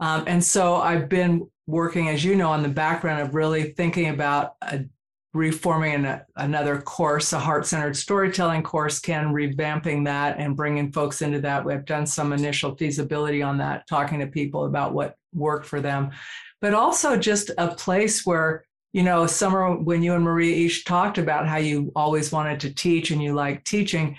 um, 0.00 0.24
and 0.26 0.42
so 0.42 0.76
I've 0.76 1.08
been 1.08 1.48
working, 1.66 2.08
as 2.08 2.24
you 2.24 2.36
know, 2.36 2.50
on 2.50 2.62
the 2.62 2.68
background 2.68 3.22
of 3.22 3.34
really 3.34 3.72
thinking 3.72 4.08
about 4.08 4.54
a, 4.60 4.84
reforming 5.34 6.04
an, 6.04 6.20
another 6.36 6.80
course, 6.80 7.32
a 7.32 7.38
heart-centered 7.38 7.96
storytelling 7.96 8.62
course, 8.62 8.98
can 8.98 9.32
revamping 9.32 10.04
that 10.04 10.38
and 10.38 10.56
bringing 10.56 10.90
folks 10.90 11.22
into 11.22 11.40
that. 11.40 11.64
We've 11.64 11.84
done 11.84 12.06
some 12.06 12.32
initial 12.32 12.74
feasibility 12.74 13.42
on 13.42 13.58
that, 13.58 13.86
talking 13.88 14.18
to 14.20 14.26
people 14.26 14.64
about 14.64 14.94
what 14.94 15.16
worked 15.32 15.66
for 15.66 15.80
them, 15.80 16.10
but 16.60 16.74
also 16.74 17.16
just 17.16 17.50
a 17.56 17.68
place 17.68 18.26
where 18.26 18.65
you 18.96 19.02
know, 19.02 19.26
Summer, 19.26 19.76
when 19.76 20.02
you 20.02 20.14
and 20.14 20.24
Maria 20.24 20.56
each 20.56 20.86
talked 20.86 21.18
about 21.18 21.46
how 21.46 21.58
you 21.58 21.92
always 21.94 22.32
wanted 22.32 22.58
to 22.60 22.72
teach 22.72 23.10
and 23.10 23.22
you 23.22 23.34
like 23.34 23.62
teaching, 23.62 24.16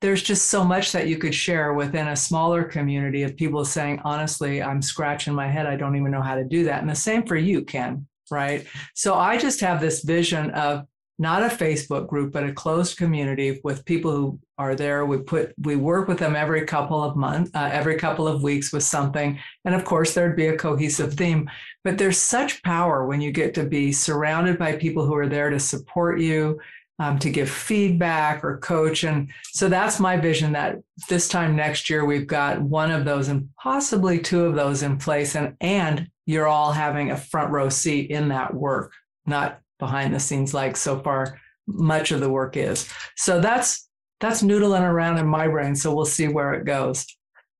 there's 0.00 0.22
just 0.22 0.46
so 0.46 0.64
much 0.64 0.92
that 0.92 1.08
you 1.08 1.18
could 1.18 1.34
share 1.34 1.74
within 1.74 2.06
a 2.06 2.14
smaller 2.14 2.62
community 2.62 3.24
of 3.24 3.36
people 3.36 3.64
saying, 3.64 4.00
honestly, 4.04 4.62
I'm 4.62 4.82
scratching 4.82 5.34
my 5.34 5.48
head. 5.48 5.66
I 5.66 5.74
don't 5.74 5.96
even 5.96 6.12
know 6.12 6.22
how 6.22 6.36
to 6.36 6.44
do 6.44 6.62
that. 6.62 6.80
And 6.80 6.88
the 6.88 6.94
same 6.94 7.26
for 7.26 7.34
you, 7.34 7.64
Ken, 7.64 8.06
right? 8.30 8.64
So 8.94 9.14
I 9.14 9.36
just 9.36 9.58
have 9.62 9.80
this 9.80 10.04
vision 10.04 10.52
of 10.52 10.86
not 11.20 11.42
a 11.42 11.54
Facebook 11.54 12.08
group, 12.08 12.32
but 12.32 12.44
a 12.44 12.52
closed 12.52 12.96
community 12.96 13.60
with 13.62 13.84
people 13.84 14.10
who 14.10 14.40
are 14.56 14.74
there. 14.74 15.04
We 15.04 15.18
put 15.18 15.52
we 15.60 15.76
work 15.76 16.08
with 16.08 16.18
them 16.18 16.34
every 16.34 16.64
couple 16.64 17.04
of 17.04 17.14
months, 17.14 17.50
uh, 17.54 17.68
every 17.70 17.96
couple 17.96 18.26
of 18.26 18.42
weeks 18.42 18.72
with 18.72 18.84
something, 18.84 19.38
and 19.66 19.74
of 19.74 19.84
course 19.84 20.14
there'd 20.14 20.34
be 20.34 20.46
a 20.46 20.56
cohesive 20.56 21.12
theme. 21.12 21.50
But 21.84 21.98
there's 21.98 22.16
such 22.16 22.62
power 22.62 23.06
when 23.06 23.20
you 23.20 23.32
get 23.32 23.52
to 23.54 23.64
be 23.64 23.92
surrounded 23.92 24.58
by 24.58 24.76
people 24.76 25.04
who 25.04 25.14
are 25.14 25.28
there 25.28 25.50
to 25.50 25.60
support 25.60 26.20
you, 26.20 26.58
um, 26.98 27.18
to 27.18 27.28
give 27.28 27.50
feedback 27.50 28.42
or 28.42 28.56
coach, 28.56 29.04
and 29.04 29.30
so 29.52 29.68
that's 29.68 30.00
my 30.00 30.16
vision. 30.16 30.52
That 30.52 30.78
this 31.10 31.28
time 31.28 31.54
next 31.54 31.90
year 31.90 32.06
we've 32.06 32.26
got 32.26 32.62
one 32.62 32.90
of 32.90 33.04
those 33.04 33.28
and 33.28 33.50
possibly 33.62 34.20
two 34.20 34.46
of 34.46 34.54
those 34.54 34.82
in 34.82 34.96
place, 34.96 35.36
and 35.36 35.54
and 35.60 36.08
you're 36.24 36.48
all 36.48 36.72
having 36.72 37.10
a 37.10 37.16
front 37.18 37.50
row 37.50 37.68
seat 37.68 38.10
in 38.10 38.28
that 38.28 38.54
work, 38.54 38.94
not 39.26 39.60
behind 39.80 40.14
the 40.14 40.20
scenes 40.20 40.54
like 40.54 40.76
so 40.76 41.00
far 41.00 41.38
much 41.66 42.12
of 42.12 42.20
the 42.20 42.30
work 42.30 42.56
is. 42.56 42.88
So 43.16 43.40
that's 43.40 43.88
that's 44.20 44.42
noodling 44.42 44.82
around 44.82 45.18
in 45.18 45.26
my 45.26 45.48
brain. 45.48 45.74
So 45.74 45.94
we'll 45.94 46.04
see 46.04 46.28
where 46.28 46.52
it 46.54 46.64
goes. 46.64 47.06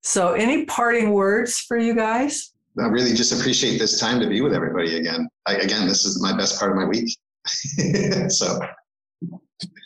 So 0.03 0.35
any 0.35 0.67
parting 0.67 1.13
words 1.13 1.61
for 1.61 1.79
you 1.79 1.95
guys? 1.95 2.53
I 2.79 2.87
really 2.87 3.15
just 3.15 3.33
appreciate 3.33 3.79
this 3.79 3.99
time 3.99 4.21
to 4.21 4.29
be 4.29 4.41
with 4.41 4.55
everybody 4.55 4.97
again. 4.97 5.29
I, 5.47 5.57
again, 5.57 5.89
this 5.89 6.05
is 6.05 6.23
my 6.23 6.37
best 6.37 6.59
part 6.59 6.71
of 6.71 6.77
my 6.77 6.85
week. 6.85 7.17
so 8.31 8.61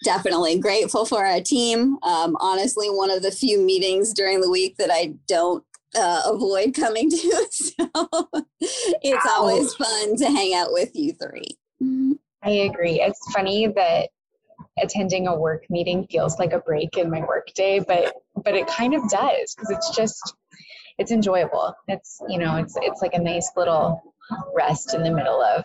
definitely 0.04 0.58
grateful 0.58 1.04
for 1.04 1.24
our 1.24 1.40
team. 1.40 1.96
Um, 2.02 2.36
honestly, 2.40 2.88
one 2.88 3.10
of 3.10 3.22
the 3.22 3.30
few 3.30 3.60
meetings 3.60 4.12
during 4.12 4.40
the 4.40 4.50
week 4.50 4.76
that 4.76 4.90
I 4.92 5.14
don't 5.26 5.64
uh, 5.96 6.22
avoid 6.26 6.74
coming 6.74 7.10
to. 7.10 7.48
So 7.50 8.28
it's 8.60 9.26
always 9.30 9.74
fun 9.74 10.16
to 10.16 10.26
hang 10.26 10.54
out 10.54 10.72
with 10.72 10.90
you 10.94 11.12
three. 11.12 11.58
I 12.44 12.50
agree. 12.50 13.00
It's 13.00 13.32
funny 13.32 13.66
that 13.68 14.10
attending 14.78 15.26
a 15.26 15.36
work 15.36 15.64
meeting 15.70 16.06
feels 16.10 16.38
like 16.38 16.52
a 16.52 16.58
break 16.60 16.96
in 16.98 17.10
my 17.10 17.20
workday, 17.20 17.80
but 17.80 18.14
but 18.36 18.54
it 18.54 18.66
kind 18.66 18.94
of 18.94 19.08
does 19.08 19.54
because 19.54 19.70
it's 19.70 19.90
just 19.96 20.34
it's 20.98 21.10
enjoyable. 21.10 21.74
It's 21.88 22.20
you 22.28 22.38
know 22.38 22.56
it's 22.56 22.76
it's 22.80 23.00
like 23.02 23.14
a 23.14 23.20
nice 23.20 23.50
little 23.56 24.02
rest 24.54 24.94
in 24.94 25.02
the 25.02 25.10
middle 25.10 25.42
of 25.42 25.64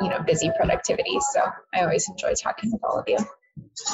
you 0.00 0.08
know 0.08 0.20
busy 0.22 0.50
productivity. 0.56 1.18
So 1.32 1.42
I 1.74 1.82
always 1.82 2.08
enjoy 2.08 2.32
talking 2.34 2.72
with 2.72 2.82
all 2.84 2.98
of 2.98 3.04
you. 3.08 3.18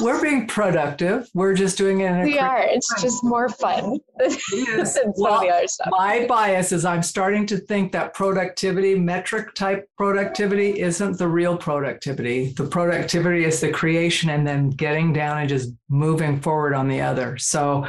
We're 0.00 0.20
being 0.22 0.46
productive. 0.46 1.28
We're 1.34 1.54
just 1.54 1.76
doing 1.76 2.00
it. 2.00 2.24
we 2.24 2.38
are. 2.38 2.62
It's 2.62 2.88
time. 2.94 3.02
just 3.02 3.24
more 3.24 3.48
fun 3.48 3.98
yes. 4.20 4.94
than 4.94 5.12
well, 5.16 5.32
some 5.32 5.34
of 5.34 5.40
the 5.40 5.48
other 5.50 5.68
stuff. 5.68 5.88
My 5.90 6.26
bias 6.26 6.72
is 6.72 6.84
I'm 6.84 7.02
starting 7.02 7.46
to 7.46 7.58
think 7.58 7.92
that 7.92 8.14
productivity, 8.14 8.94
metric 8.94 9.54
type 9.54 9.88
productivity, 9.96 10.80
isn't 10.80 11.18
the 11.18 11.28
real 11.28 11.56
productivity. 11.56 12.52
The 12.52 12.66
productivity 12.66 13.44
is 13.44 13.60
the 13.60 13.70
creation 13.70 14.30
and 14.30 14.46
then 14.46 14.70
getting 14.70 15.12
down 15.12 15.38
and 15.38 15.48
just 15.48 15.70
moving 15.88 16.40
forward 16.40 16.74
on 16.74 16.88
the 16.88 17.00
other. 17.00 17.36
So 17.38 17.86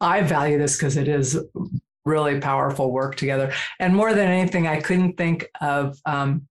I 0.00 0.22
value 0.22 0.58
this 0.58 0.76
because 0.76 0.96
it 0.96 1.08
is 1.08 1.38
really 2.04 2.40
powerful 2.40 2.92
work 2.92 3.16
together. 3.16 3.52
And 3.78 3.94
more 3.94 4.14
than 4.14 4.28
anything, 4.28 4.66
I 4.66 4.80
couldn't 4.80 5.16
think 5.16 5.48
of 5.60 5.98
um, 6.06 6.46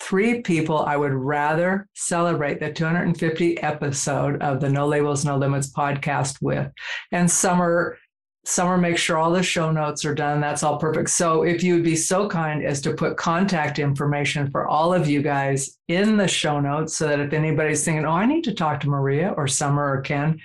three 0.00 0.42
people 0.42 0.78
I 0.78 0.96
would 0.96 1.12
rather 1.12 1.88
celebrate 1.94 2.60
the 2.60 2.72
250 2.72 3.58
episode 3.62 4.40
of 4.42 4.60
the 4.60 4.68
No 4.68 4.86
Labels, 4.86 5.24
No 5.24 5.36
Limits 5.36 5.72
podcast 5.72 6.38
with. 6.40 6.70
And 7.12 7.30
Summer, 7.30 7.98
Summer 8.44 8.78
makes 8.78 9.00
sure 9.00 9.18
all 9.18 9.30
the 9.30 9.42
show 9.42 9.70
notes 9.70 10.04
are 10.04 10.14
done. 10.14 10.40
That's 10.40 10.62
all 10.62 10.78
perfect. 10.78 11.10
So 11.10 11.42
if 11.42 11.62
you 11.62 11.74
would 11.74 11.84
be 11.84 11.96
so 11.96 12.28
kind 12.28 12.64
as 12.64 12.80
to 12.82 12.94
put 12.94 13.16
contact 13.16 13.78
information 13.78 14.50
for 14.50 14.66
all 14.66 14.94
of 14.94 15.06
you 15.06 15.20
guys 15.20 15.78
in 15.88 16.16
the 16.16 16.28
show 16.28 16.58
notes 16.60 16.96
so 16.96 17.06
that 17.08 17.20
if 17.20 17.32
anybody's 17.32 17.84
thinking, 17.84 18.06
oh, 18.06 18.12
I 18.12 18.26
need 18.26 18.44
to 18.44 18.54
talk 18.54 18.80
to 18.80 18.88
Maria 18.88 19.34
or 19.36 19.46
Summer 19.48 19.92
or 19.92 20.00
Ken, 20.00 20.40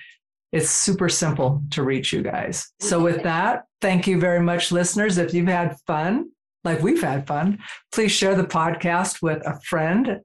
it's 0.51 0.69
super 0.69 1.09
simple 1.09 1.63
to 1.71 1.83
reach 1.83 2.13
you 2.13 2.21
guys. 2.21 2.71
So, 2.79 3.01
with 3.01 3.23
that, 3.23 3.63
thank 3.81 4.05
you 4.05 4.19
very 4.19 4.39
much, 4.39 4.71
listeners. 4.71 5.17
If 5.17 5.33
you've 5.33 5.47
had 5.47 5.77
fun, 5.87 6.29
like 6.63 6.81
we've 6.81 7.01
had 7.01 7.27
fun, 7.27 7.59
please 7.91 8.11
share 8.11 8.35
the 8.35 8.43
podcast 8.43 9.21
with 9.21 9.45
a 9.45 9.59
friend, 9.61 10.21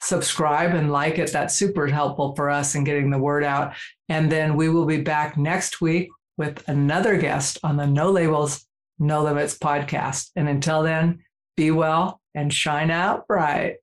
subscribe 0.00 0.74
and 0.74 0.92
like 0.92 1.18
it. 1.18 1.32
That's 1.32 1.54
super 1.54 1.86
helpful 1.86 2.34
for 2.34 2.50
us 2.50 2.74
in 2.74 2.84
getting 2.84 3.10
the 3.10 3.18
word 3.18 3.44
out. 3.44 3.74
And 4.08 4.30
then 4.30 4.56
we 4.56 4.68
will 4.68 4.86
be 4.86 5.00
back 5.00 5.36
next 5.36 5.80
week 5.80 6.08
with 6.36 6.66
another 6.68 7.18
guest 7.18 7.58
on 7.62 7.76
the 7.76 7.86
No 7.86 8.10
Labels, 8.10 8.66
No 8.98 9.22
Limits 9.22 9.58
podcast. 9.58 10.30
And 10.36 10.48
until 10.48 10.82
then, 10.82 11.20
be 11.56 11.70
well 11.70 12.20
and 12.34 12.52
shine 12.52 12.90
out 12.90 13.26
bright. 13.26 13.76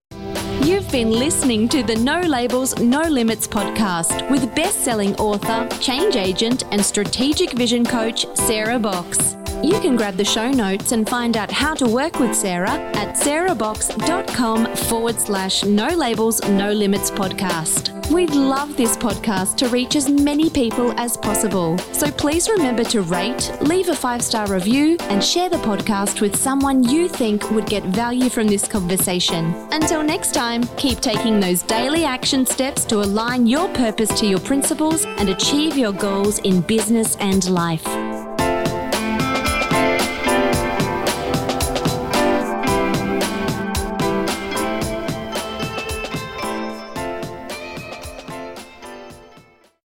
You've 0.62 0.90
been 0.92 1.12
listening 1.12 1.70
to 1.70 1.84
the 1.84 1.96
No 1.96 2.22
Labels, 2.22 2.80
No 2.80 3.02
Limits 3.02 3.48
podcast 3.48 4.30
with 4.32 4.56
best 4.56 4.84
selling 4.84 5.16
author, 5.18 5.68
change 5.80 6.16
agent, 6.16 6.64
and 6.72 6.84
strategic 6.84 7.52
vision 7.52 7.86
coach, 7.86 8.26
Sarah 8.36 8.80
Box. 8.80 9.36
You 9.64 9.80
can 9.80 9.96
grab 9.96 10.16
the 10.16 10.26
show 10.26 10.52
notes 10.52 10.92
and 10.92 11.08
find 11.08 11.38
out 11.38 11.52
how 11.52 11.74
to 11.76 11.88
work 11.88 12.20
with 12.20 12.36
Sarah 12.36 12.70
at 12.70 13.16
sarahbox.com 13.16 14.76
forward 14.76 15.20
slash 15.20 15.64
no 15.64 15.88
labels, 15.88 16.42
no 16.50 16.72
limits 16.72 17.10
podcast. 17.12 17.96
We'd 18.12 18.36
love 18.36 18.78
this 18.78 18.96
podcast 18.96 19.58
to 19.58 19.68
reach 19.70 19.96
as 19.96 20.10
many 20.10 20.50
people 20.50 20.94
as 21.00 21.18
possible. 21.18 21.78
So 21.92 22.12
please 22.12 22.48
remember 22.48 22.84
to 22.86 23.02
rate, 23.02 23.52
leave 23.62 23.90
a 23.90 23.96
five 23.96 24.22
star 24.22 24.48
review, 24.48 24.98
and 25.02 25.24
share 25.24 25.50
the 25.50 25.58
podcast 25.58 26.22
with 26.22 26.36
someone 26.36 26.84
you 26.84 27.08
think 27.08 27.50
would 27.50 27.66
get 27.66 27.84
value 27.86 28.30
from 28.30 28.48
this 28.48 28.68
conversation. 28.68 29.46
Until 29.72 30.04
next 30.04 30.34
time, 30.34 30.64
keep 30.78 31.00
taking 31.00 31.40
those 31.40 31.64
daily 31.64 32.06
action 32.06 32.46
steps 32.46 32.86
to 32.86 32.98
align 32.98 33.48
your 33.48 33.70
purpose 33.70 34.20
to 34.20 34.28
your 34.28 34.40
principles 34.40 35.06
and 35.06 35.30
achieve 35.30 35.76
your 35.78 35.94
goals 35.94 36.40
in 36.40 36.62
business 36.62 37.16
and 37.18 37.50
life. 37.50 37.86